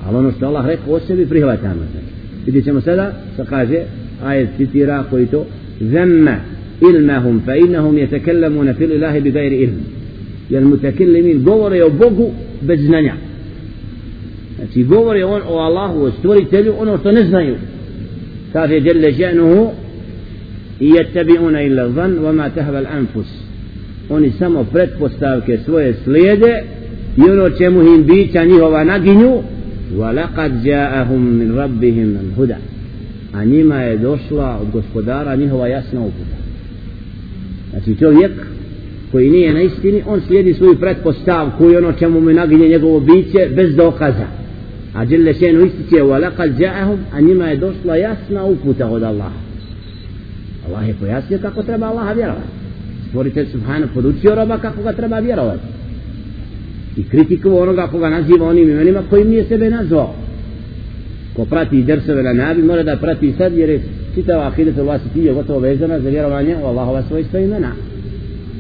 ali 0.06 0.16
ono 0.16 0.32
što 0.32 0.46
Allah 0.46 0.66
rekao 0.66 0.94
o 0.94 1.00
sebi 1.00 1.26
prihvatamo 1.26 1.82
vidjet 2.46 2.64
ćemo 2.64 2.80
sada 2.80 3.12
što 3.34 3.44
kaže 3.44 3.82
ajet 4.24 4.48
citira 4.56 5.04
koji 5.10 5.26
to 5.26 5.44
ذم 5.82 6.38
علمهم 6.82 7.40
فإنهم 7.46 7.98
يتكلمون 7.98 8.72
في 8.72 8.84
الإله 8.84 9.18
بغير 9.18 9.58
علم. 9.60 9.80
يا 10.50 10.58
المتكلمين 10.58 11.44
قور 11.48 11.74
يا 11.74 11.88
بوغو 11.88 12.30
بزنانيا 12.62 13.14
يعني 14.58 14.94
قور 14.94 15.16
يا 15.16 15.66
الله 15.68 15.92
وستوري 15.94 16.44
تلو 16.44 16.82
أنو 16.82 16.96
تنزنيو 16.96 17.54
كافي 18.54 18.80
جل 18.80 19.14
شأنه 19.14 19.72
يتبعون 20.80 21.56
إلا 21.56 21.84
الظن 21.84 22.18
وما 22.18 22.48
تهب 22.48 22.74
الأنفس. 22.74 23.48
oni 24.10 24.30
samo 24.38 24.64
pretpostavke 24.64 25.58
svoje 25.64 25.94
slijede 26.04 26.62
i 27.16 27.30
ono 27.30 27.50
čemu 27.50 27.82
im 27.82 28.06
bića 28.06 28.44
njihova 28.44 28.84
naginju 28.84 29.42
wa 29.98 30.12
laqad 30.12 30.52
ja'ahum 30.64 31.18
min 31.38 31.54
rabbihim 31.56 32.18
al-huda 32.20 32.56
a 33.33 33.45
njima 33.45 33.81
je 33.81 33.97
došla 33.97 34.59
od 34.61 34.71
gospodara 34.71 35.35
njihova 35.35 35.67
jasna 35.67 36.01
uputa 36.01 36.37
znači 37.69 37.99
čovjek 37.99 38.31
koji 39.11 39.29
nije 39.29 39.53
na 39.53 39.61
istini 39.61 40.03
on 40.07 40.21
slijedi 40.27 40.53
svoju 40.53 40.75
pretpostavku 40.75 41.71
i 41.71 41.75
ono 41.75 41.93
čemu 41.93 42.21
mu 42.21 42.29
naginje 42.29 42.69
njegovo 42.69 42.99
biće 42.99 43.49
bez 43.55 43.75
dokaza 43.75 44.27
a 44.93 45.05
Đele 45.05 45.33
Šenu 45.33 45.65
ističe 45.65 45.95
وَلَقَدْ 45.95 46.57
جَاءَهُمْ 46.57 46.97
a 47.13 47.21
njima 47.21 47.47
je 47.47 47.57
došla 47.57 47.95
jasna 47.95 48.43
uputa 48.43 48.87
od 48.87 49.03
Allaha 49.03 49.39
Allah 50.67 50.87
je 50.87 50.95
pojasnio 50.99 51.39
kako 51.41 51.63
treba 51.63 51.87
Allaha 51.87 52.13
vjerovati 52.13 52.47
stvoritelj 53.07 53.47
Subhana 53.51 53.87
podučio 53.93 54.35
roba 54.35 54.57
kako 54.57 54.83
ga 54.83 54.93
treba 54.93 55.19
vjerovati 55.19 55.67
i 56.97 57.03
kritiku 57.03 57.57
onoga 57.57 57.87
koga 57.87 58.09
naziva 58.09 58.47
onim 58.47 58.69
imenima 58.69 59.03
kojim 59.09 59.29
nije 59.29 59.43
sebe 59.43 59.69
nazvao 59.69 60.15
Ko 61.38 61.44
prati 61.44 61.82
dersove 61.82 62.22
na 62.22 62.32
nabi 62.32 62.62
mora 62.62 62.82
da 62.82 62.96
prati 62.96 63.32
sad 63.38 63.52
jer 63.52 63.70
je 63.70 63.80
čitava 64.14 64.46
ahidetu 64.46 64.84
vasitija 64.84 65.32
gotovo 65.32 65.58
vezana 65.58 66.00
za 66.00 66.08
vjerovanje 66.08 66.56
u 66.62 66.66
Allahova 66.66 67.02
svojstva 67.02 67.40
imena 67.40 67.72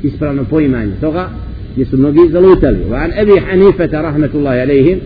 ispravno 0.02 0.44
poimanje 0.44 0.92
toga 1.00 1.28
gdje 1.72 1.84
su 1.84 1.96
mnogi 1.96 2.20
zalutali 2.32 2.78
van 2.90 3.10
Ebi 3.18 3.32
Hanifeta 3.46 4.02
rahmetullahi 4.02 4.60
alaihim 4.60 4.98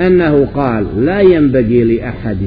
أنه 0.00 0.44
قال 0.54 0.86
لا 1.04 1.20
ينبغي 1.20 1.84
لأحد 1.84 2.38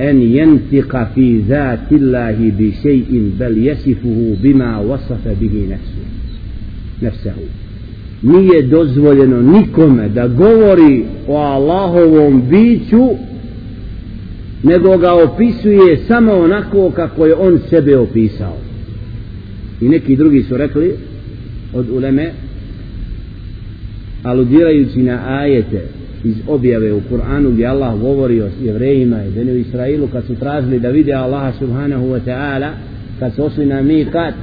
أن 0.00 0.22
ينطق 0.22 1.08
في 1.14 1.40
ذات 1.48 1.92
الله 1.92 2.52
بشيء 2.58 3.30
بل 3.40 3.66
يصفه 3.66 4.36
بما 4.42 4.78
وصف 4.78 5.28
به 5.40 5.66
نفسه 5.70 6.06
نفسه 7.02 7.32
nije 8.22 8.62
dozvoljeno 8.62 9.42
nikome 9.42 10.08
da 10.08 10.28
govori 10.28 11.04
o 11.28 11.36
Allahovom 11.36 12.42
biću 12.50 13.08
nego 14.62 14.98
ga 14.98 15.12
opisuje 15.12 15.98
samo 16.08 16.32
onako 16.32 16.90
kako 16.90 17.26
je 17.26 17.34
on 17.34 17.60
sebe 17.70 17.98
opisao. 17.98 18.56
I 19.80 19.88
neki 19.88 20.16
drugi 20.16 20.42
su 20.42 20.56
rekli 20.56 20.96
od 21.74 21.90
uleme 21.90 22.32
aludirajući 24.22 25.02
na 25.02 25.38
ajete 25.40 25.82
iz 26.24 26.36
objave 26.48 26.92
u 26.92 27.00
Kur'anu 27.10 27.50
gdje 27.50 27.66
Allah 27.66 28.00
govori 28.00 28.42
o 28.42 28.48
jevrejima 28.62 29.24
i 29.24 29.30
Benu 29.30 29.54
Israilu 29.54 30.08
kad 30.12 30.24
su 30.24 30.34
tražili 30.34 30.80
da 30.80 30.90
vide 30.90 31.12
Allaha 31.12 31.52
subhanahu 31.58 32.06
wa 32.06 32.20
ta'ala 32.26 32.70
kad 33.18 33.34
su 33.34 33.44
osli 33.44 33.66
na 33.66 33.82
mikat 33.82 34.34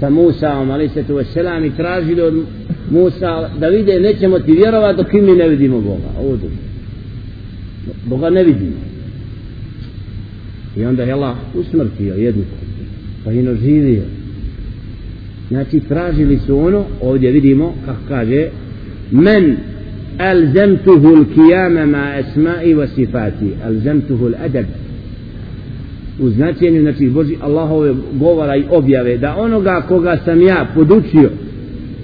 sa 0.00 0.10
Musaom 0.10 0.70
ali 0.70 0.88
se 0.88 1.02
tu 1.02 1.20
i 1.66 1.70
tražili 1.76 2.20
od 2.20 2.34
Musa 2.90 3.48
da 3.58 3.68
vide 3.68 4.00
nećemo 4.00 4.38
ti 4.38 4.52
vjerovati 4.52 4.96
dok 4.96 5.12
mi 5.12 5.32
ne 5.32 5.48
vidimo 5.48 5.80
Boga. 5.80 6.08
Ovo 6.18 6.38
Boga 8.04 8.30
ne 8.30 8.44
vidimo. 8.44 8.91
i 10.77 10.85
onda 10.85 11.03
je 11.03 11.13
Allah 11.13 11.35
usmrtio 11.55 12.13
jednu 12.13 12.43
pa 13.23 13.31
je 13.31 13.55
živio 13.55 14.03
znači 15.49 15.79
tražili 15.79 16.39
su 16.45 16.59
ono 16.59 16.85
ovdje 17.01 17.31
vidimo 17.31 17.73
kako 17.85 17.99
kaže 18.07 18.47
men 19.11 19.57
ألزمته 20.21 21.13
القيام 21.13 21.91
مع 21.91 22.19
أسمائي 22.19 22.75
وصفاتي 22.75 23.49
ألزمته 23.67 24.27
الأدب 24.27 24.65
u 26.19 26.29
značenju 26.29 26.81
znači 26.81 27.09
Boži 27.09 27.35
Allahove 27.41 27.95
govora 28.13 28.55
i 28.55 28.63
objave 28.69 29.17
da 29.17 29.35
onoga 29.35 29.81
koga 29.87 30.17
sam 30.25 30.41
ja 30.41 30.67
podučio 30.75 31.29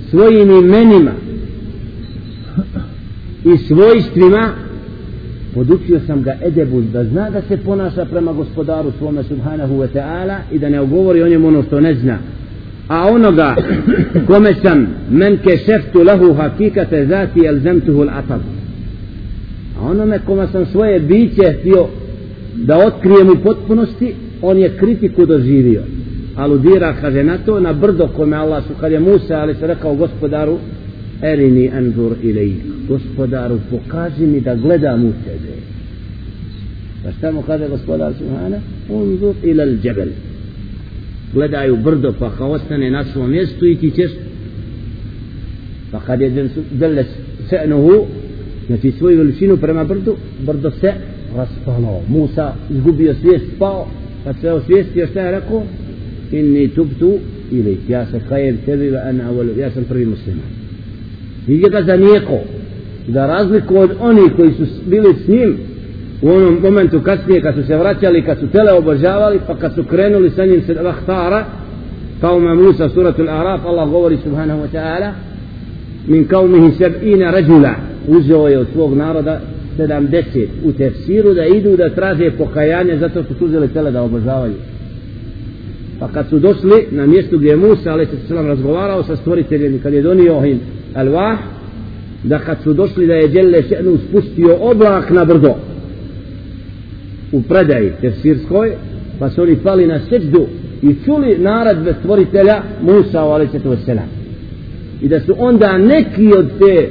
svojim 0.09 0.51
imenima 0.51 1.11
i 3.45 3.57
svojstvima 3.57 4.53
podučio 5.55 6.01
sam 6.07 6.22
ga 6.22 6.36
edebu 6.42 6.80
da 6.80 7.05
zna 7.05 7.30
da 7.30 7.42
se 7.49 7.57
ponaša 7.57 8.05
prema 8.05 8.32
gospodaru 8.32 8.92
svome 8.99 9.22
subhanahu 9.22 9.74
wa 9.74 9.86
ta'ala 9.94 10.36
i 10.53 10.59
da 10.59 10.68
ne 10.68 10.80
ogovori 10.80 11.22
o 11.22 11.28
njemu 11.28 11.49
ono 11.49 11.62
što 11.62 11.80
ne 11.80 11.94
zna. 11.94 12.18
A 12.88 13.09
onoga 13.09 13.57
kome 14.28 14.55
sam 14.62 14.86
men 15.11 15.36
ke 15.36 15.57
šeftu 15.57 16.03
lahu 16.03 16.34
hakikate 16.34 17.07
zati 17.07 17.46
elzemtuhu 17.46 18.05
l'atab 18.05 18.40
a 19.78 19.86
onome 19.90 20.18
kome 20.26 20.46
sam 20.53 20.66
svoje 20.66 21.01
biće 21.01 21.55
htio 21.61 21.86
da 22.55 22.78
otkrijem 22.86 23.30
u 23.30 23.42
potpunosti 23.42 24.14
on 24.42 24.59
je 24.59 24.76
kritiku 24.76 25.26
doživio. 25.26 25.82
Aludira 26.36 26.94
kaže 27.01 27.24
na 27.24 27.38
to 27.38 27.61
na 27.61 27.72
brdo 27.72 28.09
kome 28.16 28.36
Allah 28.36 28.62
su 28.64 28.72
kad 28.80 28.92
je 28.92 29.01
Musa 29.01 29.36
ali 29.36 29.55
se 29.55 29.66
rekao 29.66 29.94
gospodaru 29.94 30.59
أرني 31.25 31.79
أنظر 31.79 32.12
إليك 32.23 32.55
غصبدار 32.91 33.59
فقازمي 33.71 34.41
دا 34.41 34.53
غلدا 34.53 34.97
موتده 34.97 35.57
فاستمع 37.05 37.41
قال 37.41 37.61
غصبدار 37.73 38.12
سبحانه 38.21 38.61
انظر 38.91 39.35
إلى 39.45 39.62
الجبل 39.64 40.11
غلدا 41.37 41.64
يبرد 41.64 42.11
فخوستني 42.11 42.91
ناس 42.91 43.16
وميستو 43.16 43.66
يتيشس 43.66 44.14
فقد 45.93 46.21
يدن 46.21 46.49
دلس 46.81 47.11
سأنه 47.51 48.07
نتي 48.71 48.91
سوي 48.91 49.16
ولشينو 49.19 49.57
برما 49.57 49.83
بردو 49.83 50.14
بردو 50.47 50.71
سأ 50.83 50.95
غصبانو 51.37 52.01
موسى 52.11 52.53
يقوب 52.77 53.01
يسويس 53.01 53.43
باو 53.61 53.85
فتسويس 54.25 54.87
يسويس 54.97 55.62
إني 56.35 56.66
تبت 56.66 57.03
إليك 57.53 57.79
يا 57.89 58.07
خير 58.31 58.55
كذب 58.66 58.95
أنا 58.95 59.23
أول 59.29 59.47
يا 59.59 59.69
سنفري 59.75 60.05
مسلمان 60.05 60.57
Nije 61.49 61.70
ga 61.70 61.82
zanijeko 61.82 62.38
da 63.07 63.26
razliku 63.26 63.76
od 63.76 63.90
onih 64.01 64.32
koji 64.36 64.53
su 64.53 64.64
bili 64.86 65.14
s 65.24 65.28
njim 65.28 65.57
u 66.22 66.28
onom 66.28 66.59
momentu 66.62 67.01
kasnije 67.01 67.40
kad 67.40 67.55
su 67.55 67.62
se 67.62 67.76
vraćali 67.76 68.22
kad 68.22 68.38
su 68.38 68.46
tele 68.46 68.72
obožavali 68.72 69.40
pa 69.46 69.57
kad 69.57 69.74
su 69.74 69.84
krenuli 69.84 70.30
sa 70.30 70.46
njim 70.46 70.62
se 70.66 70.74
vahtara 70.74 71.44
kao 72.20 72.40
ma 72.40 72.55
Musa 72.55 72.88
suratul 72.88 73.28
Araf 73.28 73.61
Allah 73.64 73.90
govori 73.90 74.18
subhanahu 74.24 74.61
wa 74.61 74.68
ta'ala 74.72 75.12
min 76.07 76.24
kaumihi 76.24 76.72
seb'ina 76.78 77.30
rajula 77.30 77.74
uzeo 78.07 78.49
je 78.49 78.59
od 78.59 78.66
svog 78.72 78.94
naroda 78.94 79.40
70 79.78 80.46
u 80.64 80.72
tefsiru 80.72 81.34
da 81.34 81.46
idu 81.46 81.76
da 81.76 81.90
traže 81.90 82.30
pokajanje 82.30 82.99
zato 82.99 83.22
što 83.22 83.34
su 83.34 83.44
uzeli 83.44 83.68
tele 83.68 83.90
da 83.90 84.03
obožavaju. 84.03 84.55
Pa 86.01 86.09
kad 86.09 86.28
su 86.28 86.38
došli 86.38 86.86
na 86.90 87.07
mjestu 87.07 87.38
gdje 87.38 87.49
je 87.49 87.57
Musa 87.57 87.92
ali 87.92 88.07
se 88.07 88.34
razgovarao 88.34 89.03
sa 89.03 89.16
stvoriteljem 89.16 89.80
kad 89.82 89.92
je 89.92 90.03
donio 90.03 90.44
im 90.44 90.61
Al-Wah 90.99 91.36
da 92.24 92.38
kad 92.38 92.57
su 92.62 92.72
došli 92.72 93.07
da 93.07 93.14
je 93.14 93.28
Đelle 93.28 93.62
še'nu 93.62 93.99
spustio 94.09 94.57
oblak 94.61 95.11
na 95.11 95.24
brdo 95.24 95.55
u 97.32 97.42
predaji 97.42 97.92
tefsirskoj 98.01 98.72
pa 99.18 99.30
su 99.30 99.42
oni 99.42 99.57
pali 99.57 99.86
na 99.86 100.01
seđdu 100.09 100.46
i 100.82 100.94
čuli 101.05 101.38
naradbe 101.38 101.94
stvoritelja 102.01 102.62
Musa 102.82 103.24
u 103.24 103.30
Aliceta 103.30 103.68
Vesela 103.68 104.03
i 105.03 105.09
da 105.09 105.20
su 105.20 105.34
onda 105.38 105.78
neki 105.78 106.32
od 106.38 106.51
te 106.59 106.88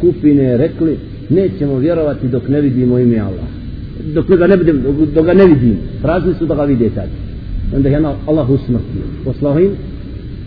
kupine 0.00 0.56
rekli 0.56 0.98
nećemo 1.28 1.76
vjerovati 1.76 2.28
dok 2.28 2.48
ne 2.48 2.60
vidimo 2.60 2.98
ime 2.98 3.18
Allah 3.18 3.60
dok 4.04 4.26
ga 4.26 4.46
ne, 4.46 4.56
budem, 4.56 4.82
dok, 4.82 4.94
dok 5.14 5.26
ga 5.26 5.34
ne 5.34 5.46
vidim 5.46 5.78
prazni 6.02 6.34
su 6.38 6.46
da 6.46 6.54
ga 6.54 6.64
vide 6.64 6.90
tad. 6.90 7.08
Onda 7.76 7.88
je 7.88 7.96
Allah 8.26 8.50
usmrtio. 8.50 9.02
Poslao 9.24 9.60
im 9.60 9.70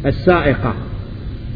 Esa'iqa 0.03 0.71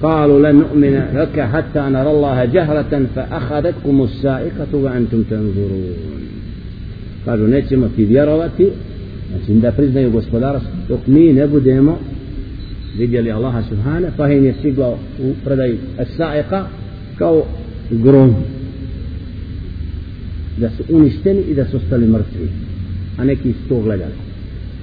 قالوا 0.04 0.40
لن 0.52 0.56
نؤمن 0.56 0.96
لك 1.14 1.40
حتى 1.40 1.80
نرى 1.80 2.12
الله 2.12 2.46
جهرة 2.46 3.06
فأخذتكم 3.16 4.04
السائقة 4.04 4.72
وأنتم 4.74 5.24
تنظرون. 5.30 6.18
قالوا 7.28 7.48
نجم 7.48 7.90
في 7.96 8.04
ذيروتي 8.06 8.68
نجم 9.34 9.60
دا 9.60 9.72
فرزنا 9.72 10.02
يو 10.02 10.10
غسبدار 10.10 10.62
اقمي 10.90 11.34
نبو 11.34 11.58
ديمو 11.60 11.96
لجل 13.00 13.28
الله 13.32 13.56
سبحانه 13.72 14.10
فهين 14.18 14.54
السائقة 16.00 16.68
كو 17.20 17.42
قرون 18.04 18.32
دا 20.62 20.70
سؤنشتني 20.78 21.42
إذا 21.52 21.64
سستلي 21.74 22.08
مرتبي 22.14 22.50
أنكي 23.20 23.52
استوغل 23.56 24.00
جالك 24.00 24.28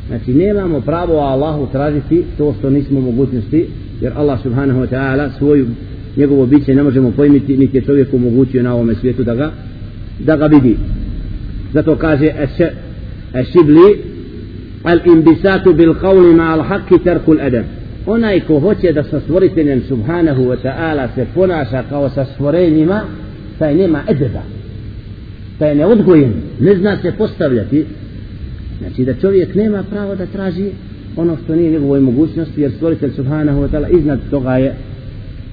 Znači, 0.09 0.35
nemamo 0.35 0.81
pravo 0.81 1.19
Allahu 1.21 1.69
tražiti 1.73 2.25
to 2.39 2.55
što 2.59 2.71
nismo 2.71 3.01
mogućnosti 3.01 3.67
jer 4.05 4.13
Allah 4.17 4.43
subhanahu 4.43 4.81
wa 4.81 4.87
ta'ala 4.87 5.31
svoju 5.39 5.67
njegovo 6.17 6.47
biće 6.47 6.75
ne 6.75 6.83
možemo 6.83 7.11
pojmiti 7.11 7.57
niti 7.57 7.77
je 7.77 7.83
čovjek 7.83 8.15
omogućio 8.15 8.63
na 8.63 8.75
ovome 8.75 8.95
svijetu 8.95 9.25
da 9.25 9.35
ga 9.35 9.51
da 10.19 10.37
ga 10.37 10.47
vidi. 10.47 10.77
Zato 11.73 11.97
kaže 11.97 12.27
ešibli 13.35 14.03
al 14.83 14.99
imbisatu 15.07 15.73
bil 15.73 15.95
qawli 15.95 16.35
ma 16.37 16.53
al 16.53 16.63
haqqi 16.63 17.05
tarku 17.05 17.33
al 17.33 17.41
adab. 17.41 17.65
Onaj 18.07 18.41
ko 18.41 18.61
hoće 18.61 18.93
da 18.93 19.05
sa 19.05 19.21
stvoriteljem 19.21 19.83
subhanahu 19.89 20.43
wa 20.43 20.57
ta'ala 20.65 21.09
se 21.15 21.27
ponaša 21.35 21.83
kao 21.89 22.11
sa 22.11 22.25
stvorenjima 22.25 23.03
taj 23.59 23.75
nema 23.75 24.03
edeba. 24.09 24.43
Taj 25.59 25.75
ne 25.75 25.87
odgojen 25.87 26.33
ne 26.61 26.77
zna 26.77 26.97
se 27.03 27.13
postavljati. 27.19 27.85
Znači 28.79 29.05
da 29.05 29.15
čovjek 29.15 29.55
nema 29.55 29.83
pravo 29.83 30.15
da 30.15 30.27
traži 30.27 30.71
ono 31.17 31.37
što 31.45 31.57
nije 31.57 31.71
njegovoj 31.71 32.01
mogućnosti 32.01 32.61
jer 32.61 32.73
stvoritelj 32.73 33.13
subhanahu 33.17 33.61
wa 33.61 33.69
ta'ala 33.69 33.99
iznad 33.99 34.21
toga 34.31 34.57
je 34.57 34.75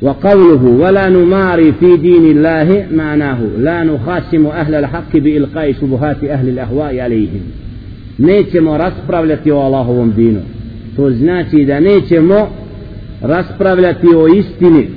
وقوله 0.01 0.63
ولا 0.63 1.09
نماري 1.09 1.71
في 1.71 1.97
دين 1.97 2.25
الله 2.25 2.85
معناه 2.91 3.39
لا 3.57 3.83
نخاصم 3.83 4.45
أهل 4.45 4.75
الحق 4.75 5.17
بإلقاء 5.17 5.73
شبهات 5.81 6.23
أهل 6.23 6.49
الأهواء 6.49 6.99
عليهم 6.99 7.41
nećemo 8.17 8.77
raspravljati 8.77 9.51
o 9.51 9.57
Allahovom 9.57 10.11
dinu 10.11 10.39
to 10.95 11.11
znači 11.11 11.65
da 11.65 11.79
nećemo 11.79 12.49
raspravljati 13.21 14.07
o 14.15 14.27
istini 14.27 14.87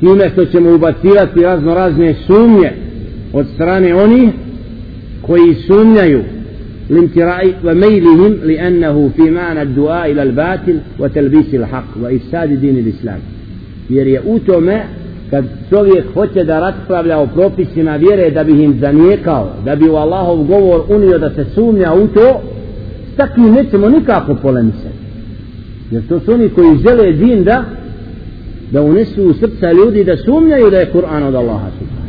time 0.00 0.30
što 0.32 0.44
ćemo 0.44 0.74
ubacivati 0.74 1.40
razno 1.40 1.74
razne 1.74 2.14
sumnje 2.26 2.72
od 3.32 3.46
strane 3.54 3.94
onih 3.94 4.30
koji 5.22 5.54
sumnjaju 5.54 6.22
الامتراء 6.90 7.54
وميلهم 7.64 8.34
لأنه 8.44 9.10
في 9.16 9.30
معنى 9.30 9.62
الدعاء 9.62 10.12
إلى 10.12 10.22
الباطل 10.22 10.78
وتلبيس 10.98 11.54
الحق 11.54 11.88
وإفساد 12.02 12.60
دين 12.60 12.78
الإسلام 12.78 13.20
jer 13.90 14.06
je 14.06 14.20
u 14.26 14.38
tome 14.38 14.82
kad 15.30 15.44
čovjek 15.70 16.04
hoće 16.14 16.44
da 16.44 16.60
raspravlja 16.60 17.18
o 17.18 17.26
propisima 17.26 17.96
vjere 17.96 18.30
da 18.30 18.44
bi 18.44 18.62
im 18.62 18.78
zanijekao 18.80 19.52
da 19.64 19.76
bi 19.76 19.88
u 19.88 19.96
Allahov 19.96 20.44
govor 20.44 20.80
unio 20.88 21.18
da 21.18 21.30
se 21.30 21.44
sumnja 21.54 21.94
u 21.94 22.06
to 22.06 22.40
s 23.12 23.16
takvim 23.16 23.52
nećemo 23.52 23.88
nikako 23.88 24.34
polemisati 24.34 24.98
jer 25.90 26.02
to 26.08 26.20
su 26.20 26.32
oni 26.32 26.48
koji 26.48 26.78
žele 26.78 27.12
din 27.12 27.44
da 27.44 27.64
da 28.70 28.82
unesu 28.82 29.22
u 29.22 29.34
srca 29.34 29.72
ljudi 29.72 30.04
da 30.04 30.16
sumnjaju 30.16 30.70
da 30.70 30.78
je 30.78 30.92
Kur'an 30.92 31.22
od 31.22 31.34
Allaha 31.34 31.70
subhanahu 31.78 32.08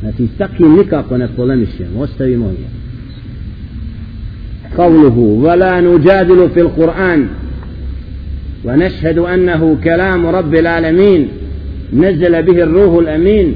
znači 0.00 0.26
s 0.34 0.38
takvim 0.38 0.72
nikako 0.76 1.18
ne 1.18 1.28
polemišemo 1.36 2.00
ostavimo 2.00 2.46
je 2.46 2.79
قوله 4.78 5.18
ولا 5.18 5.80
نجادل 5.80 6.50
في 6.54 6.60
القرآن 6.60 7.26
ونشهد 8.64 9.18
أنه 9.18 9.76
كلام 9.84 10.26
رب 10.26 10.54
العالمين 10.54 11.28
نزل 11.92 12.42
به 12.42 12.62
الروح 12.62 12.98
الأمين 12.98 13.54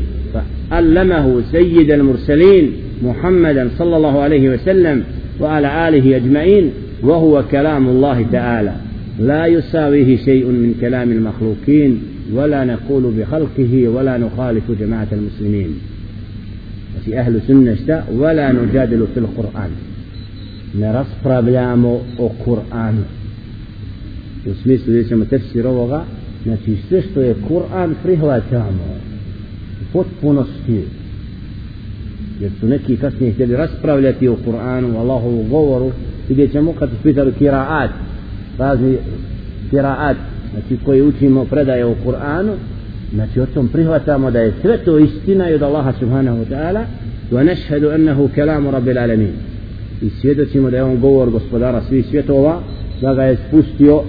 فألمه 0.70 1.42
سيد 1.52 1.90
المرسلين 1.90 2.72
محمدا 3.02 3.70
صلى 3.78 3.96
الله 3.96 4.20
عليه 4.20 4.50
وسلم 4.50 5.04
وعلى 5.40 5.88
آله 5.88 6.16
أجمعين 6.16 6.70
وهو 7.02 7.44
كلام 7.50 7.88
الله 7.88 8.26
تعالى. 8.32 8.72
لا 9.20 9.46
يساويه 9.46 10.16
شيء 10.16 10.46
من 10.46 10.74
كلام 10.80 11.10
المخلوقين 11.10 12.02
ولا 12.32 12.64
نقول 12.64 13.12
بخلقه 13.18 13.88
ولا 13.88 14.18
نخالف 14.18 14.62
جماعة 14.80 15.08
المسلمين. 15.12 15.78
وفي 16.96 17.18
أهل 17.18 17.40
سنة 17.46 18.04
ولا 18.16 18.52
نجادل 18.52 19.06
في 19.14 19.20
القرآن. 19.20 19.70
Ne 20.74 20.92
raspravljamo 20.92 22.00
o 22.18 22.30
Kur'anu. 22.46 23.02
U 24.46 24.54
smislu 24.62 24.92
da 24.92 25.08
ćemo 25.08 25.24
tefsir 25.24 25.66
ovoga 25.66 26.04
znači 26.44 26.76
sve 26.88 27.02
što 27.02 27.20
je 27.20 27.34
Kur'an 27.48 27.94
prihvaćamo 28.02 28.84
u 29.82 29.92
potpunosti 29.92 30.84
jer 32.40 32.50
su 32.60 32.68
neki 32.68 32.96
kasnije 32.96 33.32
htjeli 33.32 33.56
raspravljati 33.56 34.28
o 34.28 34.36
Kur'anu 34.46 34.96
o 34.96 34.98
Allahovu 34.98 35.44
govoru. 35.50 35.90
Vidjet 36.28 36.52
ćemo 36.52 36.72
kad 36.72 36.90
su 36.90 36.96
pitali 37.02 37.32
kiraat 37.32 37.90
razni 38.58 38.98
kiraat 39.70 40.16
znači 40.52 40.84
koji 40.84 41.02
učimo 41.02 41.44
predaje 41.44 41.84
o 41.84 41.94
Kur'anu 42.06 42.52
znači 43.14 43.40
o 43.40 43.46
tom 43.46 43.68
prihvatamo 43.68 44.30
da 44.30 44.38
je 44.38 44.52
sve 44.60 44.78
to 44.84 44.98
istina 44.98 45.50
i 45.50 45.54
od 45.54 45.62
Allaha 45.62 45.92
subhanahu 46.00 46.38
wa 46.38 46.48
ta'ala 46.48 46.84
wa 47.32 47.44
nashhadu 47.44 47.90
annahu 47.90 48.28
kalamu 48.34 48.70
rabbil 48.70 48.98
alamin. 48.98 49.53
I 50.06 50.10
svjedočimo 50.20 50.70
da 50.70 50.76
je 50.76 50.84
on 50.84 51.00
govor 51.00 51.30
gospodara 51.30 51.82
svih 51.88 52.06
svjetova 52.10 52.60
da 53.00 53.14
ga 53.14 53.22
je 53.22 53.38
spustio 53.48 54.02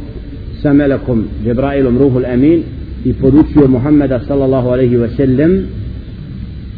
sa 0.62 0.74
melekom 0.74 1.26
Jebrailom 1.46 1.98
Ruhul 1.98 2.26
Amin 2.26 2.64
i 3.06 3.14
podučio 3.14 3.68
Muhammeda 3.68 4.20
sallallahu 4.28 4.68
alaihi 4.70 4.98
wa 4.98 5.16
sallam 5.18 5.52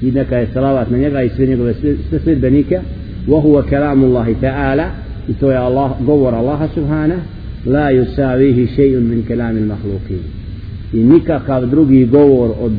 i 0.01 0.11
neka 0.11 0.37
je 0.37 0.47
salavat 0.53 0.91
na 0.91 0.97
njega 0.97 1.21
i 1.21 1.29
sve 1.29 1.45
njegove 1.45 1.73
sve 2.09 2.19
sljedbenike 2.23 2.79
Allahi 4.03 4.35
ta'ala 4.41 4.85
i 5.29 5.33
to 5.33 5.51
je 5.51 5.57
Allah, 5.57 5.91
govor 6.05 6.35
Allaha 6.35 6.67
subhanahu 6.73 7.21
la 7.65 7.91
yusavihi 7.91 8.67
še'un 8.75 9.09
min 9.09 9.23
kalami 9.27 9.61
mahlukin 9.61 10.19
i 10.93 11.03
nikakav 11.03 11.69
drugi 11.69 12.05
govor 12.05 12.51
od 12.61 12.71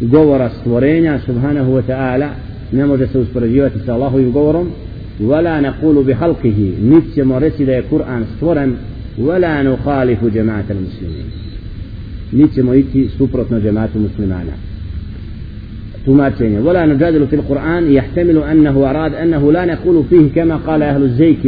govora 0.00 0.50
stvorenja 0.60 1.18
subhanahu 1.26 1.72
wa 1.72 1.82
ta'ala 1.88 2.28
ne 2.72 2.86
može 2.86 3.06
se 3.06 3.18
uspoređivati 3.18 3.78
sa 3.86 3.94
Allahovim 3.94 4.32
govorom 4.32 4.68
ولا 5.20 5.60
نقول 5.60 6.04
بخلقه 6.04 6.72
نفس 6.84 7.18
مرسل 7.18 7.70
القرآن 7.70 8.24
stvoren 8.24 8.70
ولا 9.18 9.62
نخالف 9.62 10.24
جماعة 10.24 10.64
المسلمين. 10.70 11.24
نيتشمو 12.32 12.72
يتي 12.72 13.08
سوبرتنا 13.18 13.58
جماعة 13.58 13.88
المسلمان 13.96 14.46
تماتين 16.06 16.58
ولا 16.58 16.86
نجادل 16.86 17.26
في 17.26 17.36
القرآن 17.36 17.92
يحتمل 17.92 18.38
أنه 18.38 18.90
أراد 18.90 19.14
أنه 19.14 19.52
لا 19.52 19.64
نقول 19.64 20.04
فيه 20.10 20.28
كما 20.34 20.56
قال 20.56 20.82
أهل 20.82 21.02
الزيك 21.02 21.38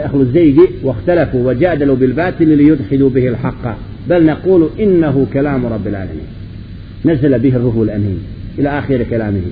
أهل 0.00 0.20
الزيج 0.20 0.58
واختلفوا 0.82 1.48
وجادلوا 1.48 1.96
بالباطل 1.96 2.48
ليدخلوا 2.48 3.10
به 3.10 3.28
الحق. 3.28 3.76
بل 4.10 4.26
نقول 4.26 4.68
إنه 4.80 5.26
كلام 5.32 5.66
رب 5.66 5.86
العالمين. 5.86 6.26
نزل 7.04 7.38
به 7.38 7.56
الروح 7.56 7.74
الأمين 7.76 8.18
إلى 8.58 8.68
آخر 8.78 9.02
كلامه. 9.10 9.42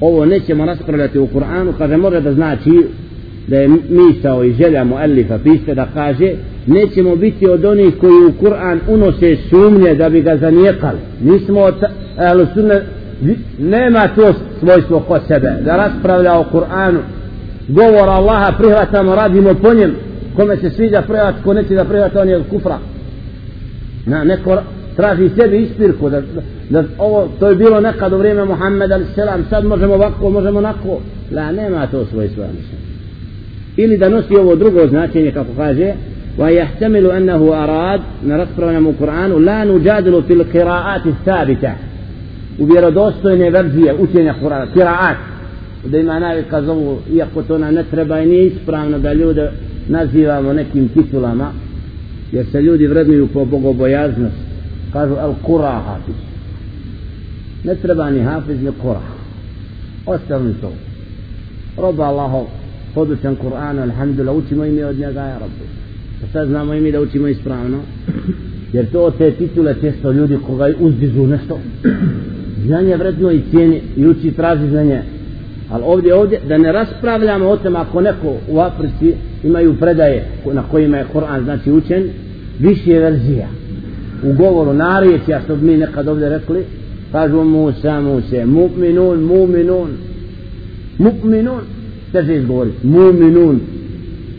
ovo 0.00 0.24
nećemo 0.24 0.64
raspravljati 0.64 1.18
u 1.18 1.28
može 1.98 2.20
da 2.20 2.32
znači 2.32 2.70
da 3.46 3.56
je 3.56 3.68
misao 3.88 4.44
i 4.44 4.52
želja 4.52 4.84
muallifa 4.84 5.38
piste 5.38 5.74
da 5.74 5.86
kaže 5.94 6.32
nećemo 6.66 7.16
biti 7.16 7.48
od 7.48 7.64
onih 7.64 7.94
koji 8.00 8.24
u 8.28 8.32
Kur'an 8.44 8.78
unose 8.88 9.36
sumnje 9.50 9.94
da 9.94 10.08
bi 10.08 10.22
ga 10.22 10.36
zanijekali. 10.36 10.98
Nismo 11.22 11.60
od 11.60 11.74
ahlu 12.18 12.46
sunne 12.54 12.82
nema 13.58 14.08
to 14.08 14.34
svojstvo 14.58 15.00
kod 15.00 15.20
sebe 15.28 15.52
da 15.64 15.76
raspravlja 15.76 16.38
o 16.38 16.44
Kur'anu. 16.52 16.98
Govor 17.68 18.08
Allaha 18.08 18.52
prihvatamo 18.58 19.14
radimo 19.14 19.54
po 19.54 19.74
njem. 19.74 19.94
Kome 20.36 20.56
se 20.56 20.70
sviđa 20.70 21.02
prihvat 21.02 21.34
ko 21.44 21.52
neće 21.52 21.74
da 21.74 21.84
prihvata 21.84 22.20
on 22.20 22.28
je 22.28 22.42
kufra. 22.50 22.78
Na 24.06 24.24
neko 24.24 24.58
traži 24.96 25.30
sebi 25.38 25.62
ispirku 25.62 26.10
da, 26.10 26.20
da, 26.20 26.42
da 26.70 26.84
ovo 26.98 27.28
to 27.40 27.48
je 27.48 27.56
bilo 27.56 27.80
nekad 27.80 28.12
u 28.12 28.16
vrijeme 28.16 28.44
Muhammeda 28.44 28.98
selam 29.14 29.44
sad 29.50 29.64
možemo 29.64 29.94
ovako 29.94 30.30
možemo 30.30 30.58
onako. 30.58 31.00
La 31.32 31.52
nema 31.52 31.86
to 31.86 32.04
svojstvo 32.04 32.44
ili 33.76 33.96
da 33.96 34.08
nosi 34.08 34.36
ovo 34.36 34.56
drugo 34.56 34.86
značenje 34.86 35.30
kako 35.30 35.52
kaže 35.56 35.94
ويحتمل 36.38 37.10
أنه 37.10 37.64
أراد 37.64 38.00
نرسل 38.26 38.80
من 38.80 38.86
القرآن 38.86 39.44
لا 39.44 39.64
نجادل 39.64 40.22
في 40.22 40.32
القراءات 40.32 41.06
الثابتة 41.06 41.72
وبيردوستو 42.60 43.28
نفرزية 43.28 43.92
أتين 44.02 44.28
القرآن 44.28 44.68
قراءات 44.68 45.16
da 45.92 45.98
ima 45.98 46.18
navika 46.18 46.62
zovu, 46.62 46.98
iako 47.12 47.42
to 47.42 47.58
nam 47.58 47.74
ne 47.74 47.84
treba 47.90 48.20
i 48.20 48.26
nije 48.26 48.46
ispravno 48.46 48.98
da 48.98 49.12
ljude 49.12 49.50
nazivamo 49.88 50.52
nekim 50.52 50.88
titulama, 50.88 51.52
jer 52.32 52.46
se 52.52 52.62
ljudi 52.62 52.86
vrednuju 52.86 53.26
po 53.26 53.44
bogobojaznost, 53.44 54.36
kažu 54.92 55.14
al 55.14 55.34
kura 55.42 55.70
hafiz. 55.70 56.14
Ne 57.64 57.74
treba 57.74 58.10
ni 58.10 58.20
hafiz 58.20 58.62
ni 58.62 58.70
kura. 58.82 59.00
Ostavim 60.06 60.54
to. 60.60 60.72
Roba 61.82 62.04
Allahov, 62.04 62.46
podučan 62.94 63.36
Kur'an, 63.36 63.78
alhamdulillah, 63.78 64.36
učimo 64.36 64.64
ime 64.64 64.86
od 64.86 64.98
njega, 64.98 65.20
ja 65.20 65.38
rabbi. 65.38 65.64
Pa 66.20 66.26
sad 66.32 66.48
znamo 66.48 66.74
ime 66.74 66.90
da 66.90 67.00
učimo 67.00 67.28
ispravno, 67.28 67.78
jer 68.72 68.90
to 68.92 69.10
te 69.18 69.30
titule 69.30 69.74
često 69.80 70.12
ljudi 70.12 70.38
koga 70.46 70.68
uzdižu 70.80 71.26
nešto, 71.26 71.60
znanje 72.66 72.96
vredno 72.96 73.30
i 73.30 73.42
cijeni 73.50 73.80
i 73.96 74.06
uči 74.06 74.30
traži 74.30 74.68
znanje. 74.68 75.02
Ali 75.70 75.82
ovdje, 75.86 76.14
ovdje, 76.14 76.40
da 76.48 76.58
ne 76.58 76.72
raspravljamo 76.72 77.48
o 77.48 77.56
tem 77.56 77.76
ako 77.76 78.00
neko 78.00 78.36
u 78.48 78.58
Africi 78.58 79.14
imaju 79.44 79.74
predaje 79.80 80.24
na 80.52 80.62
kojima 80.70 80.96
je 80.96 81.06
Kur'an 81.14 81.44
znači 81.44 81.72
učen, 81.72 82.08
više 82.58 82.98
verzija. 82.98 83.48
U 84.22 84.32
govoru 84.32 84.72
narijeća, 84.72 85.40
što 85.44 85.56
bi 85.56 85.66
mi 85.66 85.76
nekad 85.76 86.08
ovdje 86.08 86.28
rekli, 86.28 86.64
kažu 87.12 87.44
Musa, 87.44 88.00
Musa, 88.00 88.46
mu'minun, 88.46 89.18
mu'minun, 89.18 89.88
mu'minun, 90.98 91.60
teže 92.14 92.36
izgovoriti. 92.36 92.86
Muminun. 92.86 93.60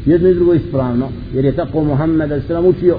Jedno 0.05 0.29
i 0.29 0.35
drugo 0.35 0.53
ispravno 0.53 1.09
jer 1.33 1.45
je 1.45 1.55
tako 1.55 1.83
Muhammed 1.83 2.31
a.s. 2.31 2.49
učio. 2.63 2.97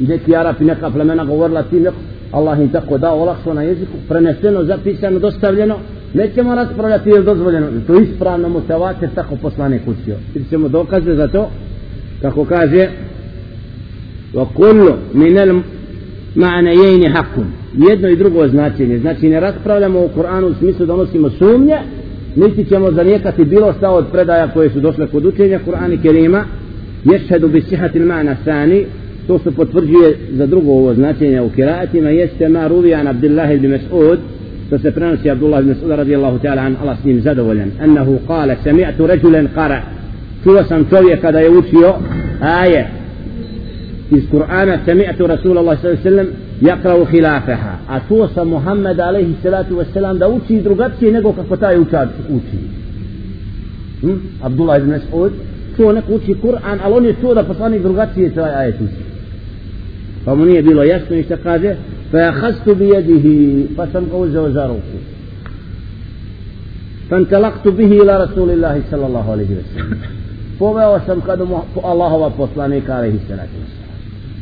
I 0.00 0.06
neki 0.06 0.36
Arapi 0.36 0.64
neka 0.64 0.90
plemena 0.90 1.24
govorila 1.24 1.62
ti 1.62 1.80
neko 1.80 1.96
Allah 2.32 2.60
im 2.60 2.68
tako 2.68 2.98
dao 2.98 3.22
olakšo 3.22 3.54
na 3.54 3.62
jeziku 3.62 3.92
preneseno, 4.08 4.64
zapisano, 4.64 5.18
dostavljeno. 5.18 5.76
Nećemo 6.14 6.54
raspravljati 6.54 7.10
je 7.10 7.22
dozvoljeno. 7.22 7.66
To 7.86 8.00
ispravno 8.00 8.48
mu 8.48 8.60
se 8.66 8.74
ovake 8.74 9.08
tako 9.14 9.36
poslane 9.36 9.78
kućio 9.78 10.16
i 10.34 10.44
ćemo 10.50 10.68
dokaze 10.68 11.14
za 11.14 11.28
to. 11.28 11.50
Kako 12.22 12.44
kaže 12.44 12.88
wa 14.34 14.46
kullu 14.54 14.92
minel 15.14 15.60
ma'anajeni 16.34 17.12
hakum 17.14 17.44
jedno 17.90 18.08
i 18.08 18.16
drugo 18.16 18.48
značenje. 18.48 18.98
Znači 18.98 19.28
ne 19.28 19.40
raspravljamo 19.40 20.00
u 20.00 20.08
Koranu 20.08 20.46
u 20.46 20.54
smislu 20.54 20.86
donosimo 20.86 21.30
sumnje 21.30 21.76
niti 22.36 22.64
ćemo 22.64 22.90
zanijekati 22.90 23.44
bilo 23.44 23.72
šta 23.72 23.90
od 23.90 24.06
predaja 24.12 24.48
koje 24.48 24.70
su 24.70 24.80
došle 24.80 25.06
kod 25.06 25.24
učenja 25.24 25.60
Kur'ana 25.66 26.02
Kerima 26.02 26.44
ješhedu 27.04 27.48
bi 27.48 27.60
sihati 27.60 27.98
ma'na 27.98 28.34
sani 28.44 28.84
to 29.26 29.38
se 29.38 29.50
potvrđuje 29.50 30.16
za 30.32 30.46
drugo 30.46 30.72
ovo 30.72 30.94
značenje 30.94 31.40
u 31.40 31.50
kiraatima 31.50 32.08
jeste 32.08 32.48
ma 32.48 32.68
ruvi 32.68 32.94
an 32.94 33.06
Abdullah 33.06 33.54
ibn 33.54 33.66
Mas'ud 33.66 34.18
to 34.70 34.78
se 34.78 34.90
prenosi 34.90 35.30
Abdullah 35.30 35.60
ibn 35.60 35.70
Mas'ud 35.70 35.96
radijallahu 35.96 36.38
ta'ala 36.38 36.62
an 36.62 36.76
Allah 36.82 36.96
s 37.02 37.04
njim 37.04 37.20
zadovoljan 37.20 37.70
annahu 37.80 38.18
kale 38.26 38.56
sami'tu 38.64 39.06
rajulan 39.06 39.48
qara 39.56 39.80
čuo 40.44 40.64
sam 40.68 40.86
čovjeka 40.90 41.32
da 41.32 41.38
je 41.38 41.50
učio 41.50 41.94
aje 42.40 42.88
iz 44.10 44.22
Kur'ana 44.32 44.78
sami'tu 44.86 45.26
Rasulullah 45.26 45.80
sallallahu 45.80 45.86
alaihi 45.86 46.02
sallam 46.02 46.26
يقرأ 46.62 47.04
خلافها. 47.04 47.78
أتوصى 47.90 48.44
محمد 48.44 49.00
عليه 49.00 49.26
الصلاة 49.38 49.66
والسلام 49.70 50.18
دا 50.18 50.26
أوتي 50.26 50.58
درغبتي 50.60 51.10
نقو 51.10 51.32
كفتا 51.32 51.76
أوتي 51.76 52.06
عبد 54.44 54.60
الله 54.60 54.78
بن 54.78 54.88
مسعود 54.96 55.32
تو 55.78 55.90
أوتي 55.90 56.32
قرآن 56.32 56.78
ألوني 56.86 57.12
تو 57.12 57.32
دا 57.34 57.42
فصاني 57.42 57.78
درغبتي 57.78 58.22
يتوى 58.22 58.44
آية 58.44 58.74
أوتي 58.80 59.02
فمني 60.26 60.58
أبي 60.58 60.70
يسمي 60.70 61.20
اشتقاده 61.20 61.76
فأخذت 62.12 62.68
بيده 62.68 63.26
فسم 63.76 64.04
أوز 64.12 64.36
وزاروكو 64.36 64.98
فانطلقت 67.10 67.68
به 67.68 68.02
إلى 68.02 68.24
رسول 68.24 68.50
الله 68.50 68.82
صلى 68.90 69.06
الله 69.06 69.30
عليه 69.30 69.44
وسلم 69.44 69.98
فوما 70.60 70.94
وسم 70.94 71.20
قدم 71.20 71.48
الله 71.76 72.14
وفصلانيك 72.14 72.90
عليه 72.90 73.14
الصلاة 73.14 73.48
والسلام 73.60 73.81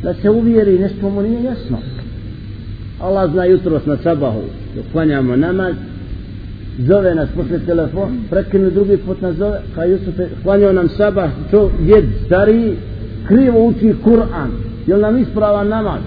da 0.02 0.14
se 0.14 0.30
uvjeri 0.30 0.78
nešto 0.78 1.10
mu 1.10 1.22
nije 1.22 1.42
jasno. 1.42 1.78
Allah 3.00 3.30
zna 3.32 3.44
jutro 3.44 3.80
na 3.86 3.96
sabahu 3.96 4.42
dok 4.76 4.84
klanjamo 4.92 5.36
namaz 5.36 5.74
zove 6.78 7.14
nas 7.14 7.28
posle 7.36 7.58
telefon 7.58 8.18
prekinu 8.30 8.70
drugi 8.70 8.96
put 8.96 9.20
nas 9.20 9.36
zove 9.36 9.60
kao 9.74 9.84
Jusuf 9.84 10.14
klanjao 10.42 10.72
nam 10.72 10.88
sabah 10.88 11.30
to 11.50 11.70
djed 11.80 12.04
stari 12.26 12.76
krivo 13.28 13.66
uči 13.66 13.94
Kur'an. 14.04 14.50
Jel 14.86 15.00
nam 15.00 15.18
ispravan 15.18 15.68
namaz? 15.68 16.00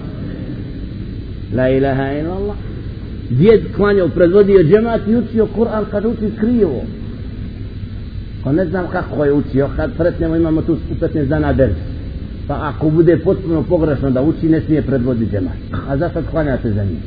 La 1.56 1.68
ilaha 1.68 2.12
illallah. 2.12 2.56
Djed 3.30 3.60
klanjao 3.76 4.08
predvodio 4.08 4.62
džemat 4.62 5.00
i 5.08 5.16
učio 5.16 5.48
Kur'an 5.56 5.84
kad 5.90 6.04
uči 6.04 6.30
krivo. 6.40 6.82
Pa 8.44 8.52
ne 8.52 8.66
znam 8.66 8.86
kako 8.92 9.24
je 9.24 9.32
učio 9.32 9.68
kad 9.76 9.96
pretnemo 9.96 10.36
imamo 10.36 10.62
tu 10.62 10.76
15 11.00 11.26
dana 11.26 11.52
dersa 11.52 11.93
pa 12.48 12.72
ako 12.74 12.90
bude 12.90 13.16
potpuno 13.16 13.62
pogrešno 13.62 14.10
da 14.10 14.22
uči 14.22 14.48
ne 14.48 14.60
smije 14.60 14.82
predvoditi 14.82 15.30
džemat. 15.30 15.56
A 15.88 15.96
zato 15.96 16.22
klanjate 16.30 16.70
za 16.72 16.84
njih? 16.84 16.98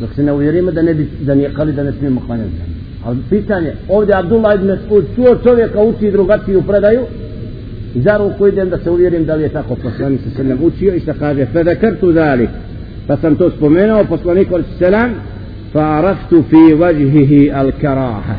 Dok 0.00 0.14
se 0.14 0.22
ne 0.22 0.32
uvjerimo 0.32 0.70
da 0.70 0.82
ne 0.82 0.94
bi 0.94 1.08
da 1.20 1.34
nije 1.34 1.54
kali 1.54 1.72
da 1.72 1.82
ne 1.82 1.92
smijemo 1.92 2.22
klanjati 2.26 2.50
za 2.50 2.64
njih. 2.68 2.76
Ali 3.04 3.18
pitanje 3.30 3.72
ovdje 3.88 4.14
Abdullah 4.14 4.54
ibn 4.54 4.66
Mesud 4.66 5.04
čuo 5.14 5.36
čovjeka 5.44 5.80
uči 5.80 6.10
drugačiju 6.10 6.62
predaju? 6.62 7.00
I 7.94 8.00
za 8.00 8.16
ruku 8.16 8.46
idem 8.46 8.70
da 8.70 8.78
se 8.78 8.90
uvjerim 8.90 9.24
da 9.24 9.34
li 9.34 9.42
je 9.42 9.48
tako 9.48 9.74
poslanik 9.74 10.20
se 10.20 10.30
selam 10.36 10.58
učio 10.62 10.94
i 10.94 11.00
šta 11.00 11.14
kaže 11.14 11.46
fedekrtu 11.46 12.12
dalik 12.12 12.50
pa 13.06 13.16
sam 13.16 13.36
to 13.36 13.50
spomenuo 13.50 14.04
poslanik 14.04 14.48
se 14.48 14.78
selam 14.78 15.10
fa 15.72 15.80
araftu 15.80 16.44
fi 16.50 16.74
vajhihi 16.74 17.50
al 17.50 17.70
karaha 17.80 18.34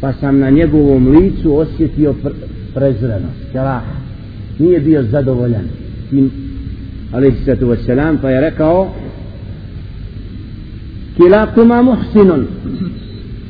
pa 0.00 0.12
sam 0.12 0.38
na 0.38 0.50
njegovom 0.50 1.08
licu 1.08 1.56
osjetio 1.56 2.14
prezrenost 2.74 3.52
karaha 3.52 3.99
nije 4.60 4.80
bio 4.80 5.02
zadovoljan 5.02 5.64
tim 6.10 6.30
alaihissalatu 7.12 7.66
wassalam 7.66 8.16
pa 8.22 8.30
je 8.30 8.40
rekao 8.40 8.94
kilakuma 11.16 11.82
muhsinun 11.82 12.46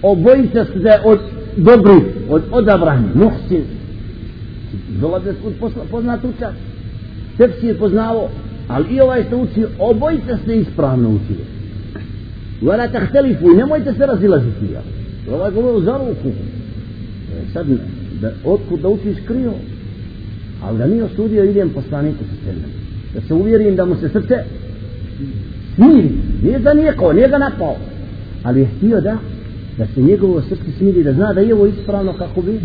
obojica 0.02 0.64
ste 0.64 1.00
od 1.04 1.18
dobri 1.56 2.00
od 2.30 2.42
odabrani, 2.50 3.08
muhsin. 3.14 3.62
Dolaze 5.00 5.30
od 5.30 5.70
poznat 5.90 6.24
učak. 6.24 6.54
Tepsi 7.38 7.66
je 7.66 7.74
poznavo, 7.74 8.30
ali 8.68 8.94
i 8.94 9.00
ovaj 9.00 9.24
što 9.24 9.36
uči, 9.36 9.64
obojica 9.78 10.38
ste 10.42 10.56
ispravno 10.56 11.08
učili. 11.08 11.44
vela 12.62 12.88
tahtelifu 12.88 13.50
i 13.52 13.56
nemojte 13.56 13.92
se 13.92 14.06
razilaziti. 14.06 14.72
Ja. 14.72 14.82
Ovaj 15.34 15.50
govorio 15.50 15.80
za 15.80 15.92
ruku. 15.92 16.28
E, 16.28 17.52
sad, 17.52 17.66
da, 18.20 18.32
otkud 18.44 18.80
da 18.80 18.88
učiš 18.88 19.16
krivo 19.26 19.54
Ali 20.62 20.78
da 20.78 20.86
nije 20.86 21.04
osudio, 21.04 21.44
idem 21.44 21.70
poslaniku 21.70 22.24
sa 22.24 22.44
sredem. 22.44 22.70
Da 23.14 23.20
se 23.20 23.34
uvjerim 23.34 23.76
da 23.76 23.84
mu 23.84 23.96
se 23.96 24.08
srce 24.08 24.34
smiri. 25.74 26.10
Nije 26.42 26.60
za 26.60 26.72
nijeko, 26.72 27.12
nije 27.12 27.28
ga 27.28 27.38
napao. 27.38 27.76
Ali 28.42 28.60
je 28.60 28.66
htio 28.66 29.00
da 29.00 29.16
da 29.80 29.86
se 29.94 30.00
njegovo 30.02 30.42
srce 30.42 30.72
smiri, 30.78 31.02
da 31.02 31.12
zna 31.12 31.32
da 31.32 31.40
je 31.40 31.54
ovo 31.54 31.66
ispravno 31.66 32.12
kako 32.12 32.42
bi. 32.42 32.60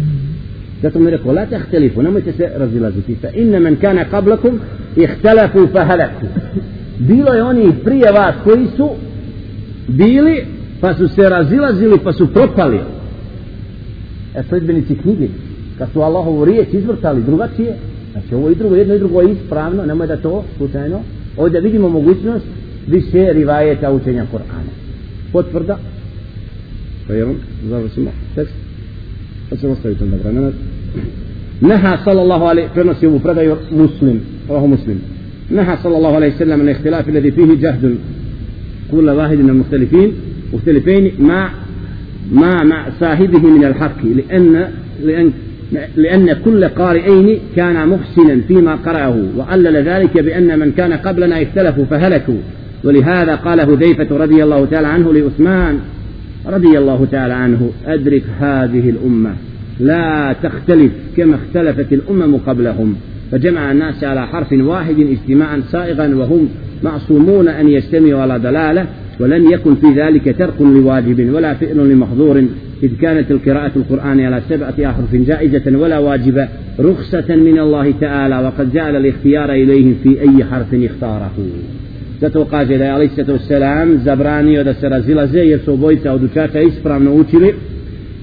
Zato 0.81 0.99
mi 0.99 1.11
rekao, 1.11 1.31
la 1.31 1.45
tehtelifu, 1.45 2.01
nemojte 2.01 2.31
se 2.31 2.49
razilaziti. 2.55 3.15
Fa 3.15 3.29
inna 3.29 3.59
men 3.59 3.75
kana 3.75 4.05
qablakum, 4.11 4.59
ihtelafu 4.95 5.67
fa 5.73 5.85
halaku. 5.85 6.25
Bilo 6.99 7.33
je 7.33 7.43
oni 7.43 7.73
prije 7.83 8.11
vas 8.11 8.35
koji 8.43 8.67
su 8.77 8.89
bili, 9.87 10.45
pa 10.81 10.93
su 10.93 11.07
se 11.07 11.29
razilazili, 11.29 11.99
pa 12.03 12.13
su 12.13 12.27
propali. 12.33 12.79
E, 14.35 14.43
sledbenici 14.49 14.95
knjige, 14.95 15.27
kad 15.77 15.87
su 15.93 16.01
Allahovu 16.01 16.45
riječ 16.45 16.67
izvrtali 16.73 17.23
drugačije, 17.23 17.75
znači 18.11 18.35
ovo 18.35 18.49
i 18.49 18.55
drugo, 18.55 18.75
jedno 18.75 18.95
i 18.95 18.99
drugo 18.99 19.21
je 19.21 19.31
ispravno, 19.31 19.85
nemoj 19.85 20.07
da 20.07 20.17
to 20.17 20.43
slučajno, 20.57 20.99
ovdje 21.37 21.61
vidimo 21.61 21.89
mogućnost 21.89 22.45
više 22.87 23.33
rivajeta 23.33 23.91
učenja 23.91 24.25
Korana. 24.31 24.71
Potvrda, 25.31 25.77
pa 27.07 27.13
je 27.13 27.25
on, 27.25 27.35
završimo 27.69 28.11
tekst 28.35 28.65
pa 29.49 29.55
ćemo 29.55 29.73
ostaviti 29.73 30.03
onda 30.03 30.17
vremena 30.17 30.51
neha 31.61 31.97
sallallahu 32.05 32.43
alaihi 32.43 32.69
prenosi 32.73 33.05
ovu 33.05 33.19
predaju 33.19 33.55
muslim 33.71 34.21
ovo 34.49 34.67
muslim 34.67 35.01
neha 35.49 35.77
sallallahu 35.81 36.15
alaihi 36.15 36.37
sallam 36.37 36.65
na 36.65 36.71
ihtilafi 36.71 37.11
ladi 37.11 37.31
fihi 37.31 37.61
jahdun 37.61 37.97
kula 38.89 39.13
vahidi 39.13 39.43
na 39.43 39.53
muhtelifin 39.53 40.11
muhtelifin 40.51 41.11
ma 41.17 41.49
ma 42.31 42.63
ma 42.63 42.85
sahibihi 42.99 43.47
min 43.47 43.65
al 43.65 43.73
haqi 43.73 44.13
li 44.13 44.25
en 44.29 45.33
لأن 45.95 46.33
كل 46.45 46.65
قارئين 46.65 47.39
كان 47.55 47.87
محسنا 47.87 48.41
فيما 48.47 48.75
قرأه 48.75 49.23
وعلل 49.37 49.77
ذلك 49.77 50.17
بأن 50.17 50.59
من 50.59 50.71
كان 50.71 50.93
قبلنا 50.93 51.41
اختلفوا 51.41 51.85
فهلكوا. 51.85 52.37
ولهذا 52.83 53.35
قال 53.35 53.59
هذيفة 53.59 54.17
رضي 54.17 54.43
الله 54.43 54.65
تعالى 54.65 54.87
عنه 54.87 55.13
لعثمان 55.13 55.79
رضي 56.47 56.77
الله 56.77 57.07
تعالى 57.11 57.33
عنه 57.33 57.71
أدرك 57.87 58.23
هذه 58.39 58.89
الأمة 58.89 59.33
لا 59.79 60.35
تختلف 60.43 60.91
كما 61.17 61.35
اختلفت 61.35 61.93
الأمم 61.93 62.37
قبلهم. 62.37 62.95
فجمع 63.31 63.71
الناس 63.71 64.03
على 64.03 64.27
حرف 64.27 64.51
واحد 64.51 64.99
اجتماعا 64.99 65.61
سائغا 65.71 66.15
وهم 66.15 66.49
معصومون 66.83 67.47
أن 67.47 67.69
يجتمعوا 67.69 68.21
على 68.21 68.37
ضلالة 68.37 68.85
ولن 69.19 69.51
يكن 69.51 69.75
في 69.75 69.87
ذلك 69.95 70.35
ترك 70.39 70.61
لواجب 70.61 71.33
ولا 71.33 71.53
فعل 71.53 71.89
لمحظور. 71.89 72.45
إذ 72.85 72.91
كانت 73.01 73.31
القراءة 73.31 73.71
القرآن 73.75 74.19
على 74.19 74.41
سبعة 74.49 74.73
أحرف 74.79 75.15
جائزة 75.15 75.77
ولا 75.77 75.97
واجبة 75.99 76.47
رخصة 76.79 77.35
من 77.35 77.59
الله 77.59 77.93
تعالى 78.01 78.37
وقد 78.45 78.73
جعل 78.73 78.95
الاختيار 78.95 79.51
إليهم 79.51 79.95
في 80.03 80.21
أي 80.21 80.43
حرف 80.43 80.73
اختاره 80.73 81.31
Zato 82.21 82.45
kaže 82.45 82.77
da 82.77 82.85
je 82.85 82.91
Ali 82.91 83.09
Sveto 83.15 83.37
Selam 83.47 83.99
zabranio 84.03 84.63
da 84.63 84.73
se 84.73 84.89
razilaze 84.89 85.39
jer 85.39 85.59
su 85.65 85.73
obojica 85.73 86.13
od 86.13 86.23
učača 86.23 86.59
ispravno 86.61 87.13
učili 87.13 87.53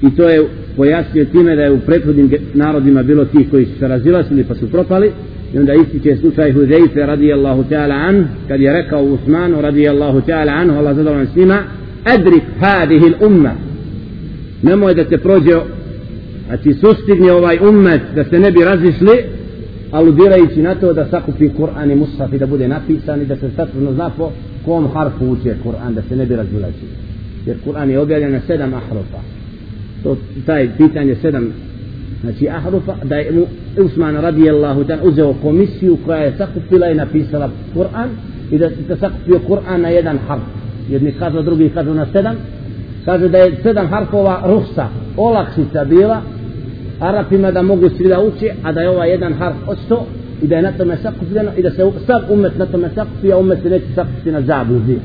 i 0.03 0.17
to 0.17 0.29
je 0.29 0.47
pojasnio 0.77 1.25
time 1.25 1.57
da 1.57 1.63
je 1.63 1.71
u 1.73 1.81
prethodnim 1.81 2.31
narodima 2.55 3.03
bilo 3.03 3.25
tih 3.25 3.51
koji 3.51 3.65
su 3.65 3.79
se 3.79 3.89
razilazili 3.89 4.45
pa 4.45 4.55
su 4.55 4.71
propali 4.71 5.11
i 5.55 5.59
onda 5.59 5.75
ističe 5.75 6.17
slučaj 6.17 6.53
Hudejfe 6.53 7.07
radijallahu 7.07 7.65
ta'ala 7.71 8.09
an 8.09 8.29
kad 8.49 8.61
je 8.61 8.73
rekao 8.73 9.03
Usmanu 9.03 9.61
radijallahu 9.61 10.21
ta'ala 10.21 10.53
an 10.61 10.71
Allah 10.71 10.97
zadovoljno 10.97 11.27
s 11.27 11.37
njima 11.37 11.59
adrik 12.05 12.43
hadihi 12.61 13.13
umma 13.27 13.53
nemoj 14.63 14.95
da 14.95 15.05
te 15.05 15.19
prođe 15.19 15.55
a 16.51 16.57
ti 16.57 16.75
sustigne 16.75 17.33
ovaj 17.33 17.59
ummet 17.69 18.03
da 18.15 18.25
se 18.25 18.39
ne 18.39 18.51
bi 18.51 18.65
razišli 18.65 19.25
aludirajući 19.91 20.63
na 20.63 20.75
to 20.75 20.93
da 20.93 21.09
sakupi 21.11 21.49
Kur'an 21.49 21.93
i 21.93 21.95
Musaf 21.95 22.33
i 22.33 22.39
da 22.39 22.47
bude 22.47 22.69
napisan 22.69 23.23
i 23.23 23.27
da 23.27 23.37
se 23.37 23.51
tačno 23.57 23.93
zna 23.93 24.11
po 24.17 24.31
kom 24.65 24.89
harfu 24.95 25.25
uče 25.25 25.55
Kur'an 25.65 25.95
da 25.95 26.03
se 26.09 26.17
ne 26.17 26.27
bi 26.27 26.37
razvilači 26.37 26.87
jer 27.47 27.57
Kur'an 27.65 27.91
je 27.91 27.99
objavljen 27.99 28.33
na 28.33 28.41
sedam 28.47 28.75
ahrufa. 28.75 29.19
To 30.03 30.17
taj 30.47 30.69
pitanje 30.77 31.15
sedam 31.15 31.53
znači 32.21 32.49
ahrufa 32.49 32.95
da 33.05 33.17
je 33.17 33.33
mu 33.33 33.47
Usman 33.85 34.17
radijallahu 34.17 34.85
ta'ala 34.85 35.03
uzeo 35.03 35.35
komisiju 35.43 35.99
koja 36.05 36.19
je 36.19 36.35
sakupila 36.39 36.91
i 36.91 36.95
napisala 36.95 37.51
Kur'an 37.75 38.09
i 38.51 38.59
da 38.59 38.71
se 38.71 38.97
sakupio 39.01 39.41
Kur'an 39.49 39.81
na 39.81 39.89
jedan 39.89 40.19
harf. 40.19 40.43
Jedni 40.91 41.13
kažu 41.13 41.43
drugi 41.43 41.69
kažu 41.69 41.95
na 41.95 42.07
sedam 42.13 42.37
kaže 43.05 43.29
da 43.29 43.39
je 43.39 43.57
sedam 43.63 43.87
harfova 43.87 44.43
ruhsa 44.47 44.87
olakšica 45.17 45.85
bila 45.85 46.23
Arapima 47.03 47.51
da 47.51 47.63
mogu 47.63 47.89
svi 47.89 48.09
da 48.09 48.21
uči, 48.21 48.51
a 48.63 48.73
da 48.73 48.81
je 48.81 48.91
ovaj 48.91 49.11
jedan 49.11 49.33
harf 49.33 49.57
osto 49.67 50.07
i 50.43 50.47
da 50.47 50.57
je 50.57 50.63
na 50.63 50.73
tome 50.73 50.97
sakupljeno 51.03 51.51
i 51.57 51.63
da 51.63 51.71
se 51.71 51.91
sav 52.07 52.21
umet 52.31 52.59
na 52.59 52.67
tome 52.67 52.91
sakupi, 52.95 53.33
a 53.33 53.39
umet 53.39 53.63
se 53.63 53.71
neće 53.71 53.87
sakupiti 53.95 54.33
na 54.33 54.41
zabuzi. 54.41 54.97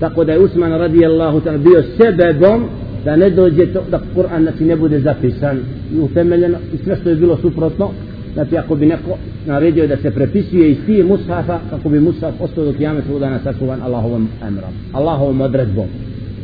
Tako 0.00 0.24
da 0.24 0.32
je 0.32 0.38
Usman 0.38 0.72
radijallahu 0.72 1.40
ta'ala 1.40 1.58
bio 1.58 1.82
sebebom 1.82 2.64
da 3.04 3.16
ne 3.16 3.30
dođe 3.30 3.66
to, 3.66 3.82
da 3.90 4.00
Kur'an 4.16 4.42
znači 4.42 4.64
ne 4.64 4.76
bude 4.76 5.00
zapisan 5.00 5.58
i 5.94 5.98
utemeljeno 6.00 6.58
i 6.74 6.76
sve 6.84 6.96
što 6.96 7.08
je 7.08 7.16
bilo 7.16 7.36
suprotno. 7.36 7.90
Znači 8.34 8.56
ako 8.56 8.74
bi 8.74 8.86
neko 8.86 9.18
naredio 9.46 9.86
da 9.86 9.96
se 9.96 10.10
prepisuje 10.10 10.70
iz 10.70 10.76
tije 10.86 11.04
mushafa 11.04 11.58
kako 11.70 11.88
bi 11.88 12.00
mushaf 12.00 12.34
ostao 12.40 12.64
do 12.64 12.72
kijame 12.72 13.00
dana 13.20 13.38
sakuvan 13.44 13.82
Allahovom 13.82 14.28
emrom 14.48 14.72
Allahovom 14.92 15.40
odredbom 15.40 15.86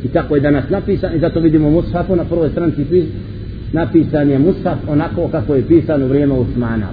i 0.05 0.09
tako 0.09 0.35
je 0.35 0.41
danas 0.41 0.65
napisan 0.71 1.17
i 1.17 1.19
zato 1.19 1.41
vidimo 1.41 1.71
mushafu 1.71 2.17
na 2.17 2.25
prvoj 2.25 2.51
stranici 2.51 2.85
napisan 3.73 4.31
je 4.31 4.39
Mushaf 4.39 4.79
onako 4.89 5.29
kako 5.29 5.55
je 5.55 5.69
pisan 5.69 6.03
u 6.03 6.07
vrijeme 6.07 6.35
Usmana 6.35 6.87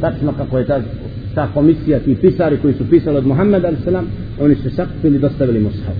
tačno 0.00 0.32
kako 0.32 0.58
je 0.58 0.64
ta, 0.64 0.80
ta 1.34 1.48
komisija 1.54 1.98
ti 1.98 2.16
pisari 2.20 2.58
koji 2.62 2.74
su 2.74 2.90
pisali 2.90 3.16
od 3.16 3.26
Muhammeda 3.26 3.68
a.s. 3.68 3.86
oni 4.40 4.54
su 4.54 4.70
sakupili 4.70 5.16
i 5.16 5.18
dostavili 5.18 5.60
Mushaf 5.60 5.96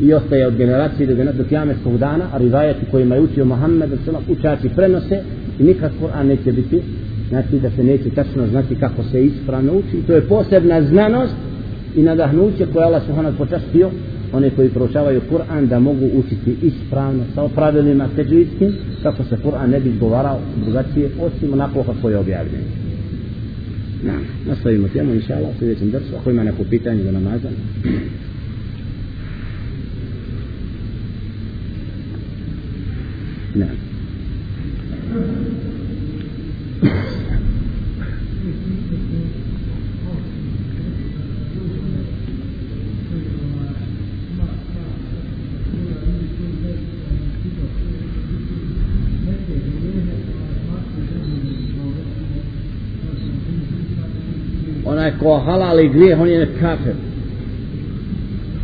i 0.00 0.12
ostaje 0.12 0.46
od 0.46 0.56
generacije 0.56 1.06
do, 1.06 1.32
do 1.32 1.44
kiametskog 1.44 1.98
dana 1.98 2.24
a 2.32 2.38
rivajati 2.38 2.86
kojima 2.90 3.14
je 3.14 3.20
učio 3.20 3.44
Muhammed 3.44 3.92
a.s. 3.92 4.30
učači 4.38 4.68
prenose 4.68 5.22
i 5.58 5.62
nikad 5.62 5.92
Kur'an 6.02 6.26
neće 6.26 6.52
biti 6.52 6.82
znači 7.28 7.58
da 7.62 7.70
se 7.70 7.84
neće 7.84 8.10
tačno 8.10 8.46
znati 8.46 8.74
kako 8.74 9.02
se 9.02 9.24
ispravno 9.24 9.72
uči 9.72 10.06
to 10.06 10.12
je 10.12 10.20
posebna 10.20 10.82
znanost 10.82 11.34
i 11.96 12.02
nadahnuće 12.02 12.66
koje 12.72 12.84
Allah 12.84 13.02
subhanahu 13.06 13.38
počastio 13.38 13.90
one 14.34 14.50
koji 14.50 14.68
proučavaju 14.68 15.20
Kur'an 15.30 15.68
da 15.68 15.78
mogu 15.78 16.06
učiti 16.14 16.56
ispravno 16.62 17.24
sa 17.34 17.48
pravilima 17.48 18.08
teđuitskim 18.16 18.72
kako 19.02 19.24
se 19.24 19.36
Kur'an 19.44 19.70
ne 19.70 19.80
bi 19.80 19.88
izgovarao 19.88 20.40
drugačije 20.64 21.10
osim 21.20 21.52
onako 21.52 21.82
kako 21.82 22.08
je 22.08 22.18
objavljen 22.18 22.62
na, 24.02 24.12
nastavimo 24.46 24.88
temu 24.88 25.14
inša 25.14 25.36
Allah 25.36 25.50
sljedećem 25.58 25.90
drsu 25.90 26.16
ako 26.20 26.30
ima 26.30 26.44
neko 26.44 26.64
pitanje 26.70 27.02
za 27.02 27.10
namazan 27.10 27.52
na 33.54 33.66
ko 55.24 55.38
halali 55.38 55.88
grijeh, 55.88 56.20
on 56.20 56.28
je 56.28 56.48
kafir. 56.60 56.94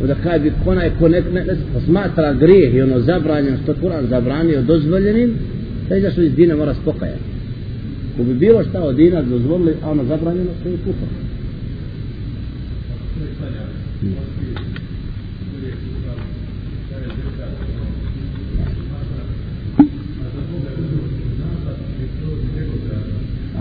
Da 0.07 0.15
kaže, 0.23 0.51
onaj 0.65 0.91
ko 0.99 1.07
ne, 1.07 1.21
ne, 1.21 1.43
ne 1.45 1.55
smatra 1.85 2.33
grijeh 2.33 2.75
i 2.75 2.81
ono 2.81 2.99
zabranjeno, 2.99 3.57
što 3.63 3.73
Kur'an 3.73 4.07
zabranio 4.09 4.61
dozvoljenim, 4.61 5.33
da 5.89 5.95
izašao 5.95 6.23
iz 6.23 6.35
dina 6.35 6.55
mora 6.55 6.73
spokajati. 6.73 7.23
Ko 8.17 8.23
bi 8.23 8.33
bilo 8.33 8.63
šta 8.63 8.83
od 8.83 8.95
dina 8.95 9.21
dozvolili, 9.21 9.73
a 9.83 9.91
ono 9.91 10.03
zabranjeno, 10.03 10.49
što 10.59 10.69
je 10.69 10.77
kufar. 10.77 11.07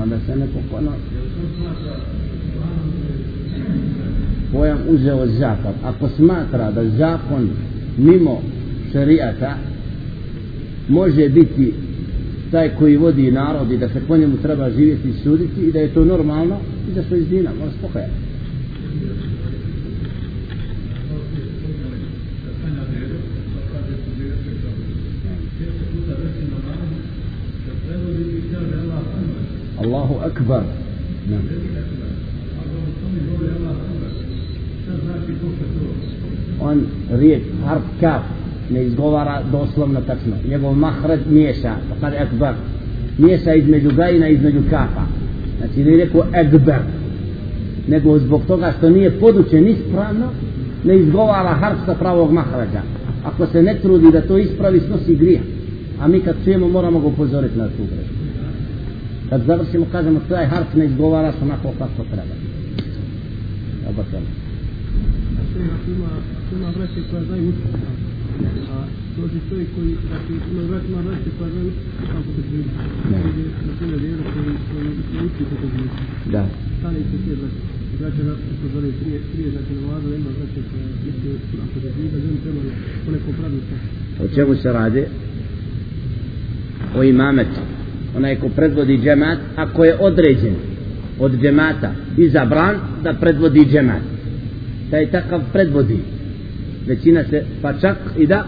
Onda 0.03 0.17
se 0.27 0.37
ne 0.37 0.47
kono 0.71 0.93
uzeo 4.91 5.27
zakon. 5.27 5.73
Ako 5.85 6.09
smatra 6.09 6.71
da 6.71 6.85
zakon 6.85 7.51
mimo 7.99 8.43
šerijata 8.93 9.55
može 10.89 11.29
biti 11.29 11.75
taj 12.51 12.69
koji 12.79 12.97
vodi 12.97 13.31
narod 13.31 13.73
i 13.73 13.79
da 13.79 13.89
se 13.89 14.01
po 14.09 14.17
njemu 14.17 14.37
treba 14.37 14.71
živjeti 14.71 15.09
i 15.09 15.23
suditi 15.23 15.61
i 15.61 15.73
da 15.73 15.79
je 15.79 15.95
to 15.95 16.05
normalno 16.05 16.57
i 16.91 16.95
da 16.95 17.03
se 17.03 17.19
izdina, 17.19 17.51
mora 17.59 17.71
spokojati. 17.79 18.13
Allahu 29.79 30.15
akbar. 30.25 30.63
Nam. 31.31 31.70
On 36.63 36.83
riječ 37.11 37.43
harf 37.67 37.83
kaf 38.01 38.23
ne 38.71 38.85
izgovara 38.85 39.43
doslovno 39.53 40.01
tačno. 40.01 40.33
Njegov 40.49 40.75
mahrad 40.75 41.21
miješa, 41.31 41.75
kad 42.01 42.15
akbar. 42.15 42.55
Miješa 43.19 43.55
između 43.55 43.91
gajina 43.97 44.29
i 44.29 44.35
između 44.35 44.61
kafa. 44.71 45.05
Znači 45.59 45.85
ne 45.85 45.91
je 45.91 46.05
rekao 46.05 46.25
ekbar 46.33 46.81
Nego 47.89 48.19
zbog 48.19 48.43
toga 48.47 48.73
što 48.79 48.91
nije 48.91 49.21
podučen 49.21 49.69
ispravno, 49.69 50.27
ne 50.85 50.99
izgovara 50.99 51.49
harf 51.49 51.79
sa 51.87 51.95
pravog 51.95 52.33
mahrađa 52.33 52.83
Ako 53.25 53.47
se 53.47 53.63
ne 53.63 53.75
trudi 53.83 54.11
da 54.13 54.21
to 54.21 54.39
ispravi, 54.39 54.81
snosi 54.81 55.17
grija. 55.17 55.41
A 56.01 56.09
mi 56.09 56.21
kad 56.21 56.37
čujemo 56.45 56.69
moramo 56.69 57.01
ga 57.01 57.07
upozoriti 57.07 57.59
na 57.59 57.69
tu 57.69 57.83
grešku. 57.93 58.15
Kad 59.31 59.43
završimo, 59.47 59.87
kažemo, 59.93 60.21
taj 60.29 60.47
harf 60.47 60.75
ne 60.75 60.85
izgovara 60.85 61.33
sa 61.33 61.39
onako 61.43 61.69
kako 61.79 62.05
treba. 62.11 62.35
Oba 63.89 64.03
tamo. 64.11 64.27
Ima, 65.89 66.40
ima 66.57 66.69
vraće 66.77 67.01
koja 67.11 67.23
znaju 67.25 67.43
učiti. 67.49 67.69
A 68.75 68.77
dođe 69.17 69.39
čovjek 69.49 69.69
koji, 69.75 69.91
znači, 70.09 70.33
ima 70.53 70.63
vraće, 70.71 70.87
ima 70.93 71.01
vraće 71.09 71.31
koja 71.39 71.51
znaju 71.53 71.67
učiti 71.71 72.07
kako 72.13 72.29
to 72.37 72.43
živi. 72.51 72.65
Ne. 73.11 73.19
Na 73.67 73.73
primjer, 73.79 74.01
vjeru 74.07 74.23
koji, 74.33 74.87
ne 75.15 75.21
uči 75.27 75.43
kako 75.51 75.67
živi. 75.73 75.91
Da. 76.35 76.43
Stane 76.79 76.99
se 77.11 77.17
sve 77.25 77.35
vraće. 77.41 77.61
Vraće 78.01 78.23
na 78.29 78.35
što 78.57 78.67
zove 78.75 78.91
prije, 79.01 79.19
prije, 79.33 79.49
znači, 79.55 79.71
na 79.77 79.81
vladu, 79.87 80.07
ima 80.21 80.31
vraće 80.39 80.61
koja 80.71 80.87
isto 81.11 81.29
kako 81.61 81.77
da 81.85 81.89
živi, 81.95 82.09
da 82.15 82.19
želi 82.25 82.39
treba 82.45 82.61
po 83.05 83.11
nekom 83.15 83.35
pravilu. 83.39 83.63
O 84.23 84.35
čemu 84.35 84.55
se 84.63 84.73
radi? 84.73 85.05
O 86.97 87.03
imametu. 87.03 87.61
Onaj 88.17 88.37
ko 88.41 88.49
predvodi 88.49 88.99
džemat, 89.05 89.39
ako 89.57 89.85
je 89.85 89.97
određen 90.01 90.55
od 91.19 91.33
džemata 91.43 91.93
izabran 92.17 92.77
da 93.05 93.13
predvodi 93.13 93.67
džemat. 93.73 94.03
Taj 94.91 95.11
takav 95.11 95.41
predvodi. 95.53 95.99
Većina 96.87 97.25
se, 97.25 97.45
pa 97.63 97.73
čak 97.73 97.97
i 98.19 98.27
da 98.27 98.45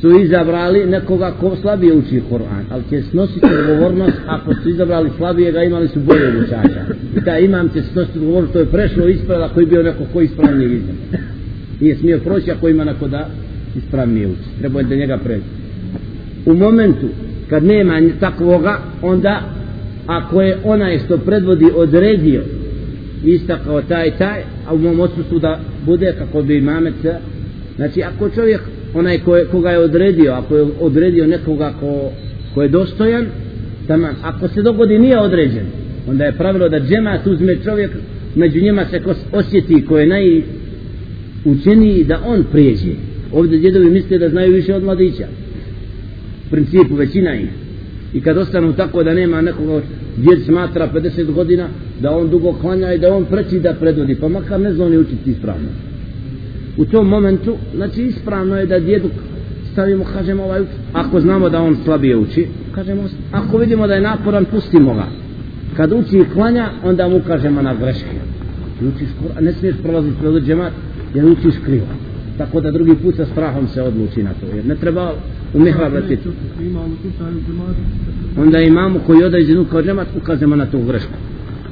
su 0.00 0.20
izabrali 0.20 0.86
nekoga 0.86 1.34
ko 1.40 1.56
slabije 1.60 1.94
uči 1.94 2.22
Kur'an, 2.30 2.64
ali 2.70 2.82
će 2.90 3.02
snositi 3.02 3.46
odgovornost 3.60 4.16
ako 4.26 4.54
su 4.54 4.68
izabrali 4.68 5.10
slabijega, 5.16 5.62
imali 5.62 5.88
su 5.88 6.00
bolje 6.00 6.38
učača. 6.38 6.84
I 7.16 7.24
taj 7.24 7.44
imam 7.44 7.68
će 7.68 7.82
snositi 7.82 8.18
odgovornost, 8.18 8.52
to 8.52 8.58
je 8.58 8.66
prešlo 8.66 9.08
ispred, 9.08 9.40
ako 9.40 9.60
je 9.60 9.66
bio 9.66 9.82
neko 9.82 10.04
ko 10.12 10.20
ispravnije 10.20 10.76
izabran. 10.76 10.96
Nije 11.80 11.96
smio 11.96 12.18
proći 12.18 12.50
ako 12.50 12.68
ima 12.68 12.84
neko 12.84 13.08
da 13.08 13.28
ispravnije 13.76 14.26
uči. 14.26 14.58
Treba 14.58 14.80
je 14.80 14.86
da 14.86 14.94
njega 14.94 15.18
pređe. 15.24 15.44
U 16.46 16.54
momentu 16.54 17.06
kad 17.50 17.64
nema 17.64 18.00
ni 18.00 18.12
takvoga, 18.20 18.78
onda 19.02 19.42
ako 20.06 20.42
je 20.42 20.58
onaj 20.64 20.98
što 20.98 21.18
predvodi 21.18 21.66
odredio 21.76 22.42
istakao 23.34 23.82
taj 23.82 24.10
taj, 24.18 24.42
a 24.66 24.74
u 24.74 24.78
mom 24.78 25.00
odsustvu 25.00 25.38
da 25.38 25.60
bude 25.86 26.14
kako 26.18 26.42
bi 26.42 26.56
imamet 26.56 26.94
se, 27.02 27.14
znači 27.76 28.02
ako 28.02 28.30
čovjek 28.30 28.60
onaj 28.94 29.18
ko 29.18 29.36
je, 29.36 29.44
koga 29.44 29.70
je 29.70 29.78
odredio, 29.78 30.32
ako 30.32 30.56
je 30.56 30.66
odredio 30.80 31.26
nekoga 31.26 31.74
ko, 31.80 32.10
ko 32.54 32.62
je 32.62 32.68
dostojan, 32.68 33.26
taman, 33.86 34.14
ako 34.22 34.48
se 34.48 34.62
dogodi 34.62 34.98
nije 34.98 35.18
određen, 35.20 35.66
onda 36.08 36.24
je 36.24 36.32
pravilo 36.32 36.68
da 36.68 36.80
džemat 36.80 37.26
uzme 37.26 37.56
čovjek, 37.64 37.90
među 38.34 38.60
njima 38.60 38.84
se 38.84 39.00
ko 39.00 39.14
osjeti 39.32 39.84
ko 39.86 39.98
je 39.98 40.06
najučeniji 41.44 42.04
da 42.04 42.20
on 42.26 42.44
prijeđe. 42.52 42.92
Ovdje 43.32 43.58
djedovi 43.58 43.90
misle 43.90 44.18
da 44.18 44.28
znaju 44.28 44.52
više 44.52 44.74
od 44.74 44.84
mladića. 44.84 45.26
U 46.46 46.50
principu 46.50 46.94
većina 46.94 47.34
ih. 47.34 47.48
I 48.14 48.20
kad 48.20 48.38
ostanu 48.38 48.72
tako 48.72 49.02
da 49.02 49.14
nema 49.14 49.40
nekoga 49.40 49.80
djed 50.16 50.44
smatra 50.44 50.90
50 50.94 51.32
godina 51.32 51.68
da 52.00 52.16
on 52.16 52.30
dugo 52.30 52.52
klanja 52.52 52.92
i 52.92 52.98
da 52.98 53.14
on 53.14 53.24
preći 53.24 53.60
da 53.60 53.74
predvodi 53.74 54.14
pa 54.14 54.28
makar 54.28 54.60
ne 54.60 54.72
zna 54.72 54.84
učiti 54.84 55.30
ispravno. 55.30 55.68
U 56.76 56.84
tom 56.84 57.08
momentu 57.08 57.56
znači 57.74 58.02
ispravno 58.02 58.56
je 58.56 58.66
da 58.66 58.78
djedu 58.78 59.08
stavimo 59.72 60.04
kažemo 60.04 60.42
ovaj 60.42 60.62
ako 60.92 61.20
znamo 61.20 61.48
da 61.48 61.62
on 61.62 61.76
slabije 61.84 62.16
uči 62.16 62.46
kažemo 62.74 63.02
ako 63.32 63.58
vidimo 63.58 63.86
da 63.86 63.94
je 63.94 64.00
naporan 64.00 64.44
pustimo 64.44 64.94
ga. 64.94 65.06
Kad 65.76 65.92
uči 65.92 66.16
i 66.16 66.34
klanja 66.34 66.68
onda 66.84 67.08
mu 67.08 67.20
kažemo 67.26 67.62
na 67.62 67.74
greške. 67.74 68.16
Ti 68.78 68.86
učiš 68.86 69.08
Kur'an 69.22 69.44
ne 69.44 69.52
smiješ 69.52 69.76
prolaziti 69.82 70.16
pred 70.20 70.44
džemat 70.44 70.72
jer 71.14 71.24
učiš 71.24 71.54
krivo. 71.64 71.86
Tako 72.38 72.60
da 72.60 72.70
drugi 72.70 72.94
put 72.94 73.16
sa 73.16 73.26
strahom 73.26 73.68
se 73.68 73.82
odluči 73.82 74.22
na 74.22 74.30
to 74.30 74.56
jer 74.56 74.66
ne 74.66 74.76
treba 74.76 75.12
u 75.54 75.60
mihrab 75.60 75.92
letiti 75.92 76.28
ima 76.60 76.80
u 76.80 76.88
slučaju 77.02 77.36
džemata, 77.46 77.80
onda 78.42 78.58
imamo 78.58 79.00
koji 79.06 79.24
određenu 79.24 79.64
kao 79.64 79.82
džemat 79.82 80.08
ukazujemo 80.16 80.56
na 80.56 80.66
tu 80.66 80.82
grešku 80.82 81.12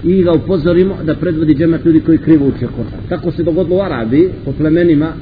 i 0.05 0.23
ga 0.23 0.33
upozorimo 0.33 0.97
da 1.05 1.15
predvodi 1.15 1.55
džemat 1.55 1.85
ljudi 1.85 2.01
koji 2.01 2.19
krivo 2.19 2.47
uče 2.47 2.67
Kur'an. 2.67 3.09
Tako 3.09 3.31
se 3.31 3.43
dogodilo 3.43 3.77
u 3.77 3.81
Arabiji, 3.81 4.29
po 4.45 4.53
plemenima, 4.53 5.13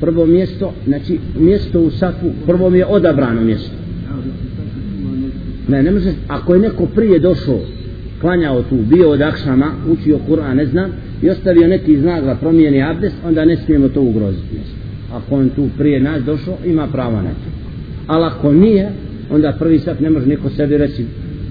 Prvo 0.00 0.26
mjesto, 0.26 0.72
znači 0.86 1.18
mjesto 1.38 1.80
u 1.80 1.90
safu, 1.90 2.30
prvo 2.46 2.70
mi 2.70 2.78
je 2.78 2.86
odabrano 2.86 3.40
mjesto. 3.40 3.70
Ne, 5.68 5.82
ne 5.82 5.90
može, 5.90 6.12
ako 6.28 6.54
je 6.54 6.60
neko 6.60 6.86
prije 6.86 7.18
došao, 7.18 7.58
klanjao 8.20 8.62
tu, 8.62 8.76
bio 8.76 9.10
od 9.10 9.20
akšama, 9.20 9.66
učio 9.88 10.18
Kur'an, 10.28 10.56
ne 10.56 10.66
znam, 10.66 10.90
i 11.22 11.30
ostavio 11.30 11.68
neki 11.68 12.00
znak 12.00 12.24
da 12.24 12.34
promijeni 12.34 12.82
abdest, 12.82 13.16
onda 13.24 13.44
ne 13.44 13.56
smijemo 13.56 13.88
to 13.88 14.00
ugroziti. 14.00 14.54
mjesto. 14.54 14.74
Ako 15.12 15.34
on 15.34 15.50
tu 15.50 15.68
prije 15.78 16.00
nas 16.00 16.22
došao, 16.24 16.56
ima 16.64 16.86
pravo 16.86 17.16
na 17.16 17.30
to. 17.30 17.50
Ali 18.06 18.24
ako 18.24 18.52
nije, 18.52 18.92
onda 19.30 19.56
prvi 19.58 19.78
sat 19.78 20.00
ne 20.00 20.10
može 20.10 20.26
niko 20.26 20.50
sebi 20.50 20.76
reći 20.76 21.04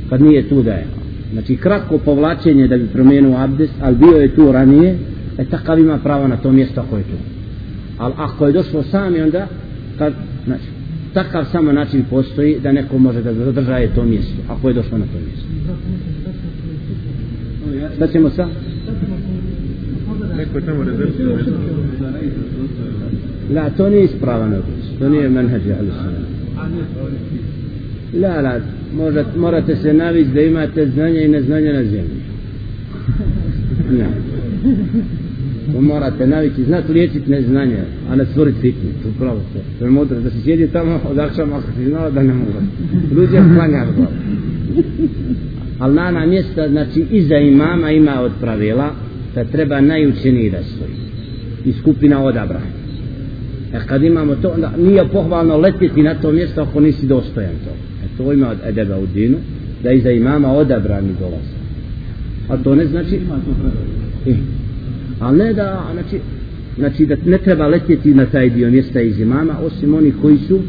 kad 0.10 0.22
nije 0.22 0.49
tu 0.49 0.64
da 0.64 0.72
je. 0.72 1.01
Znači 1.34 1.57
kratko 1.57 1.97
povlačenje 1.97 2.67
da 2.67 2.77
bi 2.77 2.88
promijenio 2.88 3.38
abdest, 3.38 3.73
ali 3.82 3.95
bio 3.95 4.17
je 4.17 4.36
tu 4.36 4.51
ranije, 4.51 4.97
e 5.38 5.45
takav 5.45 5.79
ima 5.79 5.97
pravo 5.97 6.27
na 6.27 6.38
to 6.38 6.51
mjesto 6.51 6.82
ako 6.82 6.97
je 6.97 7.03
tu. 7.03 7.17
Ali 7.97 8.13
ako 8.17 8.47
je 8.47 8.53
došlo 8.53 8.84
sami 8.84 9.21
onda, 9.21 9.47
kad, 9.97 10.13
znači, 10.45 10.63
takav 11.13 11.45
samo 11.51 11.71
način 11.71 12.03
postoji 12.09 12.59
da 12.63 12.71
neko 12.71 12.97
može 12.97 13.21
da 13.21 13.34
zadržaje 13.34 13.91
to 13.95 14.03
mjesto, 14.03 14.41
ako 14.49 14.67
je 14.67 14.73
došlo 14.73 14.97
na 14.97 15.05
to 15.05 15.19
mjesto. 15.19 15.47
Šta 17.95 18.07
ćemo 18.07 18.29
sa? 18.29 18.47
neko 20.41 20.57
je 20.57 20.65
tamo 20.65 20.84
rezervirao 20.84 21.38
nešto 21.38 21.51
La, 23.53 23.69
to 23.69 23.89
nije 23.89 24.03
ispravan 24.03 24.53
odnos, 24.53 24.99
to 24.99 25.09
nije 25.09 25.29
menheđ 25.29 25.61
ahlu 25.69 25.91
sunna. 26.01 26.19
a 26.61 26.67
ne 26.67 26.82
stvoriti 26.91 27.39
La, 28.21 28.41
la, 28.41 28.59
možda, 28.97 29.25
morate 29.37 29.75
se 29.75 29.93
navići 29.93 30.29
da 30.29 30.41
imate 30.41 30.85
znanje 30.85 31.25
i 31.25 31.27
neznanje 31.27 31.73
na 31.73 31.83
zemlji. 31.83 32.21
Ne. 33.91 34.07
To 35.73 35.81
morate 35.81 36.27
navići, 36.27 36.63
znati 36.63 36.93
liječiti 36.93 37.31
neznanje, 37.31 37.77
a 38.09 38.15
ne 38.15 38.25
stvoriti 38.25 38.59
fitnu, 38.61 38.89
to 39.01 39.07
je 39.07 39.13
pravo 39.19 39.39
to. 39.53 39.59
To 39.79 39.85
je 39.85 39.91
mudro, 39.91 40.19
da 40.19 40.29
se 40.29 40.41
sjedi 40.43 40.67
tamo 40.67 40.99
od 41.09 41.19
akšama 41.19 41.57
ako 41.57 41.67
si 41.77 41.89
znala 41.89 42.09
da 42.09 42.23
ne 42.23 42.33
mogu. 42.33 42.51
Ljudi 43.15 43.35
je 43.35 43.41
klanja 43.55 43.85
glavu. 43.95 44.11
Ali 45.79 45.95
na 45.95 46.11
na 46.11 46.25
mjesta, 46.25 46.69
znači 46.69 47.05
iza 47.11 47.37
imama 47.37 47.91
ima 47.91 48.21
od 48.21 48.31
pravila 48.41 48.91
da 49.35 49.43
treba 49.43 49.81
najučeniji 49.81 50.51
da 50.51 50.63
stoji. 50.63 50.91
I 51.65 51.73
skupina 51.73 52.23
odabrana. 52.23 52.65
E 53.73 53.79
kad 53.87 54.03
imamo 54.03 54.35
to, 54.35 54.49
onda 54.49 54.71
nije 54.77 55.07
pohvalno 55.07 55.57
letjeti 55.57 56.03
na 56.03 56.13
to 56.13 56.31
mjesto 56.31 56.61
ako 56.61 56.79
nisi 56.79 57.05
dostojan 57.05 57.53
to. 57.65 57.71
E 58.14 58.18
to 58.18 58.34
ima 58.34 58.49
od 58.49 58.57
edeba 58.66 58.97
u 58.97 59.05
dinu, 59.14 59.38
da 59.84 59.91
iza 59.91 60.12
imama 60.12 60.51
odabrani 60.51 61.14
dolaze. 61.20 61.62
A 62.49 62.57
to 62.57 62.76
ne 62.76 62.86
znači... 62.86 63.16
ima 63.16 63.36
to 63.36 64.30
E, 64.30 64.36
ali 65.20 65.38
ne 65.38 65.53
da, 65.53 65.84
znači, 65.93 66.20
znači 66.78 67.05
da 67.05 67.16
ne 67.26 67.38
treba 67.38 67.68
letjeti 67.68 68.14
na 68.14 68.26
taj 68.26 68.49
dio 68.49 68.72
mjesta 68.72 69.01
iz 69.01 69.20
imama 69.20 69.53
osim 69.59 69.93
oni 69.93 70.14
koji 70.22 70.38
su 70.38 70.59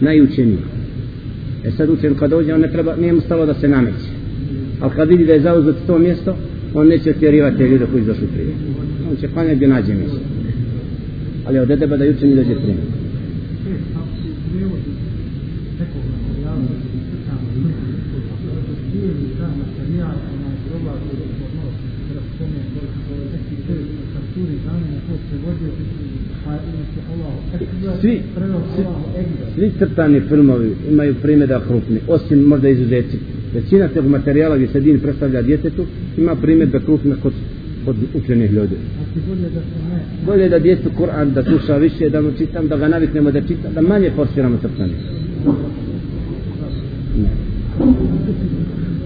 najučeniji. 0.00 0.58
E 1.64 1.70
sad 1.70 1.90
učen 1.90 2.14
kad 2.14 2.30
dođe 2.30 2.54
on 2.54 2.60
ne 2.60 2.70
treba 2.70 2.96
nije 2.96 3.12
mu 3.12 3.20
stalo 3.20 3.46
da 3.46 3.54
se 3.54 3.68
nameće. 3.68 4.10
Ali 4.80 4.92
kad 4.96 5.08
vidi 5.08 5.26
da 5.26 5.32
je 5.32 5.40
zauzet 5.40 5.76
to 5.86 5.98
mjesto 5.98 6.36
on 6.74 6.88
neće 6.88 7.10
otjerivati 7.10 7.56
te 7.56 7.68
ljude 7.68 7.86
koji 7.92 8.02
su 8.02 8.08
došli 8.08 8.26
prije. 8.26 8.54
On 9.10 9.16
će 9.16 9.28
klanjati 9.28 9.56
gdje 9.56 9.68
nađe 9.68 9.94
mjesto. 9.94 10.18
Ali 11.46 11.58
od 11.58 11.70
edeba 11.70 11.96
da 11.96 12.04
učeni 12.04 12.34
dođe 12.34 12.54
prije 12.54 12.76
svi, 28.00 28.20
svi, 28.74 28.84
svi 29.54 29.72
crtani 29.78 30.20
filmovi 30.20 30.74
imaju 30.90 31.14
primjeda 31.22 31.60
krupni, 31.66 32.00
osim 32.08 32.38
možda 32.38 32.68
izuzeci. 32.68 33.18
Većina 33.54 33.88
tog 33.88 34.06
materijala 34.06 34.56
gdje 34.56 34.68
se 34.68 34.80
din 34.80 35.00
predstavlja 35.00 35.42
djetetu 35.42 35.84
ima 36.16 36.34
primjeda 36.34 36.78
krupne 36.78 37.14
kod, 37.22 37.32
kod 37.84 37.96
učenih 38.14 38.52
ljudi. 38.52 38.74
Bolje 40.26 40.48
da 40.48 40.58
djetu 40.58 40.90
Kur'an 40.98 41.32
da 41.34 41.44
sluša 41.44 41.76
više, 41.76 42.10
da 42.10 42.20
mu 42.20 42.30
čitam, 42.38 42.68
da 42.68 42.76
ga 42.76 42.88
naviknemo 42.88 43.30
da 43.30 43.40
čitam, 43.40 43.74
da 43.74 43.80
manje 43.80 44.10
forsiramo 44.16 44.58
crtani. 44.62 44.92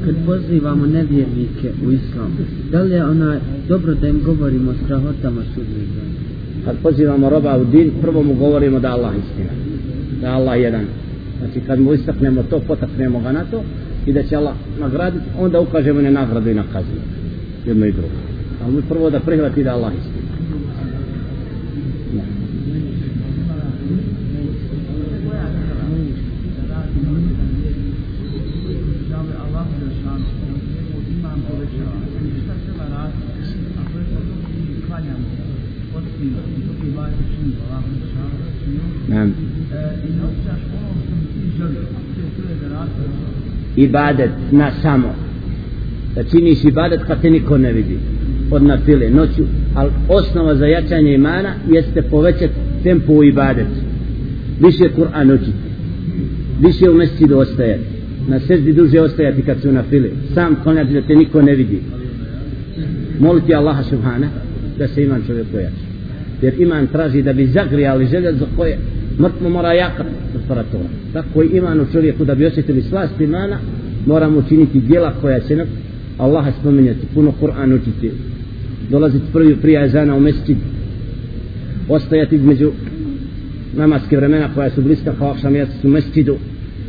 Kad 0.04 0.14
pozivamo 0.26 0.86
nevjernike 0.86 1.72
u 1.86 1.92
islam, 1.92 2.38
da 2.72 2.82
li 2.82 2.94
je 2.94 3.04
ona 3.04 3.40
dobro 3.68 3.94
da 3.94 4.08
im 4.08 4.20
govorimo 4.24 4.70
o 4.70 4.74
strahotama 4.84 5.42
sudnjih 5.54 5.88
dana? 5.96 6.07
Kad 6.64 6.76
pozivamo 6.82 7.30
roba 7.30 7.56
u 7.56 7.64
din, 7.64 7.90
prvo 8.00 8.22
mu 8.22 8.34
govorimo 8.34 8.80
da 8.80 8.92
Allah 8.92 9.12
istina. 9.18 9.50
Da 10.20 10.32
Allah 10.32 10.60
jedan. 10.60 10.84
Znači 11.38 11.66
kad 11.66 11.80
mu 11.80 11.94
istaknemo 11.94 12.42
to, 12.42 12.60
potaknemo 12.60 13.20
ga 13.20 13.32
na 13.32 13.44
to 13.50 13.62
i 14.06 14.12
da 14.12 14.22
će 14.22 14.36
Allah 14.36 14.54
nagraditi, 14.80 15.24
onda 15.38 15.60
ukažemo 15.60 16.00
na 16.00 16.10
nagradu 16.10 16.50
i 16.50 16.54
na 16.54 16.64
kaznu. 16.72 17.00
Jedno 17.66 17.86
i 17.86 17.92
drugo. 17.92 18.14
Ali 18.64 18.74
mi 18.74 18.82
prvo 18.82 19.10
da 19.10 19.20
prihvati 19.20 19.64
da 19.64 19.72
Allah 19.72 19.92
istina. 19.98 20.17
Ibadet 43.78 44.30
na 44.50 44.70
samo. 44.82 45.14
Da 46.14 46.24
činiš 46.24 46.64
ibadet 46.64 47.00
kad 47.06 47.22
te 47.22 47.30
niko 47.30 47.58
ne 47.58 47.72
vidi. 47.72 47.98
Od 48.50 48.62
nafile 48.62 49.10
noću. 49.10 49.42
Ali 49.74 49.90
osnova 50.08 50.54
za 50.54 50.66
jačanje 50.66 51.14
imana 51.14 51.54
jeste 51.70 52.02
povećati 52.02 52.54
tempo 52.82 53.12
u 53.12 53.24
ibadetu. 53.24 53.80
Više 54.60 54.84
Kur'an 54.96 55.34
učiti. 55.34 55.68
Više 56.60 56.90
u 56.90 56.94
mesidu 56.94 57.38
ostajati. 57.38 57.84
Na 58.28 58.40
sezdi 58.40 58.72
duže 58.72 59.00
ostajati 59.00 59.42
kad 59.42 59.60
su 59.60 59.72
na 59.72 59.82
fili 59.82 60.12
Sam 60.34 60.56
klanjati 60.62 60.92
da 60.92 61.02
te 61.02 61.14
niko 61.14 61.42
ne 61.42 61.54
vidi. 61.54 61.80
Moliti 63.20 63.54
Allaha 63.54 63.82
subhana 63.82 64.28
da 64.78 64.88
se 64.88 65.04
iman 65.04 65.22
čovjek 65.26 65.46
pojači 65.52 65.88
jer 66.42 66.60
iman 66.60 66.86
traži 66.86 67.22
da 67.22 67.32
bi 67.32 67.46
zagrijali 67.46 68.06
želje 68.06 68.32
za 68.32 68.46
koje 68.56 68.78
mrtvo 69.18 69.48
mora 69.48 69.72
jakat 69.72 70.06
temperatura 70.32 70.88
tako 71.12 71.42
i 71.42 71.46
iman 71.46 71.80
u 71.80 71.86
čovjeku 71.92 72.24
da 72.24 72.34
bi 72.34 72.46
osjetili 72.46 72.82
slast 72.82 73.20
imana 73.20 73.58
moramo 74.06 74.38
učiniti 74.38 74.80
djela 74.80 75.12
koja 75.20 75.40
će 75.40 75.56
nam 75.56 75.66
Allaha 76.18 76.52
spominjati. 76.60 77.06
Puno 77.14 77.32
Kur'an 77.40 77.72
učiti. 77.72 78.10
Dolaziti 78.90 79.24
prvi 79.32 79.56
prije 79.56 79.84
ezana 79.84 80.16
u 80.16 80.20
mesčid 80.20 80.56
ostajati 81.88 82.34
između 82.34 82.72
namaske 83.76 84.16
vremena 84.16 84.48
koja 84.54 84.70
su 84.70 84.82
bliska 84.82 85.12
kao 85.18 85.30
akšam 85.30 85.52
mjesec 85.52 85.84
u 85.84 85.88
mesčidu 85.88 86.36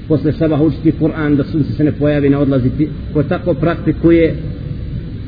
posle 0.07 0.33
sabah 0.33 0.61
učiti 0.61 0.93
Kur'an 0.99 1.35
da 1.35 1.43
sunce 1.43 1.73
se 1.73 1.83
ne 1.83 1.91
pojavi 1.91 2.29
ne 2.29 2.37
odlaziti. 2.37 2.89
Ko 3.13 3.23
tako 3.23 3.53
praktikuje 3.53 4.35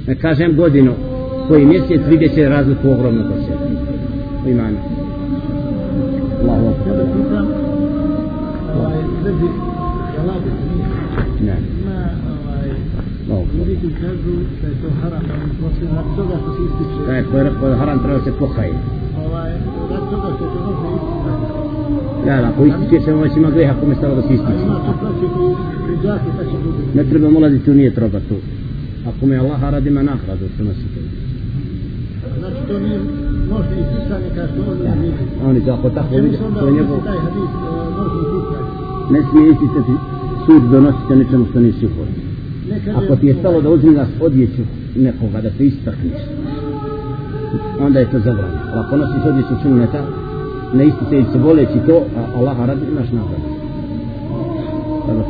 ne 0.08 0.16
kažem 0.16 0.56
godinu 0.56 0.94
koji 1.48 1.66
mjesec 1.66 2.02
vidjet 2.10 2.34
će 2.36 2.50
razliku 2.50 2.90
ogromno 2.90 3.24
kod 3.24 3.44
sebe 3.46 4.52
imana. 4.52 4.78
Ne 11.46 11.56
Ljudi 13.58 13.90
kažu 14.02 14.34
da 14.62 14.68
je 14.68 14.76
to 14.82 14.90
haram, 15.02 15.24
osim 15.68 15.88
rad 15.96 16.06
toga 16.16 16.36
se 16.56 16.62
ističe. 16.68 17.06
Da 17.08 17.14
je 17.14 17.76
haram 17.76 18.00
treba 18.04 18.24
se 18.24 18.32
pokaje. 18.40 18.74
Ovaj, 19.26 19.52
rad 19.92 20.04
toga 20.12 20.28
što 20.36 20.46
se 20.54 20.60
može 20.66 20.88
ističe. 20.96 21.32
Da, 22.26 22.50
ako 22.50 22.66
ističe 22.66 23.06
se, 23.06 23.14
ovaj 23.14 23.30
ima 23.38 23.50
greha 23.50 23.74
kome 23.80 23.96
stalo 23.96 24.16
da 24.16 24.22
se 24.22 24.34
ističe. 24.34 24.66
Ne 26.94 27.04
treba 27.04 27.28
ulaziti 27.28 27.72
u 27.72 27.74
nije 27.74 27.94
troba 27.94 28.20
tu. 28.20 28.36
Ako 29.10 29.26
me 29.26 29.38
Allah 29.38 29.62
radi 29.62 29.90
ima 29.90 30.02
nahradu, 30.02 30.46
što 30.56 30.64
nosi 30.64 30.86
to. 30.94 31.02
Znači 32.40 32.68
to 32.68 32.80
nije 32.80 33.00
može 33.50 33.76
i 33.82 34.36
kao 34.36 34.48
što 34.48 34.72
on 34.72 34.86
ja. 34.86 34.94
vidi. 34.94 35.14
On 35.46 35.56
je 35.56 35.66
tako 35.66 35.90
tako 35.90 36.16
vidi, 36.16 36.38
to 36.60 36.66
je 36.68 36.74
njegov... 36.74 36.98
Taj 37.04 37.18
hadis 37.18 37.52
može. 37.98 38.81
Ne 39.10 39.24
smije 39.30 39.52
isticati 39.52 39.92
sud 40.46 40.64
donositi 40.72 41.16
nečemu 41.16 41.46
što 41.50 41.60
nisi 41.60 41.86
uhodno. 41.86 42.32
Ako 42.96 43.16
ti 43.16 43.28
je 43.28 43.36
stalo 43.40 43.62
da 43.62 43.70
uzmilaš 43.70 44.08
odjeću 44.22 44.62
nekoga, 44.96 45.42
da 45.42 45.50
se 45.50 45.66
istakneš, 45.66 46.22
onda 47.80 48.00
je 48.00 48.12
to 48.12 48.20
zabranjeno. 48.20 48.62
Ako 48.74 48.98
nosiš 48.98 49.24
odjeću 49.26 49.54
sunneta, 49.64 50.02
ne 50.74 50.88
isticajući 50.88 51.32
se 51.32 51.40
boleći 51.40 51.80
to, 51.88 52.04
a 52.18 52.38
Allah 52.38 52.58
radi, 52.66 52.82
imaš 52.92 53.12
nagradu. 53.12 53.52
Dobro. 55.08 55.26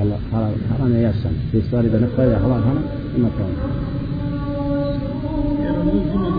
Allah, 0.00 0.18
halal, 0.30 0.52
haram 0.70 0.94
je 0.94 1.02
jasan. 1.02 1.32
Te 1.52 1.62
stvari 1.62 1.90
da 1.90 1.98
ne 1.98 2.06
pojede 2.16 2.34
halal, 2.34 2.60
haram, 2.60 2.82
ima 3.16 3.28
to. 3.28 3.44
Jer 5.62 5.72
on 5.80 5.88
uzima 5.88 6.37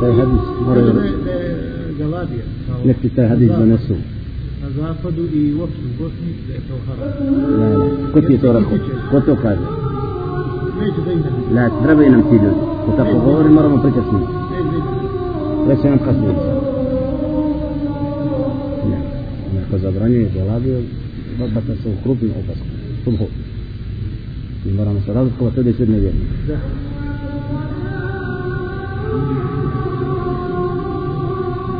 taj 0.00 0.12
hadis 0.12 0.44
mora 0.66 0.82
da... 0.82 0.92
Galadija. 1.98 2.44
Neki 2.84 3.08
taj 3.08 3.28
hadis 3.28 3.50
donesu. 3.50 3.96
Na 4.62 4.68
zapadu 4.70 5.22
i 5.22 5.54
uopšte 5.54 5.80
u 5.84 6.02
Bosni 6.02 6.30
da 6.48 6.54
je 6.54 6.60
to 6.68 6.74
haram. 6.86 8.12
Ko 8.12 8.20
ti 8.20 8.32
je 8.32 8.40
to 8.40 8.52
rekao? 8.52 8.78
Ko 9.10 9.20
to 9.20 9.36
kaže? 9.42 9.66
Neću 10.80 11.00
da 11.04 11.12
ime. 11.12 11.30
Ne, 11.54 11.70
trebaju 11.82 12.12
nam 12.12 12.22
ti 12.22 12.34
ljudi. 12.34 12.60
Ko 12.86 12.92
tako 12.96 13.18
govori, 13.18 13.48
moramo 13.48 13.76
njim. 13.76 14.26
Već 15.68 15.80
se 15.80 15.90
nam 15.90 15.98
kasnije. 15.98 16.34
Ne, 18.90 18.98
neko 19.54 19.78
zabranjuje 19.78 20.30
zaladio, 20.34 20.80
bata 21.38 21.74
se 21.82 21.88
u 21.88 22.02
krupnim 22.02 22.30
opaskom. 22.30 22.68
Subho. 23.04 23.24
I 24.66 24.72
moramo 24.72 25.00
se 25.00 25.12
razlikovati 25.12 25.54
sve 25.54 25.62
da 25.62 25.70
je 25.70 25.74
sve 25.74 25.86
nevjerni. 25.86 26.20
Da. 26.48 26.56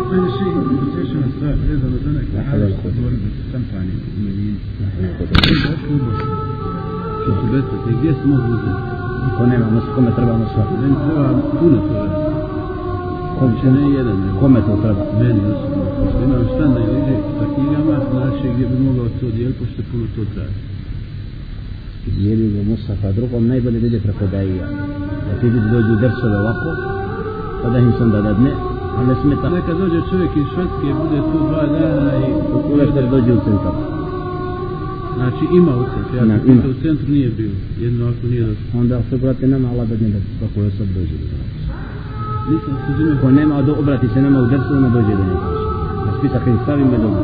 Ajde 0.08 0.28
še, 0.34 0.44
još 0.98 1.10
jedna 1.12 1.28
stvar, 1.36 1.54
vezano 1.68 1.96
za 2.04 2.10
neko 2.16 2.36
hadis, 2.50 2.76
govorim 2.96 3.18
da 3.24 3.30
su 3.36 3.42
šampanje 3.52 3.94
u 4.16 4.20
Medini. 4.24 4.54
Što 7.22 7.30
su 7.38 7.44
besplatni, 7.52 7.92
gdje 7.98 8.12
se 8.18 8.24
mogu 8.30 8.48
uzeti? 8.56 8.82
Ko 9.36 9.46
nema, 9.46 9.66
nos, 9.74 9.84
kome 9.94 10.10
treba 10.16 10.38
nos 10.38 10.50
svaki? 10.54 10.74
Meni 10.82 10.96
treba 11.04 11.24
puno 11.60 11.78
toga. 11.88 12.08
Kom 13.38 13.50
će 13.60 13.72
ne 13.76 13.84
jedan, 13.96 14.16
nego. 14.20 14.38
Kome 14.40 14.60
to 14.66 14.76
treba? 14.82 15.02
Meni 15.20 15.40
osobno. 15.52 15.84
Pošto 15.98 16.20
imam 16.24 16.44
stan 16.54 16.70
da 16.74 16.80
ide 16.80 17.16
sa 17.38 17.44
knjigama, 17.54 17.96
znači 18.12 18.44
gdje 18.54 18.66
bi 18.70 18.76
mogao 18.88 19.08
to 19.20 19.26
dijeliti, 19.36 19.58
pošto 19.60 19.82
puno 19.90 20.04
to 20.14 20.22
traje. 20.34 20.54
Dijeli 22.18 22.44
ga 22.54 22.62
Musa, 22.70 22.92
pa 23.02 23.12
drugom 23.12 23.48
najbolje 23.52 23.80
da 23.80 23.86
ide 23.86 24.00
preko 24.06 24.26
Dajija. 24.32 24.66
Da 25.26 25.32
ti 25.40 25.46
vidi 25.54 25.68
dođu 25.72 25.94
drsove 26.02 26.36
ovako, 26.42 26.68
pa 27.62 27.70
da 27.70 27.78
im 27.78 27.92
se 27.96 28.02
onda 28.02 28.20
dadne, 28.22 28.52
a 28.98 29.04
ne 29.08 29.14
smeta. 29.22 29.48
Neka 29.48 29.74
dođe 29.74 30.00
čovjek 30.10 30.36
iz 30.36 30.46
Švedske, 30.54 30.88
bude 31.02 31.18
tu 31.30 31.38
dva 31.48 31.64
dana 31.66 32.12
i... 32.26 32.28
Uveš 32.72 32.88
da 32.94 33.02
dođe 33.02 33.32
u 33.32 33.40
centar. 33.46 33.74
Znači 35.16 35.44
ima 35.60 35.72
u 35.76 35.84
centru, 35.92 36.16
ja 36.16 36.24
ne, 36.24 36.40
ima. 36.46 36.62
u 36.70 36.82
centru 36.82 37.08
nije 37.08 37.28
bio, 37.38 37.50
jedno 37.80 38.08
ako 38.08 38.26
nije 38.26 38.42
došlo. 38.46 38.80
Onda 38.80 39.02
se 39.10 39.16
brate 39.16 39.46
nama, 39.46 39.68
Allah 39.68 39.88
da 39.88 39.94
ne 39.94 40.08
da 40.08 40.18
kako 40.40 40.60
je 40.60 40.70
sad 40.70 40.86
dođe 40.96 41.16
do 41.22 41.26
nas. 41.38 41.50
Nisam 42.50 42.74
se 42.74 42.92
razumio. 42.92 43.20
Ko 43.22 43.30
nema, 43.30 43.62
do, 43.62 43.72
obrati 43.80 44.08
se 44.14 44.22
nama 44.22 44.38
u 44.40 44.46
drsu, 44.46 44.74
nama 44.74 44.88
dođe 44.88 45.12
do 45.16 45.24
njega. 45.28 45.48
Na 46.06 46.12
spisak 46.18 46.42
stavimo 46.62 46.92
je 46.92 46.98
dobro. 46.98 47.22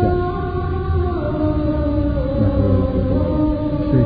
Sad. 0.00 0.16
Dakle, 2.40 4.00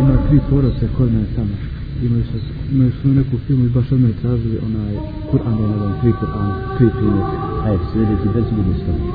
ima 0.00 0.16
tri 0.28 0.40
tvoroce 0.48 0.88
kod 0.96 1.12
mene 1.12 1.26
tamo. 1.36 1.75
Imaju 2.02 2.24
se, 2.30 2.38
imaju 2.74 2.92
su 2.98 3.08
neku 3.08 3.36
filmu 3.46 3.64
i 3.66 3.74
baš 3.76 3.92
od 3.92 4.00
mene 4.00 4.14
tražili 4.22 4.58
onaj 4.68 4.92
Kur'an, 5.30 5.54
da 5.56 5.62
je 5.62 5.68
ne 5.68 5.78
znam, 5.78 5.92
tri 6.00 6.10
Kur'ana, 6.20 6.54
tri 6.76 6.86
primjerka. 6.96 7.36
Ajde, 7.64 7.84
sljedeći 7.92 8.28
drsu 8.34 8.52
bude 8.58 8.74
staviti. 8.82 9.12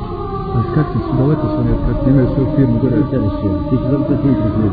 Ali 0.55 0.65
kakvi 0.75 0.99
su 1.05 1.11
daleko 1.17 1.45
su 1.51 1.57
oni, 1.61 1.73
kad 1.85 2.07
imaju 2.07 2.27
svoju 2.33 2.47
firmu 2.55 2.79
gore. 2.81 2.97
Ti 3.69 3.75
dobro 3.91 4.07
to 4.07 4.15
ti 4.21 4.27
interesuje. 4.33 4.71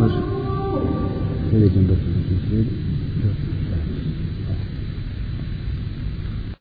Može. 0.00 0.20
Sljedećem 1.50 1.86
drsu 1.86 2.06
znači 2.12 2.34
slijedi. 2.48 2.95